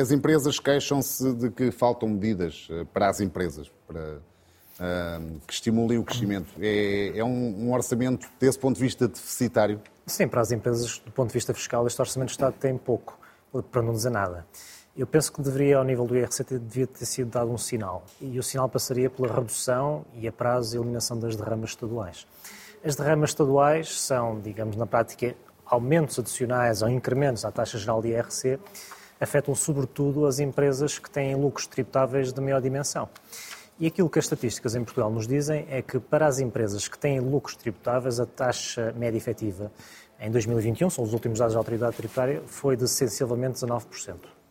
As 0.00 0.12
empresas 0.12 0.60
queixam-se 0.60 1.34
de 1.34 1.50
que 1.50 1.72
faltam 1.72 2.08
medidas 2.08 2.68
eh, 2.70 2.84
para 2.84 3.08
as 3.08 3.20
empresas, 3.20 3.70
para, 3.84 4.18
uh, 4.78 5.40
que 5.48 5.52
estimulem 5.52 5.98
o 5.98 6.04
crescimento. 6.04 6.54
É, 6.60 7.18
é 7.18 7.24
um, 7.24 7.66
um, 7.66 7.72
orçamento, 7.72 8.28
desse 8.38 8.60
ponto 8.60 8.76
de 8.76 8.80
vista, 8.80 9.08
deficitário? 9.08 9.80
Sim, 10.06 10.28
para 10.28 10.40
as 10.40 10.52
empresas, 10.52 11.00
do 11.04 11.10
ponto 11.10 11.30
de 11.30 11.34
vista 11.34 11.52
fiscal, 11.52 11.84
este 11.84 12.00
orçamento 12.00 12.28
de 12.28 12.34
Estado 12.34 12.54
tem 12.60 12.78
pouco, 12.78 13.18
para 13.72 13.82
não 13.82 13.92
dizer 13.92 14.10
nada. 14.10 14.46
Eu 14.96 15.08
penso 15.08 15.32
que 15.32 15.42
deveria, 15.42 15.78
ao 15.78 15.82
nível 15.82 16.06
do 16.06 16.16
IRC, 16.16 16.44
devia 16.56 16.86
ter 16.86 17.04
sido 17.04 17.28
dado 17.28 17.50
um 17.50 17.58
sinal. 17.58 18.04
E 18.20 18.38
o 18.38 18.42
sinal 18.44 18.68
passaria 18.68 19.10
pela 19.10 19.26
redução 19.26 20.04
e 20.14 20.28
a 20.28 20.30
prazo 20.30 20.76
e 20.76 20.78
eliminação 20.78 21.18
das 21.18 21.34
derramas 21.34 21.70
estaduais. 21.70 22.24
As 22.84 22.94
derramas 22.94 23.30
estaduais 23.30 24.00
são, 24.00 24.40
digamos, 24.40 24.76
na 24.76 24.86
prática, 24.86 25.34
aumentos 25.66 26.16
adicionais 26.20 26.80
ou 26.80 26.88
incrementos 26.88 27.44
à 27.44 27.50
taxa 27.50 27.76
geral 27.76 28.00
de 28.00 28.10
IRC, 28.10 28.60
afetam 29.20 29.52
sobretudo 29.52 30.26
as 30.26 30.38
empresas 30.38 30.96
que 30.96 31.10
têm 31.10 31.34
lucros 31.34 31.66
tributáveis 31.66 32.32
de 32.32 32.40
maior 32.40 32.60
dimensão. 32.60 33.08
E 33.80 33.88
aquilo 33.88 34.08
que 34.08 34.20
as 34.20 34.26
estatísticas 34.26 34.76
em 34.76 34.84
Portugal 34.84 35.10
nos 35.10 35.26
dizem 35.26 35.66
é 35.68 35.82
que 35.82 35.98
para 35.98 36.28
as 36.28 36.38
empresas 36.38 36.86
que 36.86 36.96
têm 36.96 37.18
lucros 37.18 37.56
tributáveis, 37.56 38.20
a 38.20 38.26
taxa 38.26 38.94
média 38.96 39.18
efetiva 39.18 39.72
em 40.20 40.30
2021, 40.30 40.88
são 40.88 41.02
os 41.02 41.12
últimos 41.12 41.40
dados 41.40 41.54
da 41.54 41.58
autoridade 41.58 41.96
tributária, 41.96 42.42
foi 42.46 42.76
de 42.76 42.86
sensivelmente 42.86 43.54
19%. 43.54 44.43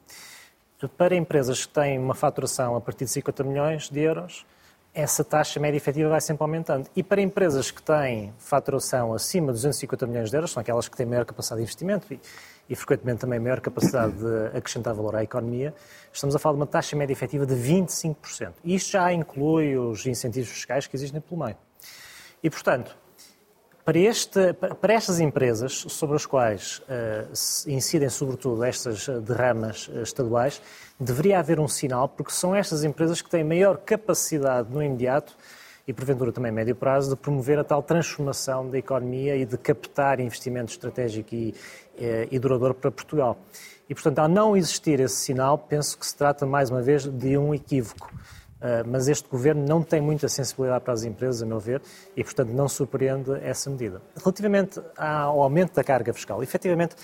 Para 0.89 1.15
empresas 1.15 1.65
que 1.65 1.73
têm 1.73 1.97
uma 1.99 2.15
faturação 2.15 2.75
a 2.75 2.81
partir 2.81 3.05
de 3.05 3.11
50 3.11 3.43
milhões 3.43 3.89
de 3.89 3.99
euros, 3.99 4.45
essa 4.93 5.23
taxa 5.23 5.59
média 5.59 5.77
efetiva 5.77 6.09
vai 6.09 6.21
sempre 6.21 6.43
aumentando. 6.43 6.87
E 6.95 7.01
para 7.01 7.19
empresas 7.19 7.71
que 7.71 7.81
têm 7.81 8.31
faturação 8.37 9.13
acima 9.13 9.47
de 9.47 9.53
250 9.53 10.05
milhões 10.05 10.29
de 10.29 10.37
euros, 10.37 10.51
são 10.51 10.61
aquelas 10.61 10.87
que 10.87 10.95
têm 10.95 11.05
maior 11.05 11.25
capacidade 11.25 11.59
de 11.59 11.63
investimento 11.63 12.13
e, 12.13 12.19
e 12.69 12.75
frequentemente 12.75 13.21
também 13.21 13.39
maior 13.39 13.59
capacidade 13.59 14.13
de 14.13 14.57
acrescentar 14.57 14.93
valor 14.93 15.15
à 15.15 15.23
economia, 15.23 15.73
estamos 16.11 16.35
a 16.35 16.39
falar 16.39 16.53
de 16.53 16.59
uma 16.59 16.67
taxa 16.67 16.95
média 16.95 17.11
efetiva 17.11 17.45
de 17.45 17.55
25%. 17.55 18.53
E 18.63 18.75
isto 18.75 18.91
já 18.91 19.11
inclui 19.11 19.75
os 19.75 20.05
incentivos 20.05 20.49
fiscais 20.49 20.85
que 20.85 20.95
existem 20.95 21.19
pelo 21.19 21.43
meio. 21.43 21.57
E, 22.43 22.49
portanto, 22.49 22.95
para, 23.85 23.99
este, 23.99 24.53
para 24.53 24.93
estas 24.93 25.19
empresas, 25.19 25.85
sobre 25.89 26.15
as 26.15 26.25
quais 26.25 26.79
uh, 26.79 27.69
incidem 27.69 28.09
sobretudo 28.09 28.63
estas 28.63 29.07
derramas 29.07 29.87
uh, 29.87 30.01
estaduais, 30.01 30.61
deveria 30.99 31.39
haver 31.39 31.59
um 31.59 31.67
sinal, 31.67 32.07
porque 32.07 32.31
são 32.31 32.55
estas 32.55 32.83
empresas 32.83 33.21
que 33.21 33.29
têm 33.29 33.43
maior 33.43 33.77
capacidade 33.77 34.71
no 34.71 34.81
imediato 34.81 35.35
e, 35.87 35.93
porventura, 35.93 36.31
também 36.31 36.51
médio 36.51 36.75
prazo, 36.75 37.09
de 37.09 37.15
promover 37.15 37.59
a 37.59 37.63
tal 37.63 37.83
transformação 37.83 38.69
da 38.69 38.77
economia 38.77 39.35
e 39.35 39.45
de 39.45 39.57
captar 39.57 40.19
investimento 40.19 40.71
estratégico 40.71 41.35
e, 41.35 41.53
eh, 41.97 42.27
e 42.31 42.39
duradouro 42.39 42.73
para 42.73 42.89
Portugal. 42.89 43.37
E, 43.89 43.93
portanto, 43.93 44.19
ao 44.19 44.29
não 44.29 44.55
existir 44.55 45.01
esse 45.01 45.17
sinal, 45.17 45.57
penso 45.57 45.97
que 45.97 46.05
se 46.05 46.15
trata, 46.15 46.45
mais 46.45 46.69
uma 46.69 46.81
vez, 46.81 47.05
de 47.05 47.37
um 47.37 47.53
equívoco. 47.53 48.13
Uh, 48.63 48.87
mas 48.87 49.09
este 49.09 49.27
governo 49.27 49.67
não 49.67 49.83
tem 49.83 49.99
muita 49.99 50.29
sensibilidade 50.29 50.85
para 50.85 50.93
as 50.93 51.03
empresas, 51.03 51.43
a 51.43 51.45
meu 51.45 51.59
ver, 51.59 51.81
e, 52.15 52.23
portanto, 52.23 52.51
não 52.51 52.69
surpreende 52.69 53.33
essa 53.43 53.69
medida. 53.69 54.01
Relativamente 54.15 54.79
ao 54.95 55.41
aumento 55.41 55.73
da 55.73 55.83
carga 55.83 56.13
fiscal, 56.13 56.41
efetivamente, 56.41 56.95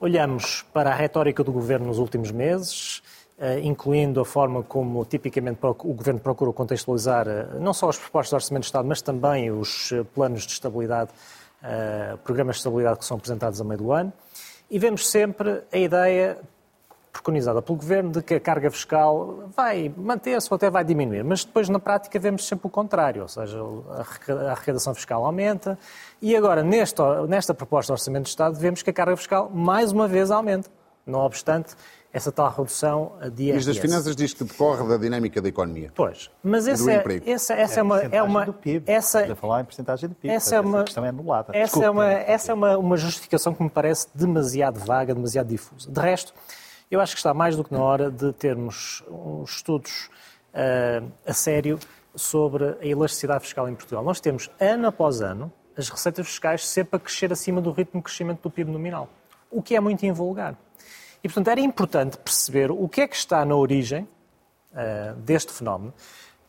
olhamos 0.00 0.62
para 0.72 0.88
a 0.88 0.94
retórica 0.94 1.44
do 1.44 1.52
governo 1.52 1.88
nos 1.88 1.98
últimos 1.98 2.30
meses, 2.30 3.02
uh, 3.36 3.58
incluindo 3.62 4.22
a 4.22 4.24
forma 4.24 4.62
como, 4.62 5.04
tipicamente, 5.04 5.58
o 5.62 5.92
governo 5.92 6.18
procura 6.18 6.50
contextualizar 6.50 7.28
uh, 7.28 7.60
não 7.60 7.74
só 7.74 7.90
as 7.90 7.98
propostas 7.98 8.30
do 8.30 8.36
Orçamento 8.36 8.62
de 8.62 8.68
Estado, 8.68 8.88
mas 8.88 9.02
também 9.02 9.50
os 9.50 9.92
planos 10.14 10.46
de 10.46 10.52
estabilidade, 10.52 11.10
programas 12.24 12.56
de 12.56 12.60
estabilidade 12.60 13.00
que 13.00 13.04
são 13.04 13.18
apresentados 13.18 13.60
a 13.60 13.64
meio 13.64 13.76
do 13.76 13.92
ano. 13.92 14.10
E 14.70 14.78
vemos 14.78 15.06
sempre 15.10 15.62
a 15.70 15.76
ideia 15.76 16.38
preconizada 17.12 17.60
pelo 17.60 17.76
Governo 17.76 18.10
de 18.10 18.22
que 18.22 18.34
a 18.34 18.40
carga 18.40 18.70
fiscal 18.70 19.50
vai 19.56 19.92
manter-se 19.96 20.48
ou 20.50 20.56
até 20.56 20.70
vai 20.70 20.84
diminuir. 20.84 21.24
Mas 21.24 21.44
depois, 21.44 21.68
na 21.68 21.78
prática, 21.78 22.18
vemos 22.18 22.46
sempre 22.46 22.66
o 22.66 22.70
contrário, 22.70 23.22
ou 23.22 23.28
seja, 23.28 23.58
a 23.58 24.52
arrecadação 24.52 24.94
fiscal 24.94 25.24
aumenta. 25.24 25.78
E 26.22 26.36
agora, 26.36 26.62
nesta, 26.62 27.26
nesta 27.26 27.52
proposta 27.52 27.92
de 27.92 28.00
Orçamento 28.00 28.24
de 28.24 28.30
Estado, 28.30 28.58
vemos 28.58 28.82
que 28.82 28.90
a 28.90 28.92
carga 28.92 29.16
fiscal, 29.16 29.50
mais 29.52 29.92
uma 29.92 30.06
vez, 30.06 30.30
aumenta. 30.30 30.70
Não 31.06 31.20
obstante, 31.20 31.74
essa 32.12 32.30
tal 32.30 32.50
redução 32.50 33.12
de 33.32 33.44
IRS. 33.44 33.52
Ministro 33.52 33.74
das 33.74 33.78
Finanças 33.78 34.16
diz 34.16 34.34
que 34.34 34.44
decorre 34.44 34.86
da 34.86 34.96
dinâmica 34.96 35.40
da 35.40 35.48
economia. 35.48 35.92
Pois, 35.94 36.30
mas 36.42 36.66
essa, 36.66 36.92
é, 36.92 37.04
essa, 37.26 37.54
essa 37.54 37.80
é, 37.80 37.82
uma... 37.82 37.98
É 38.00 38.22
uma 38.22 38.44
do 38.46 38.52
PIB. 38.52 38.90
Essa, 38.90 39.32
a 39.32 39.34
falar 39.34 39.62
em 39.62 39.64
porcentagem 39.64 40.08
do 40.08 40.14
PIB. 40.14 40.34
Essa, 40.34 40.56
é 40.56 40.60
uma, 40.60 40.84
questão 40.84 41.04
é 41.04 41.08
anulada. 41.08 41.56
Essa 41.56 41.80
Desculpe. 41.80 41.86
é, 41.86 41.90
uma, 41.90 42.12
essa 42.12 42.52
é 42.52 42.54
uma, 42.54 42.78
uma 42.78 42.96
justificação 42.96 43.54
que 43.54 43.62
me 43.62 43.70
parece 43.70 44.08
demasiado 44.14 44.78
vaga, 44.80 45.14
demasiado 45.14 45.48
difusa. 45.48 45.90
De 45.90 46.00
resto, 46.00 46.34
eu 46.90 47.00
acho 47.00 47.14
que 47.14 47.18
está 47.18 47.32
mais 47.32 47.56
do 47.56 47.62
que 47.62 47.72
na 47.72 47.80
hora 47.80 48.10
de 48.10 48.32
termos 48.32 49.04
estudos 49.46 50.10
uh, 50.52 51.10
a 51.24 51.32
sério 51.32 51.78
sobre 52.14 52.76
a 52.80 52.84
elasticidade 52.84 53.44
fiscal 53.44 53.68
em 53.68 53.74
Portugal. 53.74 54.02
Nós 54.02 54.20
temos, 54.20 54.50
ano 54.58 54.88
após 54.88 55.20
ano, 55.20 55.52
as 55.76 55.88
receitas 55.88 56.26
fiscais 56.26 56.66
sempre 56.66 56.96
a 56.96 56.98
crescer 56.98 57.32
acima 57.32 57.60
do 57.60 57.70
ritmo 57.70 58.00
de 58.00 58.04
crescimento 58.04 58.42
do 58.42 58.50
PIB 58.50 58.72
nominal, 58.72 59.08
o 59.50 59.62
que 59.62 59.76
é 59.76 59.80
muito 59.80 60.04
invulgar. 60.04 60.56
E, 61.22 61.28
portanto, 61.28 61.48
era 61.48 61.60
importante 61.60 62.18
perceber 62.18 62.70
o 62.70 62.88
que 62.88 63.02
é 63.02 63.06
que 63.06 63.14
está 63.14 63.44
na 63.44 63.54
origem 63.54 64.08
uh, 64.72 65.14
deste 65.20 65.52
fenómeno 65.52 65.94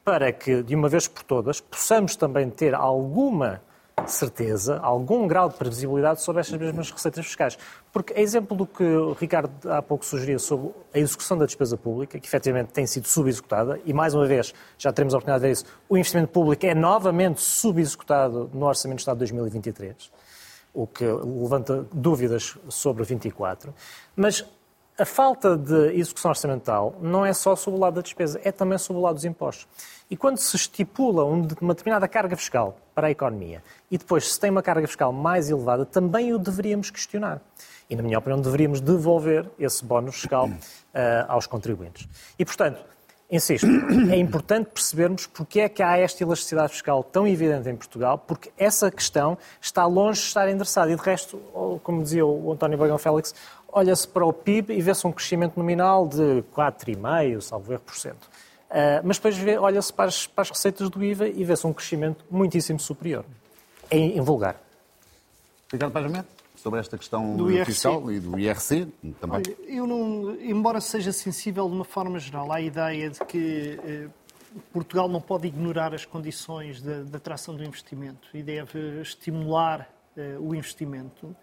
para 0.04 0.32
que, 0.32 0.64
de 0.64 0.76
uma 0.76 0.90
vez 0.90 1.08
por 1.08 1.22
todas, 1.24 1.62
possamos 1.62 2.16
também 2.16 2.50
ter 2.50 2.74
alguma 2.74 3.62
certeza, 4.08 4.80
algum 4.80 5.28
grau 5.28 5.50
de 5.50 5.56
previsibilidade 5.56 6.22
sobre 6.22 6.42
estas 6.42 6.60
mesmas 6.60 6.90
receitas 6.92 7.26
fiscais. 7.26 7.58
Porque, 7.92 8.14
a 8.14 8.20
exemplo 8.20 8.56
do 8.56 8.66
que 8.66 8.84
o 8.84 9.14
Ricardo 9.14 9.52
há 9.70 9.82
pouco 9.82 10.06
sugeria 10.06 10.40
sobre 10.40 10.72
a 10.94 11.00
execução 11.00 11.38
da 11.38 11.46
despesa 11.46 11.78
pública, 11.78 12.20
que 12.20 12.28
efetivamente 12.28 12.70
tem 12.70 12.86
sido 12.86 13.08
subexecutada, 13.08 13.80
e 13.86 13.94
mais 13.94 14.14
uma 14.14 14.26
vez 14.26 14.54
já 14.78 14.92
teremos 14.92 15.14
a 15.14 15.18
oportunidade 15.18 15.42
de 15.42 15.48
ver 15.48 15.54
isso, 15.54 15.66
o 15.90 15.98
investimento 15.98 16.32
público 16.32 16.66
é 16.66 16.74
novamente 16.74 17.42
subexecutado 17.42 18.50
no 18.54 18.66
Orçamento 18.66 18.98
de 18.98 19.02
Estado 19.02 19.18
de 19.18 19.32
2023, 19.32 20.12
o 20.74 20.88
que 20.88 21.06
levanta 21.06 21.86
dúvidas 21.94 22.58
sobre 22.70 23.04
24. 23.04 23.74
Mas 24.16 24.46
a 24.98 25.06
falta 25.06 25.58
de 25.58 25.94
execução 25.98 26.30
orçamental 26.30 26.96
não 27.02 27.26
é 27.26 27.34
só 27.34 27.56
sobre 27.56 27.80
o 27.80 27.82
lado 27.82 27.96
da 27.96 28.02
despesa, 28.02 28.40
é 28.44 28.52
também 28.52 28.78
sobre 28.78 29.00
o 29.00 29.04
lado 29.04 29.16
dos 29.16 29.26
impostos. 29.26 29.68
E 30.12 30.18
quando 30.18 30.40
se 30.40 30.58
estipula 30.58 31.24
uma 31.24 31.74
determinada 31.74 32.06
carga 32.06 32.36
fiscal 32.36 32.78
para 32.94 33.08
a 33.08 33.12
economia 33.12 33.64
e 33.90 33.98
depois 33.98 34.34
se 34.34 34.38
tem 34.38 34.52
uma 34.52 34.62
carga 34.62 34.86
fiscal 34.86 35.14
mais 35.14 35.50
elevada, 35.50 35.86
também 35.86 36.34
o 36.34 36.38
deveríamos 36.38 36.92
questionar. 36.92 37.40
E, 37.90 37.96
na 37.96 38.04
minha 38.04 38.20
opinião, 38.20 38.42
deveríamos 38.42 38.82
devolver 38.82 39.50
esse 39.58 39.86
bónus 39.86 40.16
fiscal 40.16 40.50
uh, 40.50 40.52
aos 41.32 41.48
contribuintes. 41.48 42.10
E, 42.38 42.44
portanto, 42.44 42.82
insisto, 43.32 43.66
é 44.12 44.18
importante 44.18 44.70
percebermos 44.74 45.28
porque 45.28 45.62
é 45.62 45.70
que 45.70 45.82
há 45.82 45.98
esta 45.98 46.22
elasticidade 46.22 46.74
fiscal 46.74 47.06
tão 47.06 47.26
evidente 47.26 47.70
em 47.70 47.76
Portugal, 47.78 48.18
porque 48.18 48.52
essa 48.58 48.92
questão 48.92 49.38
está 49.62 49.86
longe 49.86 50.20
de 50.20 50.28
estar 50.28 50.50
endereçada. 50.50 50.92
E, 50.92 50.96
de 50.98 51.02
resto, 51.02 51.38
como 51.84 52.04
dizia 52.04 52.26
o 52.26 52.52
António 52.52 52.78
Bagão 52.78 52.98
Félix, 52.98 53.34
olha-se 53.72 54.06
para 54.10 54.26
o 54.26 54.34
PIB 54.34 54.74
e 54.74 54.82
vê-se 54.82 55.08
um 55.08 55.12
crescimento 55.14 55.56
nominal 55.56 56.06
de 56.06 56.44
4,5%, 56.54 57.40
salvo 57.40 57.72
erro, 57.72 57.82
por 57.86 57.96
cento. 57.96 58.30
Uh, 58.72 59.04
mas 59.04 59.18
depois 59.18 59.36
olha-se 59.60 59.92
para, 59.92 60.10
para, 60.34 60.42
as 60.44 60.50
receitas 60.50 60.90
do 60.90 61.04
IVA 61.04 61.28
e 61.28 61.44
vê-se 61.44 61.68
um 61.68 61.74
crescimento 61.74 62.24
muitíssimo 62.32 62.80
superior. 62.80 63.26
É 63.90 63.98
invulgar. 63.98 64.56
Ricardo 65.72 65.92
Pajamete, 65.92 66.28
sobre 66.56 66.80
esta 66.80 66.98
questão 66.98 67.36
do 67.36 67.50
fiscal 67.66 68.10
e 68.12 68.20
do 68.20 68.40
IRC 68.40 68.88
também. 69.20 69.42
Olha, 69.46 69.56
eu 69.68 69.86
não, 69.86 70.36
embora 70.42 70.80
seja 70.80 71.12
sensível 71.12 71.68
de 71.68 71.76
uma 71.76 71.84
forma 71.84 72.18
geral 72.18 72.52
à 72.52 72.62
ideia 72.62 73.10
de 73.10 73.20
que 73.26 73.80
eh, 73.84 74.08
Portugal 74.72 75.10
não 75.10 75.22
pode 75.22 75.48
ignorar 75.48 75.94
as 75.94 76.06
condições 76.06 76.82
da 76.82 77.18
atração 77.18 77.56
do 77.56 77.64
investimento 77.64 78.28
e 78.34 78.42
deve 78.42 79.02
estimular 79.02 79.90
eh, 80.16 80.38
o 80.40 80.56
investimento, 80.56 81.36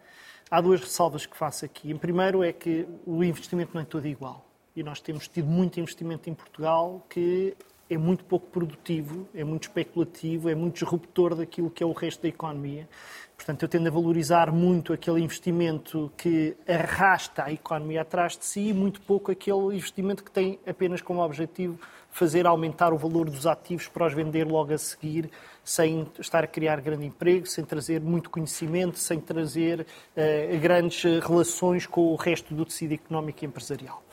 Há 0.51 0.61
duas 0.63 0.81
ressalvas 0.81 1.27
que 1.27 1.37
faço 1.37 1.65
aqui. 1.65 1.91
Em 1.91 1.97
primeiro 1.97 2.43
é 2.43 2.53
que 2.53 2.87
o 3.07 3.23
investimento 3.23 3.73
não 3.75 3.83
é 3.83 3.85
todo 3.85 4.07
igual. 4.07 4.48
E 4.79 4.83
nós 4.85 5.01
temos 5.01 5.27
tido 5.27 5.49
muito 5.49 5.81
investimento 5.81 6.31
em 6.31 6.35
Portugal 6.35 7.05
que 7.11 7.57
é 7.91 7.99
muito 7.99 8.25
pouco 8.25 8.47
produtivo, 8.47 9.27
é 9.35 9.43
muito 9.43 9.65
especulativo, 9.65 10.49
é 10.49 10.55
muito 10.55 10.75
disruptor 10.75 11.35
daquilo 11.35 11.69
que 11.69 11.83
é 11.83 11.87
o 11.87 11.91
resto 11.91 12.23
da 12.23 12.29
economia. 12.29 12.89
Portanto, 13.37 13.65
eu 13.65 13.69
tendo 13.69 13.89
a 13.89 13.91
valorizar 13.91 14.53
muito 14.53 14.93
aquele 14.93 15.21
investimento 15.21 16.13
que 16.17 16.57
arrasta 16.65 17.47
a 17.47 17.53
economia 17.53 18.03
atrás 18.03 18.39
de 18.39 18.45
si 18.45 18.69
e 18.69 18.73
muito 18.73 19.01
pouco 19.01 19.33
aquele 19.33 19.75
investimento 19.75 20.23
que 20.23 20.31
tem 20.31 20.61
apenas 20.65 21.03
como 21.03 21.25
objetivo 21.25 21.77
fazer 22.09 22.47
aumentar 22.47 22.93
o 22.93 22.97
valor 22.97 23.29
dos 23.29 23.49
ativos 23.49 23.89
para 23.89 24.07
os 24.07 24.15
vender 24.15 24.47
logo 24.47 24.73
a 24.73 24.79
seguir 24.79 25.29
sem 25.65 26.07
estar 26.21 26.45
a 26.45 26.47
criar 26.47 26.81
grande 26.81 27.05
emprego, 27.05 27.47
sem 27.47 27.65
trazer 27.65 28.01
muito 28.01 28.31
conhecimento, 28.31 28.97
sem 28.97 29.19
trazer 29.19 29.81
uh, 29.81 30.61
grandes 30.61 31.05
eh, 31.05 31.19
relações 31.19 31.85
com 31.85 32.13
o 32.13 32.15
resto 32.15 32.55
do 32.55 32.65
tecido 32.65 32.95
económico 32.95 33.45
e 33.45 33.47
empresarial. 33.47 34.05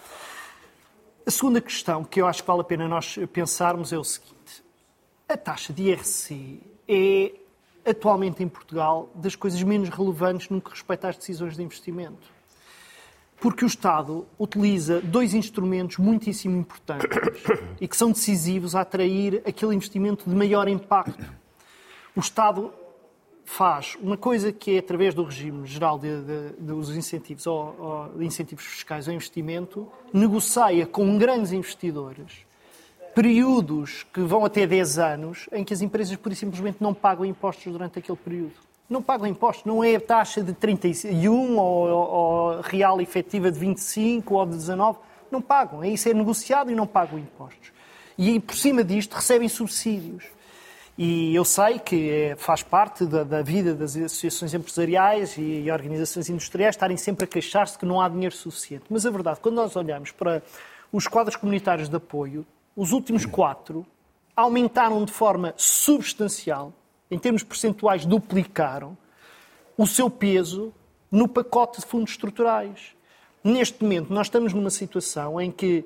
A 1.26 1.32
segunda 1.32 1.60
questão 1.60 2.04
que 2.04 2.22
eu 2.22 2.28
acho 2.28 2.44
que 2.44 2.48
vale 2.48 2.62
a 2.62 2.64
pena 2.64 2.88
nós 2.88 3.18
pensarmos 3.34 3.92
é 3.92 3.98
o 3.98 4.04
seguinte: 4.04 4.64
a 5.28 5.36
taxa 5.36 5.74
de 5.74 5.84
IRC 5.90 6.62
é 6.88 7.32
atualmente 7.90 8.44
em 8.44 8.48
Portugal 8.48 9.10
das 9.16 9.36
coisas 9.36 9.62
menos 9.64 9.90
relevantes 9.90 10.50
no 10.50 10.62
que 10.62 10.70
respeita 10.70 11.10
às 11.10 11.18
decisões 11.18 11.56
de 11.56 11.64
investimento. 11.64 12.36
Porque 13.40 13.66
o 13.66 13.68
Estado 13.68 14.26
utiliza 14.40 15.02
dois 15.02 15.34
instrumentos 15.34 15.98
muitíssimo 15.98 16.58
importantes 16.58 17.10
e 17.82 17.88
que 17.88 17.98
são 17.98 18.12
decisivos 18.12 18.76
a 18.76 18.82
atrair 18.82 19.42
aquele 19.46 19.76
investimento 19.76 20.30
de 20.30 20.36
maior 20.36 20.68
impacto 20.68 21.26
o 22.16 22.20
Estado 22.22 22.74
faz 23.46 23.96
uma 24.02 24.18
coisa 24.18 24.52
que 24.52 24.76
é 24.76 24.80
através 24.80 25.14
do 25.14 25.24
regime 25.24 25.66
geral 25.66 25.98
de, 25.98 26.22
de, 26.22 26.50
dos 26.60 26.90
incentivos 26.96 27.46
ou, 27.48 27.76
ou, 27.80 28.18
de 28.18 28.26
incentivos 28.26 28.66
fiscais 28.66 29.08
ao 29.08 29.14
investimento, 29.14 29.88
negocia 30.12 30.86
com 30.86 31.18
grandes 31.18 31.52
investidores 31.52 32.46
períodos 33.16 34.06
que 34.14 34.20
vão 34.20 34.44
até 34.44 34.68
10 34.68 35.00
anos 35.00 35.50
em 35.54 35.64
que 35.64 35.74
as 35.74 35.82
empresas, 35.82 36.18
por 36.18 36.36
simplesmente, 36.36 36.78
não 36.82 36.94
pagam 36.94 37.26
impostos 37.26 37.72
durante 37.72 37.98
aquele 37.98 38.18
período. 38.18 38.54
Não 38.90 39.02
pagam 39.02 39.26
impostos, 39.26 39.66
não 39.66 39.82
é 39.82 39.96
a 39.96 40.02
taxa 40.02 40.44
de 40.44 40.52
31 40.52 41.58
ou, 41.58 41.88
ou 41.90 42.62
real 42.62 43.00
efetiva 43.00 43.50
de 43.50 43.58
25 43.58 44.36
ou 44.36 44.46
de 44.46 44.52
19, 44.58 45.00
não 45.32 45.42
pagam. 45.42 45.84
Isso 45.84 46.10
é 46.10 46.14
negociado 46.14 46.70
e 46.70 46.76
não 46.76 46.86
pagam 46.86 47.18
impostos. 47.18 47.72
E 48.18 48.40
por 48.40 48.56
cima 48.56 48.84
disto 48.84 49.14
recebem 49.14 49.48
subsídios. 49.48 50.26
E 50.98 51.36
eu 51.36 51.44
sei 51.44 51.78
que 51.78 52.10
é, 52.10 52.36
faz 52.38 52.64
parte 52.64 53.06
da, 53.06 53.24
da, 53.24 53.42
vida 53.42 53.76
das 53.76 53.98
associações 53.98 54.54
empresariais 54.54 55.38
e, 55.38 55.42
e 55.42 55.72
organizações 55.72 56.30
industriais 56.30 56.76
estarem 56.76 56.96
sempre 56.96 57.26
a 57.26 57.28
queixar-se 57.28 57.78
que 57.78 57.86
não 57.86 58.00
há 58.00 58.08
dinheiro 58.08 58.34
suficiente. 58.34 58.86
Mas 58.90 59.06
a 59.06 59.10
verdade, 59.10 59.42
quando 59.42 59.56
nós 59.56 59.76
olhamos 59.76 60.12
para 60.12 60.42
os 60.94 61.06
quadros 61.06 61.36
comunitários 61.36 61.90
de 61.90 61.96
apoio, 61.98 62.46
os 62.76 62.94
últimos 62.94 63.26
quatro 63.26 63.86
aumentaram 64.36 65.04
de 65.04 65.12
forma 65.12 65.54
substancial, 65.58 66.72
em 67.12 67.20
termos 67.20 67.44
percentuais, 67.44 68.06
duplicaram 68.06 68.98
o 69.78 69.86
seu 69.86 70.10
peso 70.10 70.74
no 71.12 71.28
pacote 71.28 71.82
de 71.82 71.86
fundos 71.86 72.12
estruturais. 72.12 72.96
Neste 73.44 73.84
momento, 73.84 74.14
nós 74.14 74.28
estamos 74.28 74.54
numa 74.54 74.70
situação 74.70 75.40
em 75.40 75.52
que, 75.52 75.84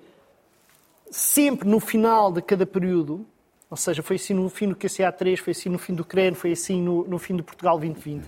sempre 1.10 1.68
no 1.68 1.80
final 1.80 2.32
de 2.32 2.41
cada 2.41 2.66
período, 2.66 3.26
ou 3.70 3.78
seja, 3.78 4.01
foi 4.01 4.15
assim 4.15 4.34
no 4.34 4.49
fim 4.49 4.67
do 4.67 4.76
QCA3, 4.76 5.38
foi 5.38 5.51
assim 5.51 5.70
no 5.70 5.78
fim 5.78 5.93
do 5.93 6.03
CREN, 6.03 6.34
foi 6.34 6.51
assim 6.51 6.82
no, 6.82 7.07
no 7.07 7.20
fim 7.20 7.36
do 7.36 7.43
Portugal 7.43 7.78
2020. 7.78 8.26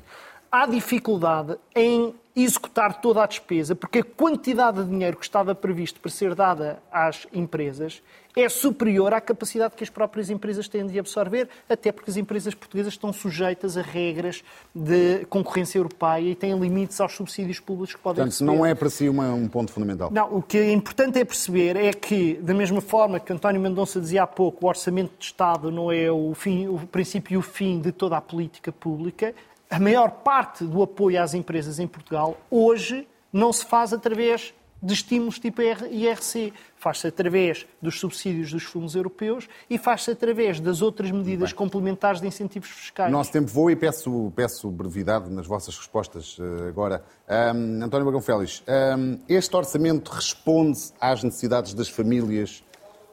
Há 0.52 0.66
dificuldade 0.66 1.58
em 1.76 2.14
executar 2.36 3.02
toda 3.02 3.24
a 3.24 3.26
despesa, 3.26 3.76
porque 3.76 3.99
a 3.99 4.04
quantidade 4.04 4.84
de 4.84 4.89
dinheiro 4.89 5.18
que 5.18 5.24
estava 5.24 5.54
previsto 5.54 5.99
para 5.99 6.10
ser 6.10 6.34
dada 6.34 6.82
às 6.91 7.28
empresas 7.34 8.02
é 8.34 8.47
superior 8.47 9.14
à 9.14 9.20
capacidade 9.20 9.76
que 9.76 9.84
as 9.84 9.89
próprias 9.89 10.30
empresas 10.30 10.68
têm 10.70 10.88
de 10.88 10.97
absorver, 10.97 11.49
até 11.68 11.91
porque 11.91 12.10
as 12.10 12.16
empresas 12.16 12.56
portuguesas 12.56 12.93
estão 12.93 13.12
sujeitas 13.12 13.76
a 13.76 13.82
regras 13.82 14.41
de 14.74 15.26
concorrência 15.26 15.78
europeia 15.78 16.30
e 16.30 16.36
têm 16.36 16.58
limites 16.58 17.02
aos 17.02 17.14
subsídios 17.14 17.60
públicos 17.60 17.93
que 17.93 18.02
podem 18.02 18.24
Portanto, 18.24 18.32
receber. 18.32 18.58
não 18.58 18.66
é 18.66 18.74
para 18.74 18.89
si 18.89 19.10
uma, 19.10 19.34
um 19.34 19.49
ponto 19.49 19.74
fundamental. 19.74 20.10
Não, 20.10 20.38
o 20.38 20.41
que 20.41 20.58
é 20.58 20.72
importante 20.72 21.20
é 21.20 21.26
perceber 21.26 21.76
é 21.76 21.91
que, 21.91 22.36
da 22.36 22.54
mesma 22.54 22.80
forma 22.80 23.20
que 23.20 23.34
António 23.34 23.60
Mendonça 23.60 23.99
dizia 23.99 24.24
há 24.24 24.28
pouco, 24.28 24.66
o 24.66 24.70
orçamento 24.70 25.12
de 25.20 25.26
Estado 25.26 25.70
não 25.70 25.91
é 25.91 26.10
o, 26.10 26.34
fim, 26.34 26.70
o 26.70 26.80
princípio 26.88 27.34
e 27.34 27.38
o 27.38 27.41
fim 27.41 27.82
de 27.82 27.91
toda 27.91 28.16
a 28.16 28.22
política 28.22 28.72
pública, 28.72 29.36
a 29.72 29.80
maior 29.80 30.11
parte 30.11 30.65
do 30.65 30.84
apoio 30.84 31.24
às 31.24 31.34
empresas 31.34 31.80
em 31.80 31.88
Portugal 31.88 32.38
hoje 32.51 33.07
não 33.32 33.53
se 33.53 33.65
faz 33.65 33.93
através 33.93 34.53
de 34.84 34.93
estímulos 34.93 35.39
tipo 35.39 35.61
IRC. 35.61 36.51
Faz-se 36.76 37.07
através 37.07 37.65
dos 37.82 37.99
subsídios 37.99 38.51
dos 38.51 38.63
fundos 38.63 38.95
europeus 38.95 39.47
e 39.69 39.78
faz-se 39.78 40.11
através 40.11 40.59
das 40.59 40.82
outras 40.82 41.09
medidas 41.11 41.53
complementares 41.53 42.19
de 42.19 42.28
incentivos 42.28 42.69
fiscais. 42.69 43.11
Nosso 43.11 43.32
tempo 43.32 43.47
voa 43.47 43.72
e 43.72 43.76
peço, 43.76 44.34
peço 44.36 44.69
brevidade 44.69 45.30
nas 45.30 45.47
vossas 45.47 45.78
respostas 45.78 46.38
uh, 46.39 46.67
agora. 46.67 47.03
Um, 47.30 47.84
António 47.84 48.05
Bagão 48.05 48.22
Félix, 48.22 48.63
um, 48.97 49.19
este 49.30 49.55
orçamento 49.55 50.09
responde 50.09 50.80
às 50.99 51.24
necessidades 51.24 51.74
das 51.74 51.88
famílias, 51.88 52.63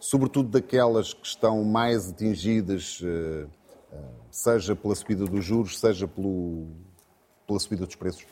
sobretudo 0.01 0.49
daquelas 0.49 1.13
que 1.13 1.27
estão 1.27 1.63
mais 1.63 2.09
atingidas, 2.09 3.01
uh, 3.03 3.47
uh, 3.93 4.28
seja 4.39 4.77
pela 4.77 4.95
subida 4.95 5.25
dos 5.25 5.45
juros, 5.45 5.79
seja 5.79 6.07
pelo, 6.07 6.69
pela 7.47 7.59
subida 7.59 7.85
dos 7.85 7.97
preços? 7.97 8.27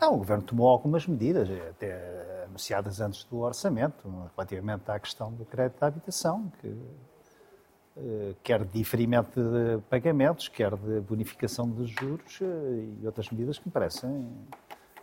Não, 0.00 0.14
o 0.14 0.18
Governo 0.18 0.42
tomou 0.42 0.68
algumas 0.68 1.06
medidas, 1.06 1.48
até 1.70 2.44
anunciadas 2.44 3.00
antes 3.00 3.24
do 3.24 3.38
orçamento, 3.38 4.08
relativamente 4.36 4.90
à 4.90 4.98
questão 4.98 5.32
do 5.32 5.44
crédito 5.44 5.82
à 5.82 5.86
habitação, 5.86 6.52
que, 6.60 6.76
eh, 7.96 8.34
quer 8.42 8.64
de 8.64 8.72
diferimento 8.72 9.40
de 9.40 9.80
pagamentos, 9.88 10.48
quer 10.48 10.76
de 10.76 11.00
bonificação 11.00 11.68
de 11.70 11.86
juros 11.86 12.38
eh, 12.42 13.00
e 13.02 13.06
outras 13.06 13.30
medidas 13.30 13.58
que 13.58 13.66
me 13.66 13.72
parecem 13.72 14.28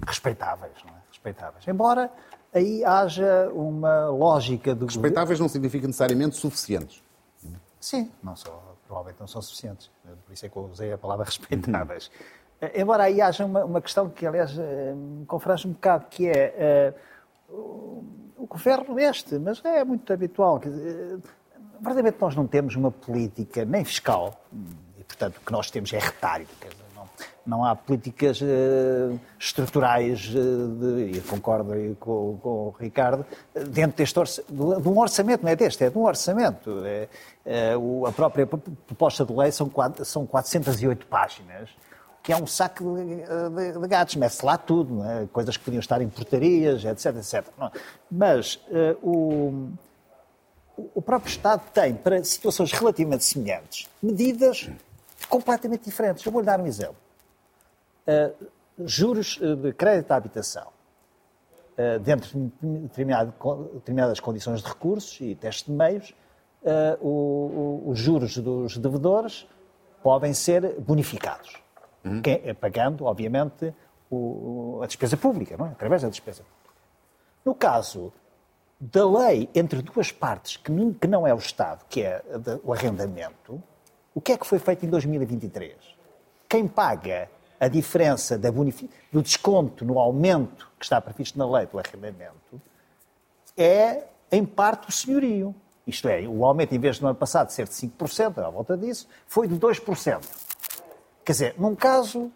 respeitáveis, 0.05 0.75
não 0.85 0.93
é? 0.93 0.97
Respeitáveis. 1.09 1.67
Embora 1.67 2.11
aí 2.53 2.85
haja 2.85 3.49
uma 3.51 4.09
lógica 4.09 4.75
do 4.75 4.85
Respeitáveis 4.85 5.39
não 5.39 5.49
significa 5.49 5.87
necessariamente 5.87 6.35
suficientes. 6.35 7.03
Sim, 7.79 8.11
não 8.23 8.35
são, 8.35 8.74
provavelmente 8.85 9.19
não 9.19 9.27
são 9.27 9.41
suficientes. 9.41 9.91
Por 10.25 10.33
isso 10.33 10.45
é 10.45 10.49
que 10.49 10.55
eu 10.55 10.63
usei 10.63 10.93
a 10.93 10.97
palavra 10.97 11.25
respeitáveis. 11.25 12.09
Embora 12.73 13.03
aí 13.03 13.21
haja 13.21 13.45
uma, 13.45 13.65
uma 13.65 13.81
questão 13.81 14.09
que, 14.09 14.25
aliás, 14.25 14.57
me 14.57 15.25
confrange 15.25 15.67
um 15.67 15.71
bocado, 15.71 16.05
que 16.09 16.27
é 16.29 16.93
uh, 17.49 17.55
o, 18.37 18.47
governo 18.47 18.97
este, 18.99 19.37
mas 19.37 19.63
é 19.65 19.83
muito 19.83 20.11
habitual. 20.11 20.59
Dizer, 20.59 21.19
verdadeiramente 21.73 22.17
nós 22.19 22.35
não 22.35 22.47
temos 22.47 22.75
uma 22.75 22.91
política 22.91 23.65
nem 23.65 23.83
fiscal, 23.83 24.41
e 24.97 25.03
portanto 25.03 25.37
o 25.37 25.41
que 25.41 25.51
nós 25.51 25.69
temos 25.69 25.91
é 25.93 25.99
retalho. 25.99 26.47
Não, 27.45 27.59
não, 27.59 27.65
há 27.65 27.75
políticas 27.75 28.41
uh, 28.41 29.19
estruturais, 29.39 30.33
uh, 30.33 31.21
concordo 31.29 31.73
com, 31.99 32.37
com, 32.41 32.49
o 32.49 32.75
Ricardo, 32.79 33.25
dentro 33.69 33.97
deste 33.97 34.43
de 34.49 34.87
um 34.89 34.99
orçamento, 34.99 35.43
não 35.43 35.51
é 35.51 35.55
deste, 35.55 35.83
é 35.83 35.89
de 35.89 35.97
um 35.97 36.03
orçamento. 36.03 36.83
É, 36.85 37.07
é, 37.45 37.73
a 38.07 38.11
própria 38.11 38.47
proposta 38.47 39.25
de 39.25 39.33
lei 39.33 39.51
são, 39.51 39.71
são 40.03 40.25
408 40.25 41.05
páginas 41.07 41.69
que 42.25 42.33
é 42.33 42.37
um 42.37 42.47
saco 42.47 42.95
de, 42.95 43.17
de, 43.17 43.79
de 43.79 43.87
gatos, 43.87 44.15
mete-se 44.15 44.43
lá 44.43 44.57
tudo, 44.57 45.05
é? 45.05 45.27
coisas 45.31 45.55
que 45.57 45.63
podiam 45.63 45.79
estar 45.79 46.01
em 46.01 46.09
portarias, 46.09 46.83
etc, 46.83 47.17
etc. 47.17 47.45
Mas 48.09 48.55
uh, 48.55 48.97
o, 49.07 49.69
o 50.95 51.01
próprio 51.03 51.29
Estado 51.29 51.61
tem, 51.71 51.93
para 51.93 52.23
situações 52.23 52.71
relativamente 52.71 53.23
semelhantes, 53.23 53.87
medidas 54.01 54.69
completamente 55.29 55.85
diferentes. 55.85 56.25
Eu 56.25 56.31
vou-lhe 56.31 56.47
dar 56.47 56.59
um 56.59 56.65
exemplo. 56.65 56.95
Uh, 58.07 58.45
juros 58.85 59.37
de 59.37 59.73
crédito 59.73 60.11
à 60.11 60.15
habitação. 60.15 60.67
Uh, 61.77 61.99
dentro 61.99 62.29
de 62.39 62.51
determinadas 63.73 64.19
condições 64.19 64.61
de 64.61 64.67
recursos 64.67 65.19
e 65.21 65.35
testes 65.35 65.65
de 65.65 65.71
meios, 65.71 66.13
os 66.99 67.99
juros 67.99 68.37
dos 68.37 68.75
devedores 68.77 69.47
podem 70.01 70.33
ser 70.33 70.79
bonificados 70.79 71.63
uhum. 72.05 72.21
É 72.25 72.53
pagando, 72.53 73.05
obviamente, 73.05 73.73
a 74.81 74.85
despesa 74.85 75.17
pública, 75.17 75.57
não 75.57 75.65
é? 75.65 75.69
através 75.69 76.03
da 76.03 76.09
despesa 76.09 76.43
pública. 76.43 76.81
No 77.43 77.55
caso 77.55 78.13
da 78.79 79.05
lei 79.07 79.49
entre 79.55 79.81
duas 79.81 80.11
partes, 80.11 80.57
que 80.57 80.71
não 81.07 81.25
é 81.25 81.33
o 81.33 81.37
Estado, 81.37 81.85
que 81.89 82.03
é 82.03 82.23
o 82.63 82.71
arrendamento, 82.71 83.61
o 84.13 84.21
que 84.21 84.31
é 84.31 84.37
que 84.37 84.45
foi 84.45 84.59
feito 84.59 84.85
em 84.85 84.89
2023? 84.89 85.75
Quem 86.47 86.67
paga 86.67 87.29
a 87.65 87.67
diferença 87.67 88.37
do 88.37 89.23
desconto 89.23 89.83
no 89.83 89.97
aumento 89.97 90.71
que 90.77 90.85
está 90.85 91.01
previsto 91.01 91.37
na 91.39 91.49
lei 91.49 91.65
do 91.65 91.79
arrendamento 91.79 92.61
é, 93.57 94.03
em 94.31 94.45
parte, 94.45 94.87
o 94.87 94.91
senhorio. 94.91 95.55
Isto 95.87 96.07
é, 96.07 96.27
o 96.27 96.45
aumento, 96.45 96.75
em 96.75 96.79
vez 96.79 96.99
do 96.99 97.07
ano 97.07 97.15
passado 97.15 97.49
ser 97.49 97.67
de 97.67 97.73
5%, 97.73 98.37
à 98.37 98.49
volta 98.51 98.77
disso, 98.77 99.07
foi 99.25 99.47
de 99.47 99.55
2%. 99.55 100.23
Quer 101.23 101.31
dizer, 101.31 101.55
num 101.57 101.75
caso 101.75 102.31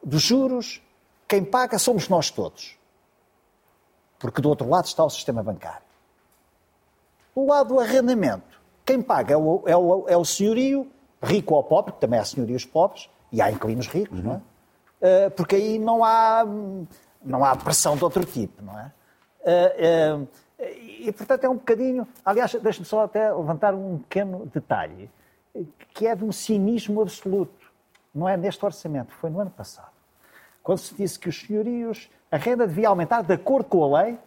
dos 0.00 0.22
juros, 0.22 0.80
quem 1.26 1.44
paga 1.44 1.76
somos 1.76 2.08
nós 2.08 2.30
todos. 2.30 2.78
Porque 4.16 4.40
do 4.40 4.48
outro 4.48 4.68
lado 4.68 4.84
está 4.84 5.04
o 5.04 5.10
sistema 5.10 5.42
bancário. 5.42 5.82
Do 7.34 7.46
lado 7.46 7.74
do 7.74 7.80
arrendamento, 7.80 8.60
quem 8.84 9.02
paga 9.02 9.34
é 9.34 9.36
o, 9.36 9.62
é 9.66 9.76
o, 9.76 10.08
é 10.08 10.16
o 10.16 10.24
senhorio, 10.24 10.88
rico 11.20 11.54
ou 11.54 11.64
pobre, 11.64 11.92
que 11.94 12.00
também 12.00 12.20
há 12.20 12.24
senhorios 12.24 12.64
pobres, 12.64 13.10
e 13.32 13.42
há 13.42 13.50
inquilinos 13.50 13.86
ricos, 13.86 14.18
uhum. 14.18 14.24
não 14.24 14.32
é? 14.34 15.26
Uh, 15.26 15.30
porque 15.32 15.56
aí 15.56 15.78
não 15.78 16.04
há, 16.04 16.44
não 17.22 17.44
há 17.44 17.54
pressão 17.54 17.96
de 17.96 18.04
outro 18.04 18.24
tipo, 18.24 18.62
não 18.62 18.78
é? 18.78 18.92
Uh, 19.40 20.22
uh, 20.22 20.28
e, 20.58 21.12
portanto, 21.12 21.44
é 21.44 21.48
um 21.48 21.56
bocadinho... 21.56 22.08
Aliás, 22.24 22.54
deixe-me 22.54 22.86
só 22.86 23.04
até 23.04 23.30
levantar 23.32 23.74
um 23.74 23.98
pequeno 23.98 24.46
detalhe 24.46 25.10
que 25.94 26.06
é 26.06 26.14
de 26.14 26.24
um 26.24 26.32
cinismo 26.32 27.00
absoluto. 27.00 27.66
Não 28.14 28.28
é 28.28 28.36
neste 28.36 28.64
orçamento, 28.64 29.12
foi 29.12 29.30
no 29.30 29.40
ano 29.40 29.50
passado. 29.50 29.92
Quando 30.62 30.78
se 30.78 30.94
disse 30.94 31.18
que 31.18 31.28
os 31.28 31.38
senhorios, 31.38 32.10
a 32.30 32.36
renda 32.36 32.66
devia 32.66 32.88
aumentar 32.88 33.22
de 33.22 33.32
acordo 33.32 33.68
com 33.68 33.84
a 33.84 34.02
lei, 34.02 34.18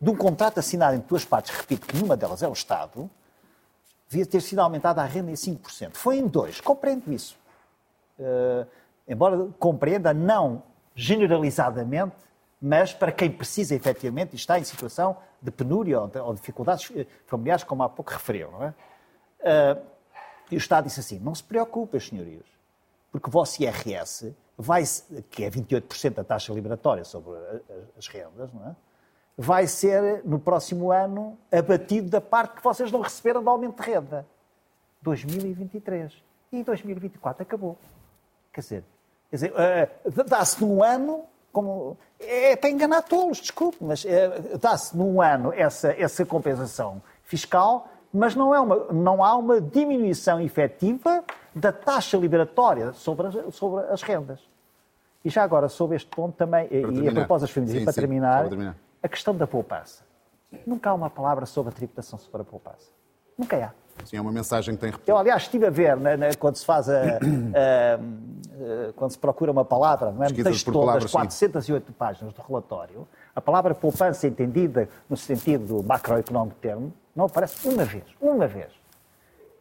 de 0.00 0.10
um 0.10 0.16
contrato 0.16 0.58
assinado 0.58 0.96
entre 0.96 1.08
duas 1.08 1.24
partes, 1.24 1.54
repito 1.56 1.86
que 1.86 1.94
nenhuma 1.94 2.16
delas 2.16 2.42
é 2.42 2.48
o 2.48 2.52
Estado, 2.52 3.10
devia 4.08 4.26
ter 4.26 4.40
sido 4.40 4.60
aumentada 4.60 5.02
a 5.02 5.04
renda 5.04 5.30
em 5.30 5.34
5%. 5.34 5.94
Foi 5.94 6.18
em 6.18 6.26
dois, 6.26 6.60
compreendo 6.60 7.12
isso. 7.12 7.38
Uh, 8.18 8.66
embora 9.06 9.48
compreenda 9.58 10.12
não 10.12 10.62
generalizadamente, 10.94 12.16
mas 12.60 12.92
para 12.92 13.12
quem 13.12 13.30
precisa 13.30 13.74
efetivamente 13.74 14.32
e 14.32 14.36
está 14.36 14.58
em 14.58 14.64
situação 14.64 15.16
de 15.40 15.50
penúria 15.50 16.00
ou, 16.00 16.08
de, 16.08 16.18
ou 16.18 16.34
dificuldades 16.34 16.90
familiares, 17.26 17.62
como 17.62 17.82
há 17.82 17.88
pouco 17.88 18.10
referiu, 18.10 18.50
não 18.50 18.64
é? 18.64 18.74
Uh, 19.40 19.82
e 20.50 20.56
o 20.56 20.58
Estado 20.58 20.84
disse 20.84 21.00
assim: 21.00 21.18
não 21.18 21.34
se 21.34 21.44
preocupem, 21.44 22.00
senhorios, 22.00 22.46
porque 23.12 23.28
o 23.28 23.30
vosso 23.30 23.62
IRS, 23.62 24.34
vai, 24.56 24.84
que 25.30 25.44
é 25.44 25.50
28% 25.50 26.14
da 26.14 26.24
taxa 26.24 26.52
liberatória 26.52 27.04
sobre 27.04 27.38
as 27.96 28.08
rendas, 28.08 28.52
não 28.52 28.68
é? 28.68 28.76
vai 29.36 29.66
ser, 29.66 30.22
no 30.24 30.38
próximo 30.38 30.90
ano, 30.90 31.38
abatido 31.52 32.08
da 32.08 32.20
parte 32.20 32.56
que 32.56 32.64
vocês 32.64 32.90
não 32.90 33.00
receberam 33.00 33.42
de 33.42 33.48
aumento 33.48 33.82
de 33.82 33.90
renda. 33.90 34.26
2023. 35.02 36.12
E 36.52 36.62
2024 36.62 37.42
acabou. 37.42 37.76
Quer 38.56 38.60
dizer, 38.62 38.84
quer 39.30 39.36
dizer 39.36 39.52
uh, 39.52 40.24
dá-se 40.24 40.64
num 40.64 40.82
ano, 40.82 41.24
como, 41.52 41.96
é 42.18 42.56
para 42.56 42.70
enganar 42.70 43.02
todos, 43.02 43.38
desculpe, 43.38 43.76
mas 43.80 44.04
uh, 44.04 44.58
dá-se 44.58 44.96
num 44.96 45.20
ano 45.20 45.52
essa, 45.52 45.92
essa 45.92 46.24
compensação 46.24 47.00
fiscal 47.22 47.88
mas 48.16 48.34
não, 48.34 48.54
é 48.54 48.60
uma, 48.60 48.76
não 48.92 49.22
há 49.22 49.36
uma 49.36 49.60
diminuição 49.60 50.40
efetiva 50.40 51.22
da 51.54 51.70
taxa 51.70 52.16
liberatória 52.16 52.94
sobre 52.94 53.26
as, 53.26 53.54
sobre 53.54 53.84
as 53.92 54.00
rendas. 54.00 54.40
E 55.22 55.28
já 55.28 55.42
agora, 55.42 55.68
sobre 55.68 55.96
este 55.96 56.08
ponto 56.08 56.34
também, 56.34 56.66
para 56.66 56.78
e 56.78 56.82
terminar. 56.82 57.10
a 57.10 57.14
propósito 57.14 57.48
das 57.48 57.50
famílias, 57.50 57.76
sim, 57.76 57.82
e 57.82 57.84
para, 57.84 57.92
sim, 57.92 58.00
terminar, 58.00 58.48
terminar, 58.48 58.76
a 59.02 59.08
questão 59.08 59.36
da 59.36 59.46
poupança. 59.46 60.02
Nunca 60.66 60.88
há 60.88 60.94
uma 60.94 61.10
palavra 61.10 61.44
sobre 61.44 61.72
a 61.72 61.76
tributação 61.76 62.18
sobre 62.18 62.40
a 62.40 62.44
poupança. 62.44 62.90
Nunca 63.36 63.56
há. 63.56 63.72
Sim, 64.04 64.16
é 64.16 64.20
uma 64.20 64.32
mensagem 64.32 64.74
que 64.74 64.80
tem 64.80 64.90
repetido. 64.90 65.10
Eu, 65.10 65.18
aliás, 65.18 65.42
estive 65.42 65.66
a 65.66 65.70
ver 65.70 65.96
na, 65.96 66.16
na, 66.16 66.34
quando 66.34 66.56
se 66.56 66.64
faz 66.64 66.88
a, 66.88 67.02
a, 67.02 67.14
a, 67.16 68.92
quando 68.94 69.10
se 69.10 69.18
procura 69.18 69.50
uma 69.50 69.64
palavra, 69.64 70.12
não 70.12 70.24
é? 70.24 70.28
no 70.28 70.34
texto 70.34 70.70
todo 70.72 70.92
das 70.92 71.10
408 71.10 71.92
páginas 71.92 72.32
do 72.32 72.42
relatório, 72.42 73.06
a 73.34 73.40
palavra 73.40 73.74
poupança 73.74 74.26
entendida 74.26 74.88
no 75.08 75.16
sentido 75.16 75.82
macroeconómico 75.82 76.56
termo, 76.60 76.92
não 77.14 77.24
aparece 77.26 77.66
uma 77.68 77.84
vez. 77.84 78.04
Uma 78.20 78.46
vez. 78.46 78.72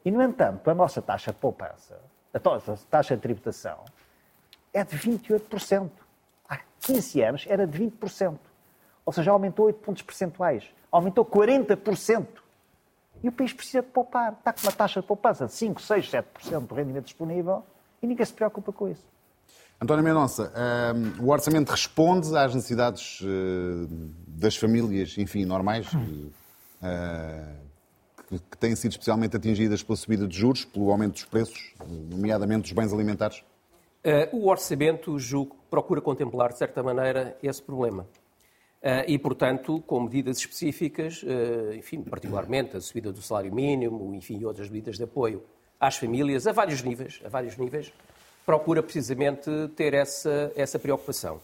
E, 0.04 0.12
no 0.12 0.22
entanto, 0.22 0.70
a 0.70 0.76
nossa 0.76 1.02
taxa 1.02 1.32
de 1.32 1.38
poupança, 1.38 1.98
a 2.34 2.40
nossa 2.44 2.78
taxa 2.90 3.16
de 3.16 3.22
tributação, 3.22 3.80
é 4.72 4.84
de 4.84 4.98
28%. 4.98 5.90
Há 6.48 6.60
15 6.82 7.22
anos 7.24 7.46
era 7.48 7.66
de 7.66 7.80
20%. 7.80 8.38
Ou 9.06 9.14
seja, 9.14 9.32
aumentou 9.32 9.66
8 9.66 9.80
pontos 9.80 10.02
percentuais. 10.04 10.66
Aumentou 10.92 11.26
40%. 11.26 12.28
E 13.26 13.28
o 13.28 13.32
país 13.32 13.52
precisa 13.52 13.82
de 13.82 13.88
poupar. 13.88 14.34
Está 14.34 14.54
com 14.54 14.62
uma 14.62 14.72
taxa 14.72 15.02
de 15.02 15.08
poupança 15.08 15.48
de 15.48 15.54
5, 15.54 15.82
6, 15.82 16.12
7% 16.12 16.68
do 16.68 16.76
rendimento 16.76 17.06
disponível 17.06 17.64
e 18.00 18.06
ninguém 18.06 18.24
se 18.24 18.32
preocupa 18.32 18.72
com 18.72 18.88
isso. 18.88 19.04
António 19.82 20.04
Mendonça, 20.04 20.54
um, 20.96 21.26
o 21.26 21.32
orçamento 21.32 21.72
responde 21.72 22.38
às 22.38 22.54
necessidades 22.54 23.22
uh, 23.22 23.88
das 24.28 24.56
famílias, 24.56 25.18
enfim, 25.18 25.44
normais, 25.44 25.92
uh, 25.92 26.00
que, 28.30 28.38
que, 28.38 28.58
têm 28.60 28.76
sido 28.76 28.92
especialmente 28.92 29.36
atingidas 29.36 29.82
pela 29.82 29.98
subida 29.98 30.28
de 30.28 30.38
juros, 30.38 30.64
pelo 30.64 30.92
aumento 30.92 31.14
dos 31.14 31.26
preços, 31.26 31.74
nomeadamente 32.12 32.62
dos 32.62 32.74
bens 32.74 32.94
alimentares? 32.94 33.44
Uh, 34.06 34.38
o 34.38 34.48
orçamento, 34.48 35.18
julgo, 35.18 35.58
procura 35.68 36.00
contemplar, 36.00 36.54
de 36.54 36.60
certa 36.60 36.84
maneira, 36.84 37.36
esse 37.42 37.60
problema. 37.60 38.06
E, 39.08 39.18
portanto, 39.18 39.82
com 39.88 40.02
medidas 40.02 40.38
específicas, 40.38 41.26
enfim, 41.76 42.04
particularmente 42.04 42.78
a 42.78 42.82
subida 42.82 43.12
do 43.12 43.20
salário 43.20 43.52
mínimo, 43.52 44.14
enfim, 44.14 44.44
outras 44.46 44.70
medidas 44.70 44.96
de 44.98 45.04
apoio 45.04 45.44
às 45.80 45.98
famílias, 45.98 46.46
a 46.46 46.52
vários 46.52 46.84
níveis, 46.84 47.20
a 47.26 47.30
vários 47.30 47.58
níveis, 47.58 47.92
procura 48.46 48.84
precisamente 48.84 49.50
ter 49.76 49.96
essa, 49.96 50.52
essa 50.56 50.78
preocupação. 50.78 51.42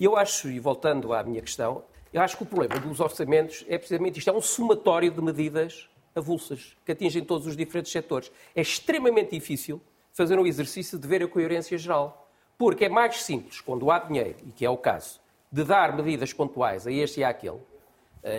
E 0.00 0.04
eu 0.04 0.16
acho, 0.16 0.48
e 0.48 0.58
voltando 0.58 1.12
à 1.12 1.22
minha 1.22 1.42
questão, 1.42 1.82
eu 2.10 2.22
acho 2.22 2.38
que 2.38 2.44
o 2.44 2.46
problema 2.46 2.80
dos 2.80 3.00
orçamentos 3.00 3.66
é 3.68 3.76
precisamente 3.76 4.18
isto, 4.18 4.30
é 4.30 4.32
um 4.32 4.40
somatório 4.40 5.10
de 5.10 5.20
medidas 5.20 5.90
avulsas 6.16 6.74
que 6.86 6.92
atingem 6.92 7.22
todos 7.22 7.46
os 7.46 7.54
diferentes 7.54 7.92
setores. 7.92 8.32
É 8.56 8.62
extremamente 8.62 9.32
difícil 9.32 9.78
fazer 10.14 10.38
um 10.38 10.46
exercício 10.46 10.98
de 10.98 11.06
ver 11.06 11.22
a 11.22 11.28
coerência 11.28 11.76
geral, 11.76 12.30
porque 12.56 12.86
é 12.86 12.88
mais 12.88 13.22
simples, 13.22 13.60
quando 13.60 13.90
há 13.90 13.98
dinheiro, 13.98 14.36
e 14.46 14.50
que 14.52 14.64
é 14.64 14.70
o 14.70 14.76
caso, 14.78 15.20
de 15.50 15.64
dar 15.64 15.96
medidas 15.96 16.32
pontuais 16.32 16.86
a 16.86 16.92
este 16.92 17.20
e 17.20 17.24
àquele, 17.24 17.60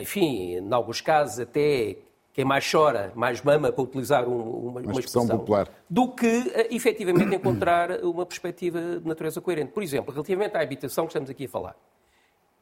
enfim, 0.01 0.57
em 0.57 0.73
alguns 0.73 1.01
casos 1.01 1.39
até 1.39 1.97
quem 2.39 2.45
mais 2.45 2.69
chora, 2.71 3.11
mais 3.15 3.41
mama, 3.41 3.69
para 3.69 3.83
utilizar 3.83 4.25
uma, 4.25 4.43
uma, 4.43 4.81
uma 4.81 4.91
expressão, 4.91 5.27
popular. 5.27 5.67
do 5.89 6.07
que 6.09 6.25
uh, 6.25 6.73
efetivamente 6.73 7.35
encontrar 7.35 8.01
uma 8.03 8.25
perspectiva 8.25 8.79
de 8.99 9.05
natureza 9.05 9.41
coerente. 9.41 9.73
Por 9.73 9.83
exemplo, 9.83 10.13
relativamente 10.13 10.55
à 10.55 10.61
habitação 10.61 11.05
que 11.05 11.09
estamos 11.09 11.29
aqui 11.29 11.45
a 11.45 11.49
falar. 11.49 11.75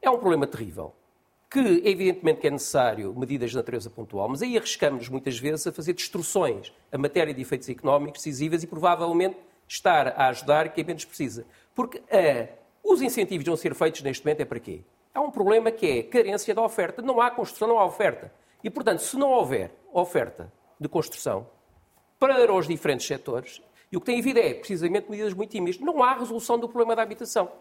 É 0.01 0.09
um 0.09 0.17
problema 0.17 0.47
terrível, 0.47 0.93
que 1.47 1.59
evidentemente 1.85 2.41
que 2.41 2.47
é 2.47 2.49
necessário 2.49 3.13
medidas 3.15 3.51
de 3.51 3.55
natureza 3.55 3.89
pontual, 3.89 4.27
mas 4.29 4.41
aí 4.41 4.57
arriscamos 4.57 5.09
muitas 5.09 5.37
vezes 5.37 5.67
a 5.67 5.71
fazer 5.71 5.93
destruções 5.93 6.73
a 6.91 6.97
matéria 6.97 7.31
de 7.31 7.41
efeitos 7.41 7.69
económicos 7.69 8.23
decisivas 8.23 8.63
e 8.63 8.67
provavelmente 8.67 9.37
estar 9.67 10.07
a 10.07 10.29
ajudar 10.29 10.69
quem 10.69 10.83
menos 10.83 11.05
precisa. 11.05 11.45
Porque 11.75 11.99
uh, 11.99 12.47
os 12.87 13.01
incentivos 13.01 13.45
vão 13.45 13.57
ser 13.57 13.75
feitos 13.75 14.01
neste 14.01 14.25
momento 14.25 14.41
é 14.41 14.45
para 14.45 14.59
quê? 14.59 14.81
Há 15.13 15.19
um 15.19 15.29
problema 15.29 15.71
que 15.71 15.85
é 15.85 16.03
carência 16.03 16.55
da 16.55 16.61
oferta. 16.61 17.01
Não 17.01 17.19
há 17.19 17.29
construção, 17.29 17.67
não 17.67 17.79
há 17.79 17.85
oferta. 17.85 18.31
E, 18.63 18.69
portanto, 18.69 18.99
se 18.99 19.17
não 19.17 19.31
houver 19.31 19.71
oferta 19.91 20.51
de 20.79 20.87
construção 20.87 21.47
para 22.19 22.53
os 22.53 22.67
diferentes 22.67 23.05
setores, 23.05 23.61
e 23.91 23.97
o 23.97 23.99
que 23.99 24.05
tem 24.05 24.19
havido 24.19 24.39
é, 24.39 24.53
precisamente, 24.53 25.09
medidas 25.09 25.33
muito 25.33 25.51
tímidas, 25.51 25.79
não 25.79 26.03
há 26.03 26.13
resolução 26.13 26.57
do 26.57 26.67
problema 26.67 26.95
da 26.95 27.01
habitação. 27.01 27.51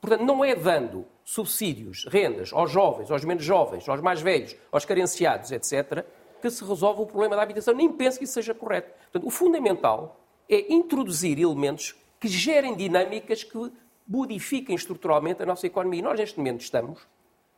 Portanto, 0.00 0.24
não 0.24 0.44
é 0.44 0.54
dando 0.54 1.06
subsídios, 1.24 2.06
rendas 2.08 2.52
aos 2.52 2.70
jovens, 2.70 3.10
aos 3.10 3.24
menos 3.24 3.44
jovens, 3.44 3.88
aos 3.88 4.00
mais 4.00 4.20
velhos, 4.20 4.56
aos 4.70 4.84
carenciados, 4.84 5.52
etc., 5.52 6.04
que 6.40 6.50
se 6.50 6.64
resolve 6.64 7.02
o 7.02 7.06
problema 7.06 7.36
da 7.36 7.42
habitação. 7.42 7.72
Nem 7.72 7.92
penso 7.92 8.18
que 8.18 8.24
isso 8.24 8.32
seja 8.32 8.52
correto. 8.52 8.92
Portanto, 9.12 9.26
o 9.26 9.30
fundamental 9.30 10.20
é 10.48 10.72
introduzir 10.72 11.38
elementos 11.38 11.94
que 12.18 12.26
gerem 12.26 12.74
dinâmicas 12.74 13.44
que 13.44 13.72
modifiquem 14.12 14.76
estruturalmente 14.76 15.42
a 15.42 15.46
nossa 15.46 15.66
economia. 15.66 16.00
E 16.00 16.02
nós, 16.02 16.18
neste 16.18 16.36
momento, 16.36 16.60
estamos. 16.60 17.00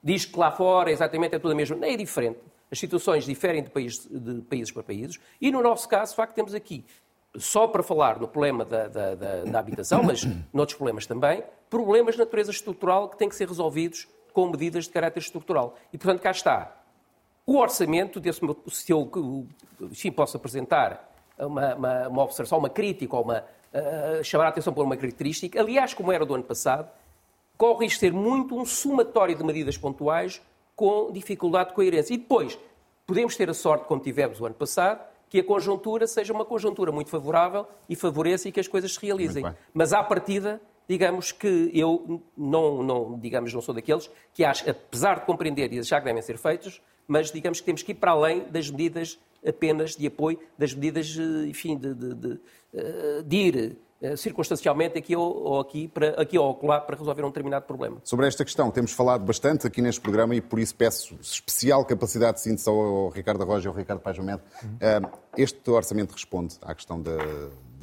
Diz 0.02 0.24
que 0.24 0.38
lá 0.38 0.52
fora 0.52 0.92
exatamente 0.92 1.34
é 1.34 1.38
tudo 1.38 1.50
a 1.50 1.54
mesma. 1.54 1.74
Não 1.74 1.88
é 1.88 1.96
diferente. 1.96 2.38
As 2.70 2.78
situações 2.78 3.24
diferem 3.24 3.62
de, 3.62 3.70
país, 3.70 4.06
de 4.08 4.40
países 4.42 4.70
para 4.70 4.82
países 4.84 5.18
e, 5.40 5.50
no 5.50 5.60
nosso 5.62 5.88
caso, 5.88 6.12
de 6.12 6.16
facto, 6.16 6.34
temos 6.34 6.54
aqui, 6.54 6.84
só 7.36 7.66
para 7.66 7.82
falar 7.82 8.20
no 8.20 8.28
problema 8.28 8.64
da, 8.64 8.86
da, 8.86 9.14
da, 9.14 9.44
da 9.44 9.58
habitação, 9.58 10.02
mas 10.02 10.24
noutros 10.52 10.76
problemas 10.76 11.06
também, 11.06 11.42
problemas 11.68 12.14
de 12.14 12.20
natureza 12.20 12.50
estrutural 12.50 13.08
que 13.08 13.16
têm 13.16 13.28
que 13.28 13.34
ser 13.34 13.48
resolvidos 13.48 14.06
com 14.32 14.48
medidas 14.48 14.84
de 14.84 14.90
caráter 14.90 15.20
estrutural. 15.20 15.76
E, 15.92 15.98
portanto, 15.98 16.20
cá 16.20 16.30
está. 16.30 16.76
O 17.46 17.58
orçamento, 17.58 18.20
se 18.70 18.92
eu 18.92 19.10
sim, 19.92 20.10
posso 20.10 20.36
apresentar 20.36 21.12
uma, 21.38 21.74
uma, 21.74 22.08
uma 22.08 22.22
observação, 22.22 22.58
uma 22.58 22.70
crítica, 22.70 23.16
ou 23.16 23.22
uma, 23.22 23.44
uh, 23.74 24.22
chamar 24.22 24.46
a 24.46 24.48
atenção 24.48 24.72
por 24.72 24.84
uma 24.84 24.96
característica, 24.96 25.60
aliás, 25.60 25.92
como 25.92 26.12
era 26.12 26.24
do 26.24 26.34
ano 26.34 26.44
passado, 26.44 26.88
corre 27.56 27.86
isto 27.86 28.00
ser 28.00 28.12
muito 28.12 28.56
um 28.56 28.64
somatório 28.64 29.36
de 29.36 29.44
medidas 29.44 29.76
pontuais 29.76 30.40
com 30.76 31.12
dificuldade 31.12 31.70
de 31.70 31.74
coerência. 31.74 32.14
E 32.14 32.16
depois, 32.16 32.58
podemos 33.06 33.36
ter 33.36 33.50
a 33.50 33.54
sorte, 33.54 33.86
como 33.86 34.00
tivemos 34.00 34.40
o 34.40 34.46
ano 34.46 34.54
passado, 34.54 35.04
que 35.28 35.40
a 35.40 35.44
conjuntura 35.44 36.06
seja 36.06 36.32
uma 36.32 36.44
conjuntura 36.44 36.92
muito 36.92 37.10
favorável 37.10 37.66
e 37.88 37.96
favoreça 37.96 38.48
e 38.48 38.52
que 38.52 38.60
as 38.60 38.68
coisas 38.68 38.94
se 38.94 39.04
realizem. 39.04 39.44
Mas 39.72 39.92
à 39.92 40.02
partida, 40.02 40.60
digamos 40.88 41.32
que 41.32 41.70
eu 41.72 42.22
não, 42.36 42.82
não, 42.82 43.18
digamos, 43.18 43.52
não 43.52 43.60
sou 43.60 43.74
daqueles 43.74 44.10
que 44.32 44.44
acho, 44.44 44.68
apesar 44.68 45.20
de 45.20 45.26
compreender 45.26 45.72
e 45.72 45.78
achar 45.78 46.00
que 46.00 46.06
devem 46.06 46.22
ser 46.22 46.38
feitos, 46.38 46.80
mas 47.06 47.30
digamos 47.30 47.60
que 47.60 47.66
temos 47.66 47.82
que 47.82 47.92
ir 47.92 47.96
para 47.96 48.12
além 48.12 48.44
das 48.44 48.70
medidas 48.70 49.18
apenas 49.46 49.96
de 49.96 50.06
apoio, 50.06 50.38
das 50.58 50.74
medidas, 50.74 51.16
eh, 51.18 51.48
enfim, 51.48 51.76
de, 51.76 51.94
de, 51.94 52.14
de, 52.14 52.40
eh, 52.72 53.22
de 53.24 53.36
ir 53.36 53.76
eh, 54.00 54.16
circunstancialmente 54.16 54.98
aqui 54.98 55.14
ou, 55.14 55.42
ou, 55.42 55.60
aqui, 55.60 55.88
para, 55.88 56.10
aqui 56.20 56.38
ou 56.38 56.50
acolá 56.50 56.80
para 56.80 56.96
resolver 56.96 57.24
um 57.24 57.28
determinado 57.28 57.64
problema. 57.64 57.98
Sobre 58.02 58.26
esta 58.26 58.44
questão 58.44 58.70
temos 58.70 58.92
falado 58.92 59.24
bastante 59.24 59.66
aqui 59.66 59.80
neste 59.80 60.00
programa 60.00 60.34
e 60.34 60.40
por 60.40 60.58
isso 60.58 60.74
peço 60.74 61.16
especial 61.20 61.84
capacidade 61.84 62.38
de 62.38 62.42
síntese 62.42 62.68
ao 62.68 63.08
Ricardo 63.08 63.44
Roja 63.44 63.68
e 63.68 63.68
ao 63.68 63.74
Ricardo 63.74 64.00
Pajomed. 64.00 64.42
Uhum. 64.62 65.10
Este 65.36 65.70
orçamento 65.70 66.12
responde 66.12 66.56
à 66.62 66.74
questão 66.74 67.00
da, 67.00 67.16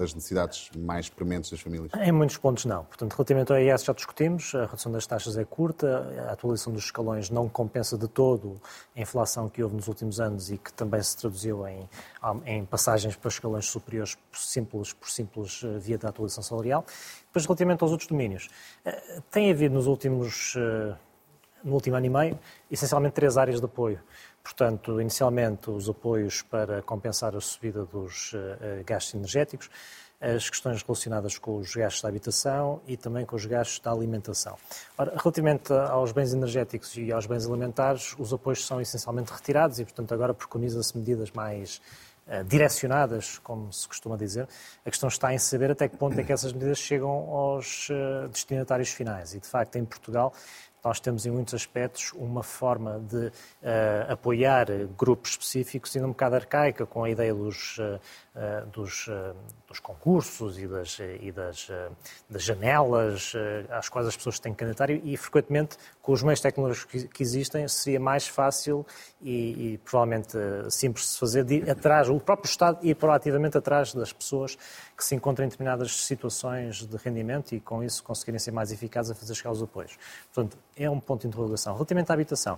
das 0.01 0.13
necessidades 0.13 0.69
mais 0.75 1.09
prementes 1.09 1.51
das 1.51 1.61
famílias? 1.61 1.91
Em 1.93 2.11
muitos 2.11 2.37
pontos 2.37 2.65
não. 2.65 2.83
Portanto, 2.85 3.13
relativamente 3.13 3.51
ao 3.51 3.59
IES 3.59 3.83
já 3.83 3.93
discutimos, 3.93 4.53
a 4.55 4.65
redução 4.65 4.91
das 4.91 5.05
taxas 5.05 5.37
é 5.37 5.45
curta, 5.45 6.27
a 6.27 6.33
atualização 6.33 6.73
dos 6.73 6.85
escalões 6.85 7.29
não 7.29 7.47
compensa 7.47 7.97
de 7.97 8.07
todo 8.07 8.59
a 8.95 8.99
inflação 8.99 9.47
que 9.47 9.63
houve 9.63 9.75
nos 9.75 9.87
últimos 9.87 10.19
anos 10.19 10.51
e 10.51 10.57
que 10.57 10.73
também 10.73 11.01
se 11.01 11.15
traduziu 11.15 11.67
em, 11.67 11.87
em 12.45 12.65
passagens 12.65 13.15
para 13.15 13.29
escalões 13.29 13.65
superiores 13.65 14.15
por 14.15 14.39
simples, 14.39 14.93
por 14.93 15.09
simples 15.09 15.61
eh, 15.63 15.77
via 15.77 15.97
da 15.97 16.09
atualização 16.09 16.43
salarial. 16.43 16.85
Depois, 17.27 17.45
relativamente 17.45 17.81
aos 17.81 17.91
outros 17.91 18.09
domínios, 18.09 18.49
eh, 18.83 19.21
tem 19.29 19.51
havido 19.51 19.75
nos 19.75 19.87
últimos, 19.87 20.55
eh, 20.57 20.95
no 21.63 21.73
último 21.73 21.95
ano 21.95 22.05
e 22.05 22.09
meio, 22.09 22.39
essencialmente 22.69 23.15
três 23.15 23.37
áreas 23.37 23.59
de 23.59 23.65
apoio. 23.65 23.99
Portanto, 24.43 24.99
inicialmente 24.99 25.69
os 25.69 25.87
apoios 25.87 26.41
para 26.41 26.81
compensar 26.81 27.35
a 27.35 27.41
subida 27.41 27.85
dos 27.85 28.33
uh, 28.33 28.83
gastos 28.85 29.13
energéticos, 29.13 29.69
as 30.19 30.49
questões 30.49 30.83
relacionadas 30.83 31.37
com 31.37 31.57
os 31.57 31.73
gastos 31.73 32.01
da 32.01 32.09
habitação 32.09 32.79
e 32.87 32.95
também 32.95 33.25
com 33.25 33.35
os 33.35 33.45
gastos 33.45 33.79
da 33.79 33.91
alimentação. 33.91 34.55
Ora, 34.95 35.13
relativamente 35.17 35.73
aos 35.73 36.11
bens 36.11 36.31
energéticos 36.31 36.95
e 36.95 37.11
aos 37.11 37.25
bens 37.25 37.47
alimentares, 37.47 38.15
os 38.19 38.31
apoios 38.31 38.65
são 38.65 38.79
essencialmente 38.79 39.31
retirados 39.31 39.79
e, 39.79 39.83
portanto, 39.83 40.13
agora 40.13 40.33
preconiza-se 40.33 40.95
medidas 40.95 41.31
mais 41.31 41.81
uh, 42.27 42.43
direcionadas, 42.43 43.39
como 43.39 43.71
se 43.73 43.87
costuma 43.87 44.15
dizer. 44.15 44.47
A 44.85 44.89
questão 44.89 45.09
está 45.09 45.33
em 45.33 45.39
saber 45.39 45.71
até 45.71 45.87
que 45.87 45.97
ponto 45.97 46.19
é 46.19 46.23
que 46.23 46.31
essas 46.31 46.53
medidas 46.53 46.77
chegam 46.77 47.09
aos 47.09 47.89
destinatários 48.31 48.89
finais. 48.89 49.33
E, 49.33 49.39
de 49.39 49.47
facto, 49.47 49.75
em 49.75 49.85
Portugal, 49.85 50.33
nós 50.83 50.99
temos, 50.99 51.25
em 51.25 51.31
muitos 51.31 51.53
aspectos, 51.53 52.11
uma 52.13 52.43
forma 52.43 52.99
de 52.99 53.27
uh, 53.27 53.31
apoiar 54.09 54.67
grupos 54.97 55.31
específicos 55.31 55.95
ainda 55.95 56.07
um 56.07 56.11
bocado 56.11 56.35
arcaica, 56.35 56.85
com 56.85 57.03
a 57.03 57.09
ideia 57.09 57.33
dos, 57.33 57.77
uh, 57.77 57.99
uh, 58.35 58.65
dos, 58.67 59.07
dos, 59.67 59.79
concursos 59.79 60.57
e 60.57 60.67
das, 60.67 60.99
e 60.99 61.31
das, 61.31 61.69
das 62.29 62.43
janelas 62.43 63.33
às 63.69 63.89
quais 63.89 64.07
as 64.07 64.15
pessoas 64.15 64.39
têm 64.39 64.53
que 64.53 64.59
candidatar 64.59 64.89
e, 64.89 65.15
frequentemente, 65.17 65.77
com 66.01 66.11
os 66.11 66.23
meios 66.23 66.41
tecnológicos 66.41 67.03
que 67.05 67.23
existem, 67.23 67.67
seria 67.67 67.99
mais 67.99 68.27
fácil 68.27 68.85
e, 69.21 69.73
e 69.73 69.77
provavelmente 69.77 70.37
simples 70.69 71.05
de 71.05 71.11
se 71.11 71.19
fazer 71.19 71.43
de 71.43 71.55
ir 71.55 71.69
atrás, 71.69 72.09
o 72.09 72.19
próprio 72.19 72.49
Estado 72.49 72.79
ir 72.81 72.95
proativamente 72.95 73.57
atrás 73.57 73.93
das 73.93 74.11
pessoas 74.11 74.57
que 74.97 75.05
se 75.05 75.15
encontram 75.15 75.45
em 75.45 75.49
determinadas 75.49 76.05
situações 76.05 76.85
de 76.85 76.97
rendimento 76.97 77.53
e, 77.53 77.59
com 77.59 77.83
isso, 77.83 78.03
conseguirem 78.03 78.39
ser 78.39 78.51
mais 78.51 78.71
eficazes 78.71 79.11
a 79.11 79.15
fazer 79.15 79.35
chegar 79.35 79.51
os 79.51 79.61
apoios. 79.61 79.97
Portanto, 80.33 80.57
é 80.75 80.89
um 80.89 80.99
ponto 80.99 81.21
de 81.21 81.27
interrogação. 81.27 81.73
Relativamente 81.73 82.09
à 82.09 82.13
habitação, 82.13 82.57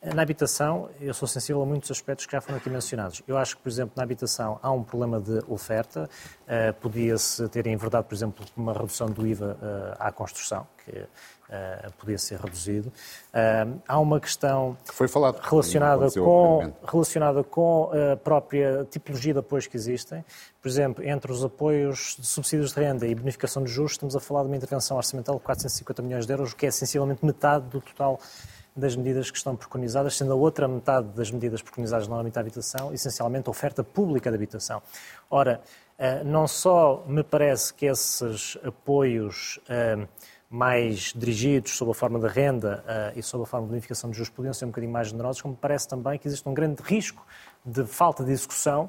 na 0.00 0.22
habitação, 0.22 0.88
eu 1.00 1.12
sou 1.12 1.26
sensível 1.26 1.60
a 1.60 1.66
muitos 1.66 1.90
aspectos 1.90 2.24
que 2.24 2.30
já 2.30 2.40
foram 2.40 2.58
aqui 2.58 2.70
mencionados. 2.70 3.20
Eu 3.26 3.36
acho 3.36 3.56
que, 3.56 3.62
por 3.62 3.68
exemplo, 3.68 3.94
na 3.96 4.04
habitação 4.04 4.60
há 4.62 4.70
um 4.70 4.84
problema 4.84 5.20
de 5.20 5.42
oferta. 5.48 6.08
Uh, 6.42 6.72
Podia-se 6.74 7.48
ter 7.48 7.66
enverdado, 7.66 8.06
por 8.06 8.14
exemplo, 8.14 8.46
uma 8.56 8.72
redução 8.72 9.08
do 9.08 9.26
IVA 9.26 9.58
uh, 9.60 9.96
à 9.98 10.12
construção, 10.12 10.68
que, 10.84 11.04
uh, 11.48 11.92
podia 11.98 12.18
ser 12.18 12.40
reduzido. 12.40 12.88
Uh, 12.88 13.80
há 13.86 13.98
uma 13.98 14.20
questão 14.20 14.76
Foi 14.84 15.08
falado, 15.08 15.38
relacionada, 15.40 16.10
com, 16.10 16.72
relacionada 16.86 17.44
com 17.44 17.90
a 18.12 18.16
própria 18.16 18.86
tipologia 18.90 19.32
de 19.32 19.40
apoios 19.40 19.66
que 19.66 19.76
existem. 19.76 20.24
Por 20.60 20.68
exemplo, 20.68 21.04
entre 21.04 21.32
os 21.32 21.44
apoios 21.44 22.16
de 22.18 22.26
subsídios 22.26 22.72
de 22.72 22.80
renda 22.80 23.06
e 23.06 23.14
bonificação 23.14 23.62
de 23.62 23.70
juros, 23.70 23.92
estamos 23.92 24.14
a 24.16 24.20
falar 24.20 24.42
de 24.42 24.48
uma 24.48 24.56
intervenção 24.56 24.96
orçamental 24.96 25.36
de 25.36 25.42
450 25.42 26.02
milhões 26.02 26.26
de 26.26 26.32
euros, 26.32 26.52
o 26.52 26.56
que 26.56 26.66
é 26.66 26.68
essencialmente 26.68 27.24
metade 27.24 27.66
do 27.66 27.80
total 27.80 28.18
das 28.78 28.94
medidas 28.94 29.30
que 29.30 29.36
estão 29.36 29.56
preconizadas, 29.56 30.16
sendo 30.16 30.32
a 30.32 30.36
outra 30.36 30.68
metade 30.68 31.08
das 31.08 31.30
medidas 31.30 31.60
preconizadas 31.60 32.06
no 32.06 32.14
âmbito 32.14 32.34
da 32.34 32.40
habitação, 32.40 32.92
essencialmente 32.92 33.48
a 33.48 33.50
oferta 33.50 33.82
pública 33.82 34.30
de 34.30 34.36
habitação. 34.36 34.80
Ora, 35.28 35.60
eh, 35.98 36.22
não 36.22 36.46
só 36.46 37.04
me 37.06 37.24
parece 37.24 37.74
que 37.74 37.86
esses 37.86 38.56
apoios 38.64 39.58
eh, 39.68 40.06
mais 40.50 41.12
dirigidos 41.14 41.76
sob 41.76 41.90
a 41.90 41.94
forma 41.94 42.18
de 42.18 42.26
renda 42.26 42.82
eh, 42.86 43.12
e 43.16 43.22
sob 43.22 43.42
a 43.42 43.46
forma 43.46 43.66
de 43.66 43.70
bonificação 43.70 44.10
de 44.10 44.16
juros 44.16 44.30
podiam 44.30 44.54
ser 44.54 44.64
um 44.64 44.68
bocadinho 44.68 44.92
mais 44.92 45.08
generosos, 45.08 45.42
como 45.42 45.54
parece 45.54 45.86
também 45.86 46.18
que 46.18 46.26
existe 46.26 46.48
um 46.48 46.54
grande 46.54 46.82
risco 46.82 47.24
de 47.64 47.84
falta 47.84 48.24
de 48.24 48.32
execução 48.32 48.88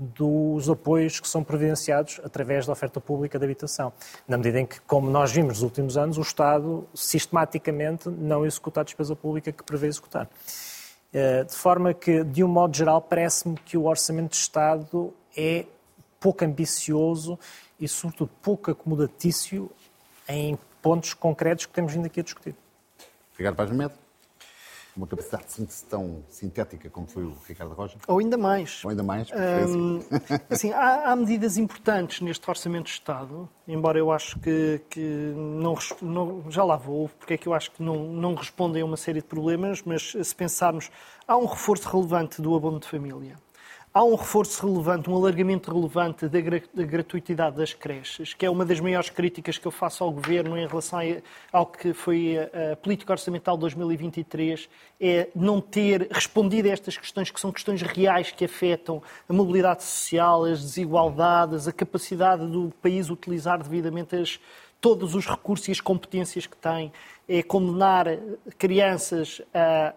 dos 0.00 0.70
apoios 0.70 1.20
que 1.20 1.28
são 1.28 1.44
providenciados 1.44 2.20
através 2.24 2.66
da 2.66 2.72
oferta 2.72 3.00
pública 3.00 3.38
de 3.38 3.44
habitação. 3.44 3.92
Na 4.26 4.38
medida 4.38 4.60
em 4.60 4.66
que, 4.66 4.80
como 4.82 5.10
nós 5.10 5.30
vimos 5.30 5.54
nos 5.54 5.62
últimos 5.62 5.96
anos, 5.96 6.16
o 6.16 6.22
Estado 6.22 6.88
sistematicamente 6.94 8.08
não 8.08 8.46
executa 8.46 8.80
a 8.80 8.84
despesa 8.84 9.14
pública 9.14 9.52
que 9.52 9.62
prevê 9.62 9.88
executar. 9.88 10.30
Eh, 11.12 11.44
de 11.44 11.54
forma 11.54 11.92
que, 11.92 12.24
de 12.24 12.42
um 12.42 12.48
modo 12.48 12.74
geral, 12.74 13.02
parece-me 13.02 13.56
que 13.56 13.76
o 13.76 13.84
Orçamento 13.84 14.30
de 14.30 14.36
Estado 14.36 15.12
é 15.36 15.66
pouco 16.18 16.44
ambicioso 16.44 17.38
e, 17.78 17.86
sobretudo, 17.86 18.30
pouco 18.40 18.70
acomodatício 18.70 19.70
em 20.32 20.58
pontos 20.82 21.14
concretos 21.14 21.66
que 21.66 21.72
temos 21.72 21.92
vindo 21.92 22.06
aqui 22.06 22.20
a 22.20 22.22
discutir. 22.22 22.54
Ricardo 23.36 23.56
Paz 23.56 23.70
Medo 23.70 23.94
uma 24.96 25.06
capacidade 25.06 25.46
de 25.46 25.52
síntese 25.52 25.84
tão 25.84 26.22
sintética 26.28 26.90
como 26.90 27.06
foi 27.06 27.24
o 27.24 27.36
Ricardo 27.46 27.74
Rocha? 27.74 27.96
Ou 28.06 28.18
ainda 28.18 28.36
mais. 28.36 28.84
Ou 28.84 28.90
ainda 28.90 29.02
mais. 29.02 29.28
Hum, 29.30 30.00
assim, 30.50 30.72
há, 30.72 31.10
há, 31.10 31.16
medidas 31.16 31.56
importantes 31.56 32.20
neste 32.20 32.48
Orçamento 32.48 32.86
de 32.86 32.92
Estado, 32.92 33.48
embora 33.66 33.98
eu 33.98 34.10
acho 34.10 34.38
que, 34.40 34.80
que 34.90 35.00
não, 35.00 35.76
não, 36.02 36.50
já 36.50 36.64
lá 36.64 36.76
vou, 36.76 37.08
porque 37.18 37.34
é 37.34 37.38
que 37.38 37.46
eu 37.46 37.54
acho 37.54 37.70
que 37.70 37.82
não, 37.82 37.96
não 38.04 38.34
respondem 38.34 38.82
a 38.82 38.84
uma 38.84 38.96
série 38.96 39.20
de 39.20 39.26
problemas, 39.26 39.82
mas 39.82 40.12
se 40.22 40.34
pensarmos, 40.34 40.90
há 41.26 41.36
um 41.36 41.46
reforço 41.46 41.88
relevante 41.88 42.42
do 42.42 42.54
abono 42.54 42.78
de 42.80 42.88
família. 42.88 43.36
Há 43.92 44.04
um 44.04 44.14
reforço 44.14 44.64
relevante, 44.64 45.10
um 45.10 45.16
alargamento 45.16 45.74
relevante 45.74 46.28
da, 46.28 46.38
gratuitidade 46.84 47.56
das 47.56 47.72
creches, 47.72 48.32
que 48.32 48.46
é 48.46 48.50
uma 48.50 48.64
das 48.64 48.78
maiores 48.78 49.10
críticas 49.10 49.58
que 49.58 49.66
eu 49.66 49.72
faço 49.72 50.04
ao 50.04 50.12
Governo 50.12 50.56
em 50.56 50.64
relação 50.64 51.00
ao 51.52 51.66
que 51.66 51.92
foi 51.92 52.36
a 52.38 52.76
política 52.76 53.12
orçamental 53.12 53.56
de 53.56 53.62
2023, 53.62 54.68
é 55.00 55.28
não 55.34 55.60
ter 55.60 56.06
respondido 56.08 56.68
a 56.68 56.70
estas 56.70 56.96
questões, 56.96 57.32
que 57.32 57.40
são 57.40 57.50
questões 57.50 57.82
reais 57.82 58.30
que 58.30 58.44
afetam 58.44 59.02
a 59.28 59.32
mobilidade 59.32 59.82
social, 59.82 60.44
as 60.44 60.60
desigualdades, 60.60 61.66
a 61.66 61.72
capacidade 61.72 62.46
do 62.46 62.72
país 62.80 63.10
utilizar 63.10 63.60
devidamente 63.60 64.14
as, 64.14 64.38
todos 64.80 65.16
os 65.16 65.26
recursos 65.26 65.66
e 65.66 65.72
as 65.72 65.80
competências 65.80 66.46
que 66.46 66.56
tem, 66.56 66.92
é 67.28 67.42
condenar 67.42 68.06
crianças 68.56 69.42
à, 69.52 69.94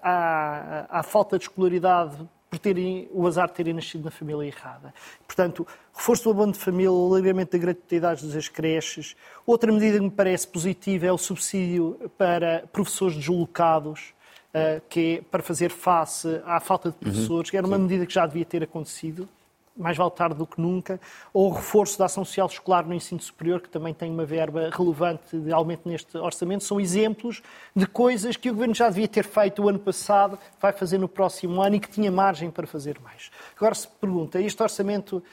à, 0.89 0.99
à 0.99 1.03
falta 1.03 1.37
de 1.37 1.43
escolaridade 1.43 2.17
por 2.53 2.59
terem 2.59 3.09
o 3.11 3.25
azar 3.25 3.47
de 3.47 3.55
terem 3.55 3.73
nascido 3.73 4.05
na 4.05 4.11
família 4.11 4.45
errada. 4.45 4.93
Portanto, 5.25 5.65
reforço 5.91 6.25
do 6.25 6.29
abono 6.29 6.51
de 6.51 6.59
família, 6.59 6.91
o 6.91 7.07
alargamento 7.07 7.53
da 7.53 7.57
gratuidade 7.57 8.31
das 8.31 8.47
creches. 8.47 9.15
Outra 9.43 9.71
medida 9.71 9.97
que 9.97 10.03
me 10.03 10.11
parece 10.11 10.47
positiva 10.47 11.07
é 11.07 11.11
o 11.11 11.17
subsídio 11.17 12.11
para 12.15 12.63
professores 12.71 13.17
deslocados, 13.17 14.13
eh, 14.53 14.79
que 14.87 15.17
é 15.17 15.21
para 15.31 15.41
fazer 15.41 15.71
face 15.71 16.39
à 16.45 16.59
falta 16.59 16.91
de 16.91 16.95
professores. 16.95 17.51
Uhum. 17.51 17.57
Era 17.57 17.65
uma 17.65 17.79
medida 17.79 18.05
que 18.05 18.13
já 18.13 18.27
devia 18.27 18.45
ter 18.45 18.61
acontecido 18.61 19.27
mais 19.75 19.97
vale 19.97 20.11
tarde 20.11 20.35
do 20.35 20.45
que 20.45 20.61
nunca, 20.61 20.99
ou 21.33 21.49
o 21.49 21.53
reforço 21.53 21.97
da 21.97 22.05
ação 22.05 22.23
social 22.23 22.47
escolar 22.47 22.85
no 22.85 22.93
ensino 22.93 23.19
superior, 23.19 23.59
que 23.59 23.69
também 23.69 23.93
tem 23.93 24.11
uma 24.11 24.25
verba 24.25 24.69
relevante 24.71 25.37
de 25.37 25.51
aumento 25.51 25.87
neste 25.87 26.17
orçamento, 26.17 26.63
são 26.63 26.79
exemplos 26.79 27.41
de 27.75 27.85
coisas 27.87 28.37
que 28.37 28.49
o 28.49 28.53
Governo 28.53 28.75
já 28.75 28.89
devia 28.89 29.07
ter 29.07 29.25
feito 29.25 29.63
o 29.63 29.69
ano 29.69 29.79
passado, 29.79 30.37
vai 30.61 30.71
fazer 30.71 30.97
no 30.97 31.07
próximo 31.07 31.61
ano 31.61 31.75
e 31.75 31.79
que 31.79 31.89
tinha 31.89 32.11
margem 32.11 32.51
para 32.51 32.67
fazer 32.67 32.99
mais. 32.99 33.31
Agora 33.55 33.73
se 33.73 33.87
pergunta, 33.87 34.39
este 34.39 34.61
orçamento 34.61 35.23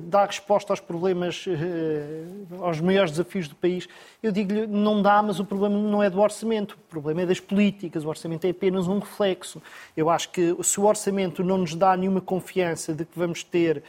dá 0.00 0.24
resposta 0.24 0.72
aos 0.72 0.80
problemas, 0.80 1.44
eh, 1.46 2.24
aos 2.60 2.80
maiores 2.80 3.10
desafios 3.12 3.46
do 3.46 3.54
país. 3.54 3.86
Eu 4.22 4.32
digo-lhe, 4.32 4.66
não 4.66 5.00
dá, 5.02 5.22
mas 5.22 5.38
o 5.38 5.44
problema 5.44 5.76
não 5.78 6.02
é 6.02 6.10
do 6.10 6.18
orçamento, 6.20 6.72
o 6.72 6.90
problema 6.90 7.22
é 7.22 7.26
das 7.26 7.38
políticas. 7.38 8.04
O 8.04 8.08
orçamento 8.08 8.46
é 8.46 8.50
apenas 8.50 8.88
um 8.88 8.98
reflexo. 8.98 9.62
Eu 9.96 10.08
acho 10.10 10.30
que 10.30 10.56
se 10.62 10.80
o 10.80 10.84
orçamento 10.84 11.44
não 11.44 11.58
nos 11.58 11.74
dá 11.74 11.96
nenhuma 11.96 12.20
confiança 12.20 12.94
de 12.94 13.04
que 13.04 13.18
vamos 13.18 13.44
ter 13.44 13.78
eh, 13.78 13.82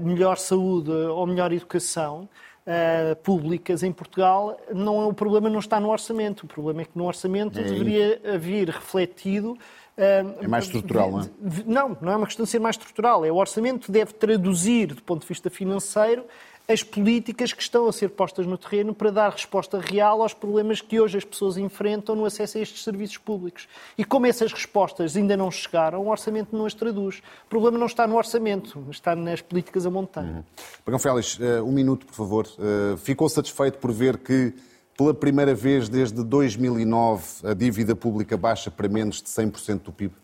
melhor 0.00 0.38
saúde 0.38 0.90
ou 0.90 1.26
melhor 1.26 1.52
educação, 1.52 2.28
Uh, 2.64 3.16
públicas 3.24 3.82
em 3.82 3.90
Portugal, 3.90 4.56
não, 4.72 5.08
o 5.08 5.12
problema 5.12 5.50
não 5.50 5.58
está 5.58 5.80
no 5.80 5.90
orçamento. 5.90 6.44
O 6.44 6.46
problema 6.46 6.82
é 6.82 6.84
que 6.84 6.92
no 6.94 7.06
orçamento 7.06 7.58
é 7.58 7.62
deveria 7.64 8.38
vir 8.38 8.68
refletido 8.68 9.58
é 9.96 10.48
mais 10.48 10.64
estrutural, 10.64 11.10
não 11.10 11.20
é? 11.20 11.24
Não, 11.66 11.98
não 12.00 12.12
é 12.12 12.16
uma 12.16 12.26
questão 12.26 12.44
de 12.44 12.50
ser 12.50 12.58
mais 12.58 12.76
estrutural. 12.76 13.24
É 13.24 13.30
o 13.30 13.36
orçamento 13.36 13.92
deve 13.92 14.12
traduzir, 14.14 14.94
do 14.94 15.02
ponto 15.02 15.22
de 15.22 15.28
vista 15.28 15.50
financeiro, 15.50 16.24
as 16.68 16.82
políticas 16.82 17.52
que 17.52 17.62
estão 17.62 17.88
a 17.88 17.92
ser 17.92 18.10
postas 18.10 18.46
no 18.46 18.56
terreno 18.56 18.94
para 18.94 19.10
dar 19.10 19.30
resposta 19.30 19.78
real 19.78 20.22
aos 20.22 20.32
problemas 20.32 20.80
que 20.80 21.00
hoje 21.00 21.18
as 21.18 21.24
pessoas 21.24 21.56
enfrentam 21.56 22.14
no 22.14 22.24
acesso 22.24 22.58
a 22.58 22.60
estes 22.60 22.84
serviços 22.84 23.18
públicos. 23.18 23.68
E 23.98 24.04
como 24.04 24.26
essas 24.26 24.52
respostas 24.52 25.16
ainda 25.16 25.36
não 25.36 25.50
chegaram, 25.50 26.00
o 26.00 26.08
orçamento 26.08 26.56
não 26.56 26.66
as 26.66 26.74
traduz. 26.74 27.22
O 27.46 27.48
problema 27.48 27.78
não 27.78 27.86
está 27.86 28.06
no 28.06 28.16
orçamento, 28.16 28.86
está 28.90 29.14
nas 29.16 29.40
políticas 29.40 29.84
a 29.84 29.90
montanha. 29.90 30.36
Uhum. 30.36 30.44
Pagão 30.84 30.98
Félix, 30.98 31.38
eh, 31.40 31.60
um 31.60 31.72
minuto, 31.72 32.06
por 32.06 32.14
favor. 32.14 32.46
Eh, 32.58 32.96
ficou 32.96 33.28
satisfeito 33.28 33.78
por 33.78 33.92
ver 33.92 34.18
que 34.18 34.54
pela 34.96 35.12
primeira 35.12 35.54
vez 35.54 35.88
desde 35.88 36.22
2009, 36.22 37.24
a 37.44 37.54
dívida 37.54 37.96
pública 37.96 38.36
baixa 38.36 38.70
para 38.70 38.88
menos 38.88 39.20
de 39.22 39.28
100% 39.28 39.82
do 39.82 39.92
PIB? 39.92 40.14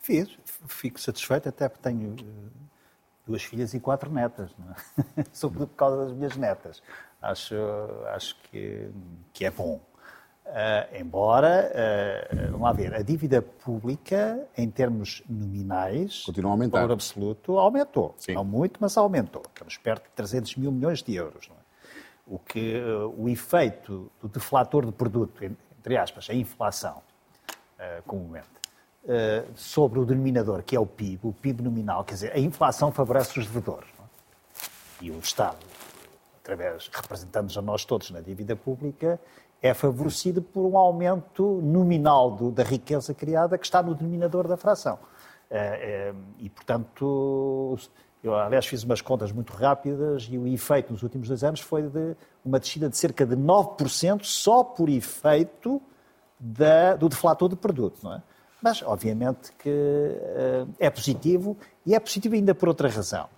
Fiz. 0.00 0.28
Fico 0.66 1.00
satisfeito, 1.00 1.48
até 1.48 1.68
porque 1.68 1.82
tenho 1.82 2.14
eh, 2.18 2.61
duas 3.26 3.42
filhas 3.42 3.74
e 3.74 3.80
quatro 3.80 4.10
netas, 4.10 4.50
é? 5.16 5.24
sobretudo 5.32 5.68
por 5.68 5.76
causa 5.76 6.04
das 6.04 6.12
minhas 6.12 6.36
netas. 6.36 6.82
Acho, 7.20 7.54
acho 8.08 8.36
que, 8.44 8.90
que 9.32 9.44
é 9.44 9.50
bom. 9.50 9.80
Uh, 10.44 11.00
embora, 11.00 11.70
uh, 11.72 12.50
vamos 12.50 12.62
lá 12.62 12.72
ver, 12.72 12.94
a 12.94 13.00
dívida 13.00 13.40
pública, 13.40 14.44
em 14.56 14.68
termos 14.68 15.22
nominais, 15.28 16.24
continua 16.24 16.50
a 16.50 16.54
aumentar. 16.54 16.82
Por 16.82 16.92
absoluto, 16.92 17.58
aumentou. 17.58 18.14
Sim. 18.18 18.34
Não 18.34 18.44
muito, 18.44 18.78
mas 18.80 18.96
aumentou. 18.96 19.42
Estamos 19.48 19.76
perto 19.78 20.04
de 20.04 20.10
300 20.10 20.56
mil 20.56 20.72
milhões 20.72 21.02
de 21.02 21.14
euros. 21.14 21.48
Não 21.48 21.56
é? 21.56 21.62
o 22.26 22.38
que 22.38 22.80
o 23.16 23.28
efeito 23.28 24.10
do 24.20 24.28
deflator 24.28 24.86
de 24.86 24.92
produto, 24.92 25.44
entre 25.44 25.96
aspas, 25.96 26.30
a 26.30 26.34
inflação, 26.34 27.02
uh, 27.78 28.02
comumente, 28.06 28.48
uh, 29.04 29.50
sobre 29.54 29.98
o 29.98 30.04
denominador, 30.04 30.62
que 30.62 30.76
é 30.76 30.80
o 30.80 30.86
PIB, 30.86 31.20
o 31.22 31.32
PIB 31.32 31.62
nominal, 31.62 32.04
quer 32.04 32.14
dizer, 32.14 32.32
a 32.32 32.38
inflação 32.38 32.90
favorece 32.92 33.38
os 33.38 33.46
devedores. 33.46 33.88
É? 33.98 35.04
E 35.04 35.10
o 35.10 35.18
Estado, 35.18 35.58
através, 36.42 36.90
representando-nos 36.92 37.58
a 37.58 37.62
nós 37.62 37.84
todos 37.84 38.10
na 38.10 38.20
dívida 38.20 38.54
pública, 38.54 39.20
é 39.60 39.72
favorecido 39.72 40.42
por 40.42 40.66
um 40.66 40.76
aumento 40.76 41.60
nominal 41.62 42.30
do, 42.30 42.50
da 42.50 42.64
riqueza 42.64 43.14
criada 43.14 43.56
que 43.56 43.64
está 43.64 43.82
no 43.82 43.94
denominador 43.94 44.48
da 44.48 44.56
fração. 44.56 44.98
Uh, 45.50 46.16
e, 46.38 46.48
portanto, 46.48 47.78
eu, 48.22 48.34
aliás, 48.34 48.66
fiz 48.66 48.84
umas 48.84 49.00
contas 49.00 49.32
muito 49.32 49.52
rápidas 49.52 50.28
e 50.30 50.38
o 50.38 50.46
efeito 50.46 50.92
nos 50.92 51.02
últimos 51.02 51.28
dois 51.28 51.42
anos 51.42 51.60
foi 51.60 51.82
de 51.82 52.16
uma 52.44 52.58
descida 52.60 52.88
de 52.88 52.96
cerca 52.96 53.26
de 53.26 53.36
9% 53.36 54.24
só 54.24 54.62
por 54.62 54.88
efeito 54.88 55.82
da, 56.38 56.94
do 56.94 57.08
deflator 57.08 57.48
de 57.48 57.56
produto, 57.56 57.98
não 58.02 58.14
é? 58.14 58.22
Mas, 58.62 58.82
obviamente, 58.82 59.52
que 59.58 59.68
uh, 59.68 60.68
é 60.78 60.88
positivo 60.88 61.56
e 61.84 61.94
é 61.94 62.00
positivo 62.00 62.34
ainda 62.34 62.54
por 62.54 62.68
outra 62.68 62.88
razão. 62.88 63.28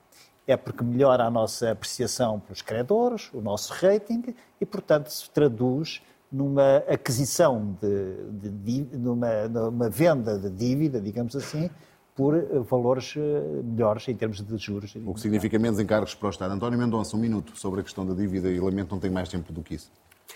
É 0.47 0.57
porque 0.57 0.85
melhora 0.85 1.25
a 1.25 1.31
nossa 1.31 1.71
apreciação 1.71 2.39
pelos 2.39 2.61
credores, 2.61 3.31
o 3.33 3.41
nosso 3.41 3.73
rating 3.73 4.35
e, 4.61 4.67
portanto, 4.67 5.09
se 5.09 5.31
traduz 5.31 6.03
numa 6.31 6.79
aquisição 6.89 7.77
de, 7.81 8.51
de, 8.51 8.83
de 8.83 8.97
numa, 8.99 9.49
numa 9.49 9.89
venda 9.89 10.37
de 10.39 10.51
dívida, 10.51 11.01
digamos 11.01 11.35
assim, 11.35 11.71
por 12.15 12.35
eh, 12.35 12.45
valores 12.69 13.15
eh, 13.17 13.63
melhores 13.63 14.07
em 14.09 14.15
termos 14.15 14.41
de 14.41 14.57
juros. 14.57 14.95
O 15.05 15.15
que 15.15 15.21
significa 15.21 15.59
menos 15.59 15.79
encargos 15.79 16.15
para 16.15 16.27
o 16.27 16.31
Estado. 16.31 16.53
António 16.53 16.79
Mendonça, 16.79 17.17
um 17.17 17.21
minuto 17.21 17.57
sobre 17.59 17.81
a 17.81 17.83
questão 17.83 18.05
da 18.05 18.15
dívida 18.15 18.51
e 18.51 18.61
lamento 18.61 18.91
não 18.91 19.01
tem 19.01 19.11
mais 19.11 19.29
tempo 19.29 19.53
do 19.53 19.63
que 19.63 19.77
isso. 19.77 19.91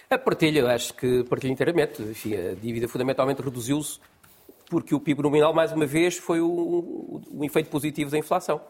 A 0.09 0.19
partilha, 0.19 0.67
acho 0.73 0.95
que 0.95 1.25
partilho 1.25 1.53
inteiramente. 1.53 2.03
Enfim, 2.03 2.35
a 2.35 2.55
dívida 2.55 2.89
fundamentalmente 2.89 3.43
reduziu-se 3.43 3.99
porque 4.69 4.95
o 4.95 5.01
PIB 5.01 5.23
nominal, 5.23 5.55
mais 5.55 5.73
uma 5.73 5.87
vez, 5.87 6.19
foi 6.19 6.41
o, 6.41 7.21
o, 7.33 7.45
efeito 7.45 7.71
positivo 7.71 8.11
da 8.11 8.19
inflação. 8.19 8.61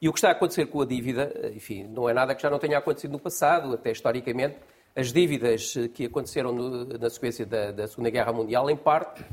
E 0.00 0.08
o 0.08 0.12
que 0.12 0.18
está 0.18 0.28
a 0.28 0.32
acontecer 0.32 0.66
com 0.66 0.80
a 0.80 0.86
dívida, 0.86 1.50
enfim, 1.54 1.84
não 1.84 2.08
é 2.08 2.14
nada 2.14 2.34
que 2.34 2.42
já 2.42 2.48
não 2.48 2.58
tenha 2.58 2.78
acontecido 2.78 3.10
no 3.10 3.18
passado, 3.18 3.74
até 3.74 3.90
historicamente, 3.90 4.56
as 4.94 5.12
dívidas 5.12 5.74
que 5.94 6.06
aconteceram 6.06 6.52
no, 6.52 6.84
na 6.84 7.10
sequência 7.10 7.44
da, 7.44 7.72
da, 7.72 7.88
Segunda 7.88 8.10
Guerra 8.10 8.32
Mundial, 8.32 8.70
em 8.70 8.76
parte, 8.76 9.24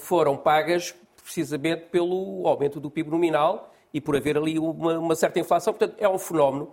foram 0.00 0.36
pagas 0.36 0.94
precisamente 1.22 1.86
pelo 1.86 2.46
aumento 2.46 2.80
do 2.80 2.90
PIB 2.90 3.10
nominal 3.10 3.72
e 3.94 4.00
por 4.00 4.16
haver 4.16 4.36
ali 4.36 4.58
uma, 4.58 4.98
uma 4.98 5.14
certa 5.14 5.38
inflação. 5.38 5.72
Portanto, 5.72 5.96
é 5.98 6.08
um 6.08 6.18
fenómeno. 6.18 6.72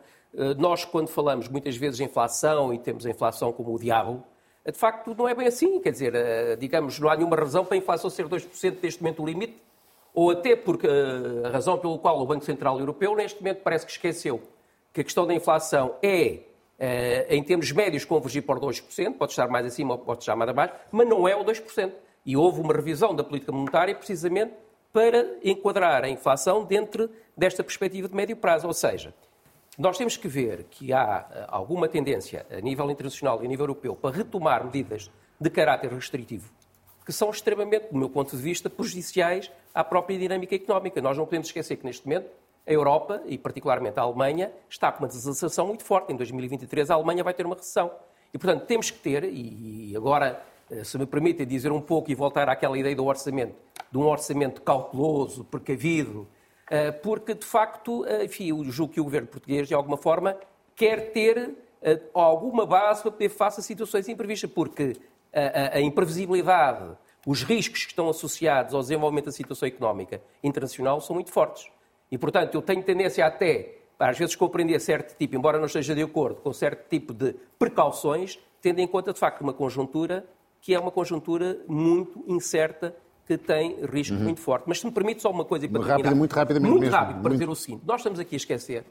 Nós, 0.57 0.83
quando 0.85 1.07
falamos 1.07 1.47
muitas 1.47 1.75
vezes 1.77 1.97
de 1.97 2.03
inflação 2.03 2.73
e 2.73 2.79
temos 2.79 3.05
a 3.05 3.09
inflação 3.09 3.51
como 3.51 3.73
o 3.73 3.79
diabo, 3.79 4.23
de 4.71 4.77
facto 4.77 5.15
não 5.17 5.27
é 5.27 5.33
bem 5.33 5.47
assim. 5.47 5.79
Quer 5.79 5.91
dizer, 5.91 6.13
digamos, 6.59 6.99
não 6.99 7.09
há 7.09 7.15
nenhuma 7.15 7.35
razão 7.35 7.65
para 7.65 7.75
a 7.75 7.77
inflação 7.77 8.09
ser 8.09 8.27
2% 8.27 8.77
neste 8.81 9.01
momento 9.01 9.23
o 9.23 9.25
limite, 9.25 9.57
ou 10.13 10.31
até 10.31 10.55
porque 10.55 10.87
a 11.45 11.49
razão 11.49 11.77
pelo 11.77 11.99
qual 11.99 12.19
o 12.19 12.25
Banco 12.25 12.43
Central 12.43 12.79
Europeu 12.79 13.15
neste 13.15 13.39
momento 13.41 13.61
parece 13.63 13.85
que 13.85 13.91
esqueceu 13.91 14.41
que 14.93 15.01
a 15.01 15.03
questão 15.03 15.27
da 15.27 15.33
inflação 15.33 15.95
é 16.01 16.39
eh, 16.79 17.27
em 17.29 17.43
termos 17.43 17.71
médios, 17.71 18.05
convergir 18.05 18.43
para 18.43 18.59
2%, 18.59 19.13
pode 19.13 19.31
estar 19.31 19.47
mais 19.47 19.65
acima 19.65 19.93
ou 19.93 19.99
pode 19.99 20.21
estar 20.21 20.35
mais 20.35 20.49
abaixo, 20.49 20.73
mas 20.91 21.07
não 21.07 21.27
é 21.27 21.35
o 21.35 21.43
2%. 21.43 21.91
E 22.25 22.35
houve 22.35 22.59
uma 22.61 22.73
revisão 22.73 23.15
da 23.15 23.23
política 23.23 23.51
monetária 23.51 23.95
precisamente 23.95 24.53
para 24.91 25.35
enquadrar 25.43 26.03
a 26.03 26.09
inflação 26.09 26.63
dentro 26.63 27.09
desta 27.35 27.63
perspectiva 27.63 28.07
de 28.07 28.15
médio 28.15 28.35
prazo. 28.35 28.67
Ou 28.67 28.73
seja, 28.73 29.13
nós 29.77 29.97
temos 29.97 30.17
que 30.17 30.27
ver 30.27 30.63
que 30.69 30.91
há 30.91 31.27
eh, 31.31 31.45
alguma 31.47 31.87
tendência 31.87 32.45
a 32.49 32.59
nível 32.59 32.89
internacional 32.89 33.41
e 33.41 33.45
a 33.45 33.47
nível 33.47 33.63
europeu 33.63 33.95
para 33.95 34.15
retomar 34.15 34.65
medidas 34.65 35.11
de 35.39 35.49
caráter 35.49 35.91
restritivo 35.93 36.49
que 37.07 37.13
são 37.13 37.29
extremamente, 37.29 37.87
do 37.89 37.97
meu 37.97 38.09
ponto 38.09 38.35
de 38.35 38.43
vista, 38.43 38.69
prejudiciais 38.69 39.49
à 39.73 39.81
própria 39.81 40.19
dinâmica 40.19 40.53
económica. 40.53 41.01
Nós 41.01 41.17
não 41.17 41.23
podemos 41.23 41.47
esquecer 41.47 41.77
que 41.77 41.85
neste 41.85 42.05
momento 42.05 42.29
a 42.67 42.71
Europa, 42.73 43.21
e 43.25 43.37
particularmente 43.37 43.97
a 43.97 44.03
Alemanha, 44.03 44.51
está 44.69 44.91
com 44.91 45.05
uma 45.05 45.07
desaceleração 45.07 45.67
muito 45.67 45.85
forte. 45.85 46.11
Em 46.11 46.17
2023 46.17 46.91
a 46.91 46.95
Alemanha 46.95 47.23
vai 47.23 47.33
ter 47.33 47.45
uma 47.45 47.55
recessão. 47.55 47.89
E, 48.33 48.37
portanto, 48.37 48.65
temos 48.65 48.91
que 48.91 48.99
ter, 48.99 49.23
e 49.23 49.93
agora, 49.95 50.43
eh, 50.69 50.83
se 50.83 50.97
me 50.97 51.05
permitem 51.05 51.47
dizer 51.47 51.71
um 51.71 51.79
pouco 51.79 52.11
e 52.11 52.13
voltar 52.13 52.49
àquela 52.49 52.77
ideia 52.77 52.93
do 52.93 53.05
orçamento, 53.05 53.55
de 53.89 53.97
um 53.97 54.05
orçamento 54.05 54.61
cauteloso, 54.61 55.45
precavido, 55.45 56.27
porque, 57.03 57.33
de 57.33 57.45
facto, 57.45 58.05
eh, 58.05 58.25
enfim, 58.25 58.49
eu 58.49 58.63
julgo 58.65 58.93
que 58.93 58.99
o 58.99 59.03
governo 59.03 59.27
português, 59.27 59.67
de 59.67 59.73
alguma 59.73 59.97
forma, 59.97 60.37
quer 60.75 61.11
ter 61.11 61.55
alguma 62.13 62.65
base 62.65 63.01
para 63.01 63.11
poder 63.11 63.29
fazer 63.29 63.61
situações 63.61 64.09
imprevistas, 64.09 64.49
porque 64.51 64.97
a, 65.33 65.77
a, 65.77 65.81
imprevisibilidade, 65.81 66.97
os 67.25 67.43
riscos 67.43 67.83
que 67.83 67.91
estão 67.91 68.09
associados 68.09 68.73
ao 68.73 68.81
desenvolvimento 68.81 69.25
da 69.25 69.31
situação 69.31 69.67
económica 69.67 70.21
internacional 70.43 70.99
são 70.99 71.13
muito 71.13 71.31
fortes. 71.31 71.69
E, 72.11 72.17
portanto, 72.17 72.55
eu 72.55 72.61
tenho 72.61 72.83
tendência 72.83 73.25
até, 73.25 73.75
às 73.99 74.17
vezes, 74.17 74.35
compreender 74.35 74.79
certo 74.79 75.15
tipo, 75.17 75.35
embora 75.35 75.57
não 75.57 75.65
esteja 75.65 75.93
de 75.93 76.01
acordo 76.01 76.41
com 76.41 76.51
certo 76.51 76.89
tipo 76.89 77.13
de 77.13 77.35
precauções, 77.59 78.39
tendo 78.61 78.79
em 78.79 78.87
conta, 78.87 79.13
de 79.13 79.19
facto, 79.19 79.41
uma 79.41 79.53
conjuntura 79.53 80.25
que 80.61 80.73
é 80.73 80.79
uma 80.79 80.91
conjuntura 80.91 81.59
muito 81.67 82.23
incerta, 82.27 82.95
que 83.27 83.37
tem 83.37 83.85
risco 83.85 84.15
uhum. 84.15 84.23
muito 84.23 84.39
forte. 84.39 84.63
Mas 84.67 84.79
se 84.79 84.85
me 84.85 84.91
permite 84.91 85.21
só 85.21 85.29
uma 85.29 85.43
coisa 85.43 85.67
para 85.67 85.79
terminar. 85.79 85.97
Rápido, 85.97 86.15
muito 86.15 86.33
rapidamente 86.33 86.71
Muito 86.71 86.81
mesmo. 86.81 86.95
rápido, 86.95 87.21
para 87.21 87.29
muito... 87.29 87.33
dizer 87.33 87.49
o 87.49 87.55
seguinte. 87.55 87.83
Nós 87.85 87.99
estamos 87.99 88.19
aqui 88.19 88.35
a 88.35 88.37
esquecer, 88.37 88.85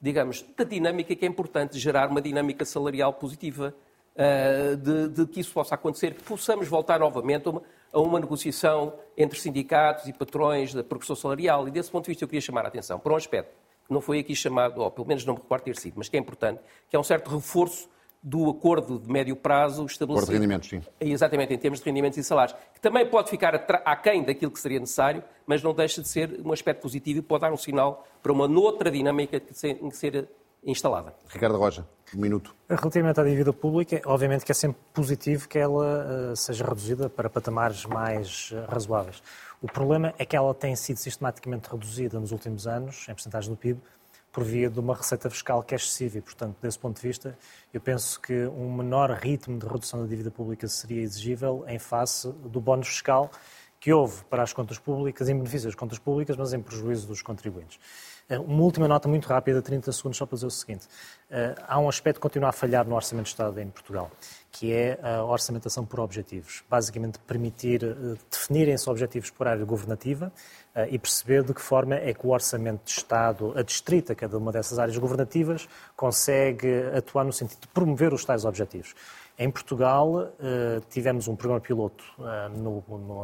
digamos, 0.00 0.44
da 0.56 0.62
dinâmica 0.62 1.16
que 1.16 1.24
é 1.24 1.28
importante 1.28 1.76
gerar 1.78 2.08
uma 2.08 2.22
dinâmica 2.22 2.64
salarial 2.64 3.12
positiva, 3.12 3.74
uh, 4.14 4.76
de, 4.76 5.08
de, 5.08 5.26
que 5.26 5.40
isso 5.40 5.52
possa 5.52 5.74
acontecer, 5.74 6.14
que 6.14 6.22
possamos 6.22 6.68
voltar 6.68 7.00
novamente 7.00 7.48
a 7.48 7.50
uma, 7.50 7.62
a 7.92 8.00
uma 8.00 8.20
negociação 8.20 8.94
entre 9.18 9.38
sindicatos 9.40 10.06
e 10.06 10.12
patrões 10.12 10.72
da 10.72 10.84
progressão 10.84 11.16
salarial. 11.16 11.66
E 11.66 11.72
desse 11.72 11.90
ponto 11.90 12.04
de 12.04 12.12
vista 12.12 12.22
eu 12.22 12.28
queria 12.28 12.40
chamar 12.40 12.64
a 12.64 12.68
atenção 12.68 13.00
para 13.00 13.12
um 13.12 13.16
aspecto 13.16 13.52
que 13.84 13.92
não 13.92 14.00
foi 14.00 14.20
aqui 14.20 14.36
chamado, 14.36 14.80
ou 14.80 14.90
pelo 14.92 15.08
menos 15.08 15.24
não 15.24 15.34
me 15.34 15.40
recordo 15.40 15.64
ter 15.64 15.76
sido, 15.76 15.94
mas 15.96 16.08
que 16.08 16.16
é 16.16 16.20
importante, 16.20 16.60
que 16.88 16.94
é 16.94 16.98
um 16.98 17.02
certo 17.02 17.28
reforço 17.34 17.88
do 18.22 18.48
acordo 18.48 19.00
de 19.00 19.10
médio 19.10 19.34
prazo 19.34 19.84
estabelecido. 19.84 20.12
Acordo 20.12 20.26
de 20.26 20.32
rendimentos, 20.34 20.68
sim. 20.68 20.82
Exatamente, 21.00 21.52
em 21.52 21.58
termos 21.58 21.80
de 21.80 21.84
rendimentos 21.84 22.18
e 22.18 22.22
salários, 22.22 22.56
que 22.72 22.80
também 22.80 23.04
pode 23.08 23.28
ficar 23.28 23.54
aquém 23.84 24.22
daquilo 24.22 24.52
que 24.52 24.60
seria 24.60 24.78
necessário, 24.78 25.24
mas 25.46 25.62
não 25.62 25.74
deixa 25.74 26.00
de 26.00 26.08
ser 26.08 26.40
um 26.44 26.52
aspecto 26.52 26.82
positivo 26.82 27.18
e 27.18 27.22
pode 27.22 27.40
dar 27.40 27.52
um 27.52 27.56
sinal 27.56 28.06
para 28.22 28.32
uma 28.32 28.46
outra 28.46 28.90
dinâmica 28.90 29.40
que 29.40 29.52
tem 29.52 29.88
que 29.88 29.96
ser 29.96 30.28
instalada. 30.64 31.12
Ricardo 31.28 31.58
Roja, 31.58 31.84
um 32.14 32.20
minuto. 32.20 32.54
Relativamente 32.68 33.18
à 33.18 33.24
dívida 33.24 33.52
pública, 33.52 34.00
obviamente 34.06 34.44
que 34.44 34.52
é 34.52 34.54
sempre 34.54 34.80
positivo 34.94 35.48
que 35.48 35.58
ela 35.58 36.30
uh, 36.32 36.36
seja 36.36 36.64
reduzida 36.64 37.10
para 37.10 37.28
patamares 37.28 37.84
mais 37.84 38.52
uh, 38.52 38.70
razoáveis. 38.70 39.20
O 39.60 39.66
problema 39.66 40.14
é 40.18 40.24
que 40.24 40.36
ela 40.36 40.54
tem 40.54 40.74
sido 40.76 40.98
sistematicamente 40.98 41.68
reduzida 41.68 42.18
nos 42.18 42.32
últimos 42.32 42.66
anos, 42.66 43.06
em 43.08 43.12
porcentagem 43.12 43.50
do 43.50 43.56
PIB, 43.56 43.80
por 44.32 44.42
via 44.42 44.70
de 44.70 44.80
uma 44.80 44.94
receita 44.94 45.28
fiscal 45.28 45.62
que 45.62 45.74
é 45.74 45.76
excessiva 45.76 46.18
e, 46.18 46.20
portanto, 46.22 46.56
desse 46.60 46.78
ponto 46.78 47.00
de 47.00 47.06
vista, 47.06 47.38
eu 47.72 47.80
penso 47.80 48.18
que 48.18 48.46
um 48.46 48.74
menor 48.74 49.10
ritmo 49.10 49.58
de 49.58 49.66
redução 49.66 50.00
da 50.00 50.06
dívida 50.06 50.30
pública 50.30 50.66
seria 50.66 51.02
exigível 51.02 51.64
em 51.68 51.78
face 51.78 52.32
do 52.32 52.60
bónus 52.60 52.88
fiscal 52.88 53.30
que 53.78 53.92
houve 53.92 54.24
para 54.30 54.44
as 54.44 54.52
contas 54.52 54.78
públicas, 54.78 55.28
em 55.28 55.36
benefício 55.36 55.66
das 55.66 55.74
contas 55.74 55.98
públicas, 55.98 56.36
mas 56.36 56.52
em 56.52 56.62
prejuízo 56.62 57.06
dos 57.06 57.20
contribuintes. 57.20 57.80
Eh, 58.28 58.38
uma 58.38 58.62
última 58.62 58.86
nota 58.86 59.08
muito 59.08 59.26
rápida, 59.26 59.60
30 59.60 59.90
segundos, 59.90 60.16
só 60.16 60.24
para 60.24 60.36
dizer 60.36 60.46
o 60.46 60.50
seguinte. 60.50 60.86
Eh, 61.28 61.54
há 61.66 61.80
um 61.80 61.88
aspecto 61.88 62.18
que 62.18 62.22
continua 62.22 62.50
a 62.50 62.52
falhar 62.52 62.86
no 62.86 62.94
Orçamento 62.94 63.24
de 63.24 63.30
Estado 63.32 63.60
em 63.60 63.68
Portugal, 63.68 64.08
que 64.52 64.72
é 64.72 65.00
a 65.02 65.24
orçamentação 65.24 65.84
por 65.84 65.98
objetivos. 65.98 66.62
Basicamente, 66.68 67.18
permitir 67.20 67.82
eh, 67.82 68.16
definirem-se 68.30 68.88
objetivos 68.88 69.30
por 69.30 69.48
área 69.48 69.64
governativa 69.64 70.30
e 70.88 70.98
perceber 70.98 71.42
de 71.42 71.52
que 71.52 71.60
forma 71.60 71.96
é 71.96 72.14
que 72.14 72.26
o 72.26 72.30
Orçamento 72.30 72.84
de 72.84 72.92
Estado, 72.92 73.52
adstrito 73.54 74.12
a 74.12 74.14
cada 74.14 74.38
uma 74.38 74.50
dessas 74.50 74.78
áreas 74.78 74.96
governativas, 74.96 75.68
consegue 75.94 76.84
atuar 76.96 77.24
no 77.24 77.32
sentido 77.32 77.60
de 77.60 77.68
promover 77.68 78.14
os 78.14 78.24
tais 78.24 78.46
objetivos. 78.46 78.94
Em 79.38 79.50
Portugal, 79.50 80.32
tivemos 80.88 81.28
um 81.28 81.36
programa 81.36 81.60
piloto 81.60 82.02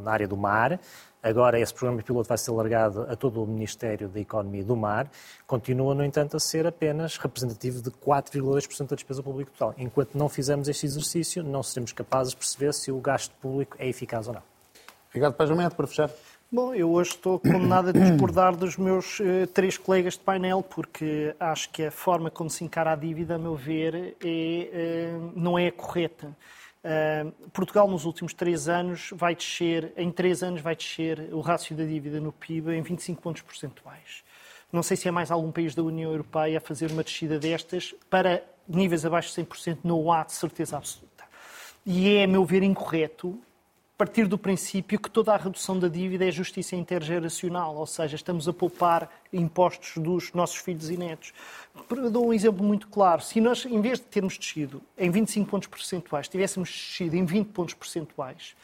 na 0.02 0.10
área 0.10 0.28
do 0.28 0.36
mar, 0.36 0.78
Agora, 1.22 1.58
esse 1.58 1.74
programa 1.74 2.00
piloto 2.02 2.28
vai 2.28 2.38
ser 2.38 2.50
alargado 2.50 3.02
a 3.02 3.16
todo 3.16 3.42
o 3.42 3.46
Ministério 3.46 4.08
da 4.08 4.20
Economia 4.20 4.60
e 4.60 4.64
do 4.64 4.76
Mar. 4.76 5.10
Continua, 5.46 5.94
no 5.94 6.04
entanto, 6.04 6.36
a 6.36 6.40
ser 6.40 6.66
apenas 6.66 7.16
representativo 7.16 7.82
de 7.82 7.90
4,2% 7.90 8.88
da 8.88 8.94
despesa 8.94 9.22
pública 9.22 9.50
total. 9.50 9.74
Enquanto 9.76 10.16
não 10.16 10.28
fizermos 10.28 10.68
este 10.68 10.86
exercício, 10.86 11.42
não 11.42 11.62
seremos 11.62 11.92
capazes 11.92 12.32
de 12.32 12.38
perceber 12.38 12.72
se 12.72 12.92
o 12.92 13.00
gasto 13.00 13.34
público 13.40 13.76
é 13.80 13.88
eficaz 13.88 14.28
ou 14.28 14.34
não. 14.34 14.42
Ricardo 15.10 15.34
Paz 15.34 15.50
para 15.74 15.86
fechar. 15.86 16.10
Bom, 16.50 16.74
eu 16.74 16.90
hoje 16.90 17.10
estou 17.10 17.38
condenado 17.38 17.88
a 17.88 17.92
discordar 17.92 18.56
dos 18.56 18.76
meus 18.76 19.20
uh, 19.20 19.46
três 19.52 19.76
colegas 19.76 20.14
de 20.14 20.20
painel, 20.20 20.62
porque 20.62 21.34
acho 21.38 21.68
que 21.70 21.84
a 21.84 21.90
forma 21.90 22.30
como 22.30 22.48
se 22.48 22.64
encara 22.64 22.92
a 22.92 22.96
dívida, 22.96 23.34
a 23.34 23.38
meu 23.38 23.54
ver, 23.54 24.16
é, 24.24 25.12
uh, 25.14 25.32
não 25.34 25.58
é 25.58 25.70
correta. 25.70 26.34
Portugal, 27.52 27.88
nos 27.88 28.04
últimos 28.04 28.32
três 28.32 28.68
anos, 28.68 29.10
vai 29.12 29.34
descer, 29.34 29.92
em 29.96 30.10
três 30.10 30.42
anos, 30.42 30.60
vai 30.60 30.76
descer 30.76 31.28
o 31.32 31.40
rácio 31.40 31.76
da 31.76 31.84
dívida 31.84 32.20
no 32.20 32.32
PIB 32.32 32.72
em 32.72 32.82
25 32.82 33.20
pontos 33.20 33.42
percentuais. 33.42 34.22
Não 34.72 34.82
sei 34.82 34.96
se 34.96 35.08
é 35.08 35.10
mais 35.10 35.30
algum 35.30 35.50
país 35.50 35.74
da 35.74 35.82
União 35.82 36.10
Europeia 36.10 36.58
a 36.58 36.60
fazer 36.60 36.90
uma 36.90 37.02
descida 37.02 37.38
destas 37.38 37.94
para 38.10 38.42
níveis 38.68 39.04
abaixo 39.04 39.34
de 39.34 39.46
100%, 39.46 39.78
não 39.82 40.12
há 40.12 40.24
de 40.24 40.32
certeza 40.32 40.76
absoluta. 40.76 41.24
E 41.86 42.16
é, 42.16 42.24
a 42.24 42.28
meu 42.28 42.44
ver, 42.44 42.62
incorreto 42.62 43.40
partir 43.98 44.28
do 44.28 44.38
princípio 44.38 45.00
que 45.00 45.10
toda 45.10 45.34
a 45.34 45.36
redução 45.36 45.76
da 45.76 45.88
dívida 45.88 46.24
é 46.24 46.30
justiça 46.30 46.76
intergeracional, 46.76 47.74
ou 47.74 47.84
seja, 47.84 48.14
estamos 48.14 48.46
a 48.46 48.52
poupar 48.52 49.10
impostos 49.32 50.00
dos 50.00 50.32
nossos 50.32 50.58
filhos 50.58 50.88
e 50.88 50.96
netos. 50.96 51.34
Dou 52.10 52.26
um 52.26 52.32
exemplo 52.32 52.64
muito 52.64 52.88
claro. 52.88 53.22
Se 53.22 53.40
nós, 53.40 53.64
em 53.64 53.80
vez 53.80 53.98
de 53.98 54.06
termos 54.06 54.38
descido 54.38 54.82
em 54.96 55.10
25 55.10 55.50
pontos 55.50 55.68
percentuais, 55.68 56.28
tivéssemos 56.28 56.68
descido 56.68 57.16
em 57.16 57.24
20 57.24 57.48
pontos 57.48 57.74
percentuais, 57.74 58.54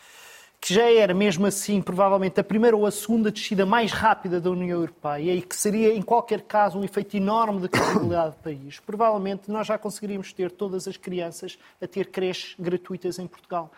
que 0.60 0.72
já 0.74 0.90
era 0.90 1.12
mesmo 1.12 1.46
assim 1.46 1.82
provavelmente 1.82 2.40
a 2.40 2.44
primeira 2.44 2.76
ou 2.76 2.86
a 2.86 2.90
segunda 2.90 3.30
descida 3.30 3.66
mais 3.66 3.92
rápida 3.92 4.40
da 4.40 4.50
União 4.50 4.78
Europeia 4.78 5.34
e 5.34 5.42
que 5.42 5.56
seria 5.56 5.94
em 5.94 6.02
qualquer 6.02 6.42
caso 6.42 6.78
um 6.78 6.84
efeito 6.84 7.16
enorme 7.16 7.60
de 7.60 7.68
credibilidade 7.68 8.36
do 8.36 8.42
país, 8.42 8.80
provavelmente 8.80 9.50
nós 9.50 9.66
já 9.66 9.76
conseguiríamos 9.76 10.32
ter 10.32 10.50
todas 10.50 10.88
as 10.88 10.96
crianças 10.96 11.58
a 11.82 11.86
ter 11.86 12.06
creches 12.06 12.56
gratuitas 12.58 13.18
em 13.18 13.26
Portugal 13.26 13.70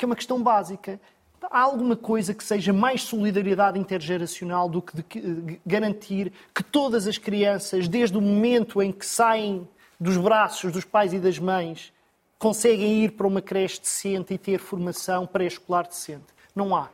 que 0.00 0.04
é 0.04 0.06
uma 0.06 0.16
questão 0.16 0.42
básica. 0.42 0.98
Há 1.42 1.62
alguma 1.62 1.96
coisa 1.96 2.34
que 2.34 2.44
seja 2.44 2.72
mais 2.72 3.02
solidariedade 3.02 3.78
intergeracional 3.78 4.68
do 4.68 4.82
que 4.82 5.00
de 5.00 5.60
garantir 5.64 6.32
que 6.54 6.62
todas 6.62 7.06
as 7.06 7.16
crianças, 7.16 7.88
desde 7.88 8.18
o 8.18 8.20
momento 8.20 8.82
em 8.82 8.92
que 8.92 9.06
saem 9.06 9.66
dos 9.98 10.16
braços 10.16 10.72
dos 10.72 10.84
pais 10.84 11.12
e 11.12 11.18
das 11.18 11.38
mães, 11.38 11.92
conseguem 12.38 13.04
ir 13.04 13.12
para 13.12 13.26
uma 13.26 13.42
creche 13.42 13.80
decente 13.80 14.34
e 14.34 14.38
ter 14.38 14.58
formação 14.58 15.26
pré-escolar 15.26 15.86
decente? 15.86 16.26
Não 16.54 16.74
há. 16.74 16.88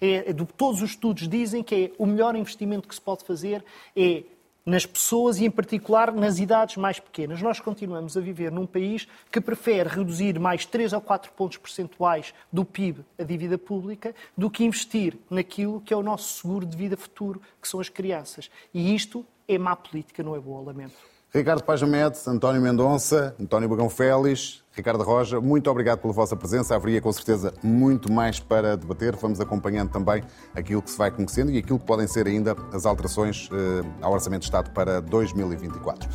É, 0.00 0.30
é 0.30 0.34
todos 0.56 0.82
os 0.82 0.90
estudos 0.90 1.28
dizem 1.28 1.62
que 1.62 1.74
é 1.74 1.92
o 1.98 2.06
melhor 2.06 2.34
investimento 2.34 2.88
que 2.88 2.94
se 2.94 3.00
pode 3.00 3.24
fazer 3.24 3.64
é 3.94 4.24
nas 4.64 4.84
pessoas 4.86 5.38
e, 5.38 5.44
em 5.44 5.50
particular, 5.50 6.12
nas 6.12 6.38
idades 6.38 6.76
mais 6.76 7.00
pequenas. 7.00 7.40
Nós 7.42 7.60
continuamos 7.60 8.16
a 8.16 8.20
viver 8.20 8.52
num 8.52 8.66
país 8.66 9.08
que 9.30 9.40
prefere 9.40 9.88
reduzir 9.88 10.38
mais 10.38 10.64
3 10.64 10.92
ou 10.92 11.00
4 11.00 11.32
pontos 11.32 11.56
percentuais 11.56 12.34
do 12.52 12.64
PIB 12.64 13.04
a 13.18 13.22
dívida 13.22 13.58
pública 13.58 14.14
do 14.36 14.50
que 14.50 14.64
investir 14.64 15.16
naquilo 15.28 15.80
que 15.80 15.92
é 15.92 15.96
o 15.96 16.02
nosso 16.02 16.40
seguro 16.40 16.66
de 16.66 16.76
vida 16.76 16.96
futuro, 16.96 17.40
que 17.60 17.68
são 17.68 17.80
as 17.80 17.88
crianças. 17.88 18.50
E 18.72 18.94
isto 18.94 19.24
é 19.48 19.58
má 19.58 19.74
política, 19.74 20.22
não 20.22 20.36
é 20.36 20.40
boa, 20.40 20.62
lamento. 20.62 21.09
Ricardo 21.32 21.62
Pajamed, 21.62 22.18
António 22.26 22.60
Mendonça, 22.60 23.36
António 23.40 23.68
Bagão 23.68 23.88
Félix, 23.88 24.64
Ricardo 24.72 25.04
Roja, 25.04 25.40
muito 25.40 25.70
obrigado 25.70 26.00
pela 26.00 26.12
vossa 26.12 26.34
presença. 26.34 26.74
Haveria 26.74 27.00
com 27.00 27.12
certeza 27.12 27.54
muito 27.62 28.10
mais 28.10 28.40
para 28.40 28.76
debater. 28.76 29.14
Vamos 29.14 29.40
acompanhando 29.40 29.90
também 29.90 30.24
aquilo 30.54 30.82
que 30.82 30.90
se 30.90 30.98
vai 30.98 31.10
conhecendo 31.10 31.52
e 31.52 31.58
aquilo 31.58 31.78
que 31.78 31.84
podem 31.84 32.06
ser 32.08 32.26
ainda 32.26 32.56
as 32.72 32.84
alterações 32.84 33.48
eh, 33.52 33.86
ao 34.00 34.12
Orçamento 34.12 34.40
de 34.40 34.46
Estado 34.46 34.70
para 34.70 35.00
2024. 35.00 36.08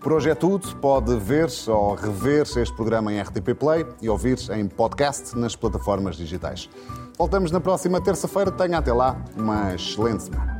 Por 0.00 0.12
hoje 0.12 0.30
é 0.30 0.34
tudo. 0.34 0.76
Pode 0.76 1.16
ver 1.16 1.48
ou 1.68 1.94
rever 1.94 2.42
este 2.42 2.74
programa 2.74 3.12
em 3.12 3.20
RTP 3.20 3.54
Play 3.58 3.86
e 4.02 4.08
ouvir 4.08 4.38
em 4.50 4.66
podcast 4.66 5.36
nas 5.36 5.56
plataformas 5.56 6.16
digitais. 6.16 6.68
Voltamos 7.16 7.50
na 7.50 7.60
próxima 7.60 8.00
terça-feira. 8.00 8.50
Tenha 8.50 8.78
até 8.78 8.92
lá 8.92 9.16
uma 9.36 9.74
excelente 9.74 10.24
semana. 10.24 10.57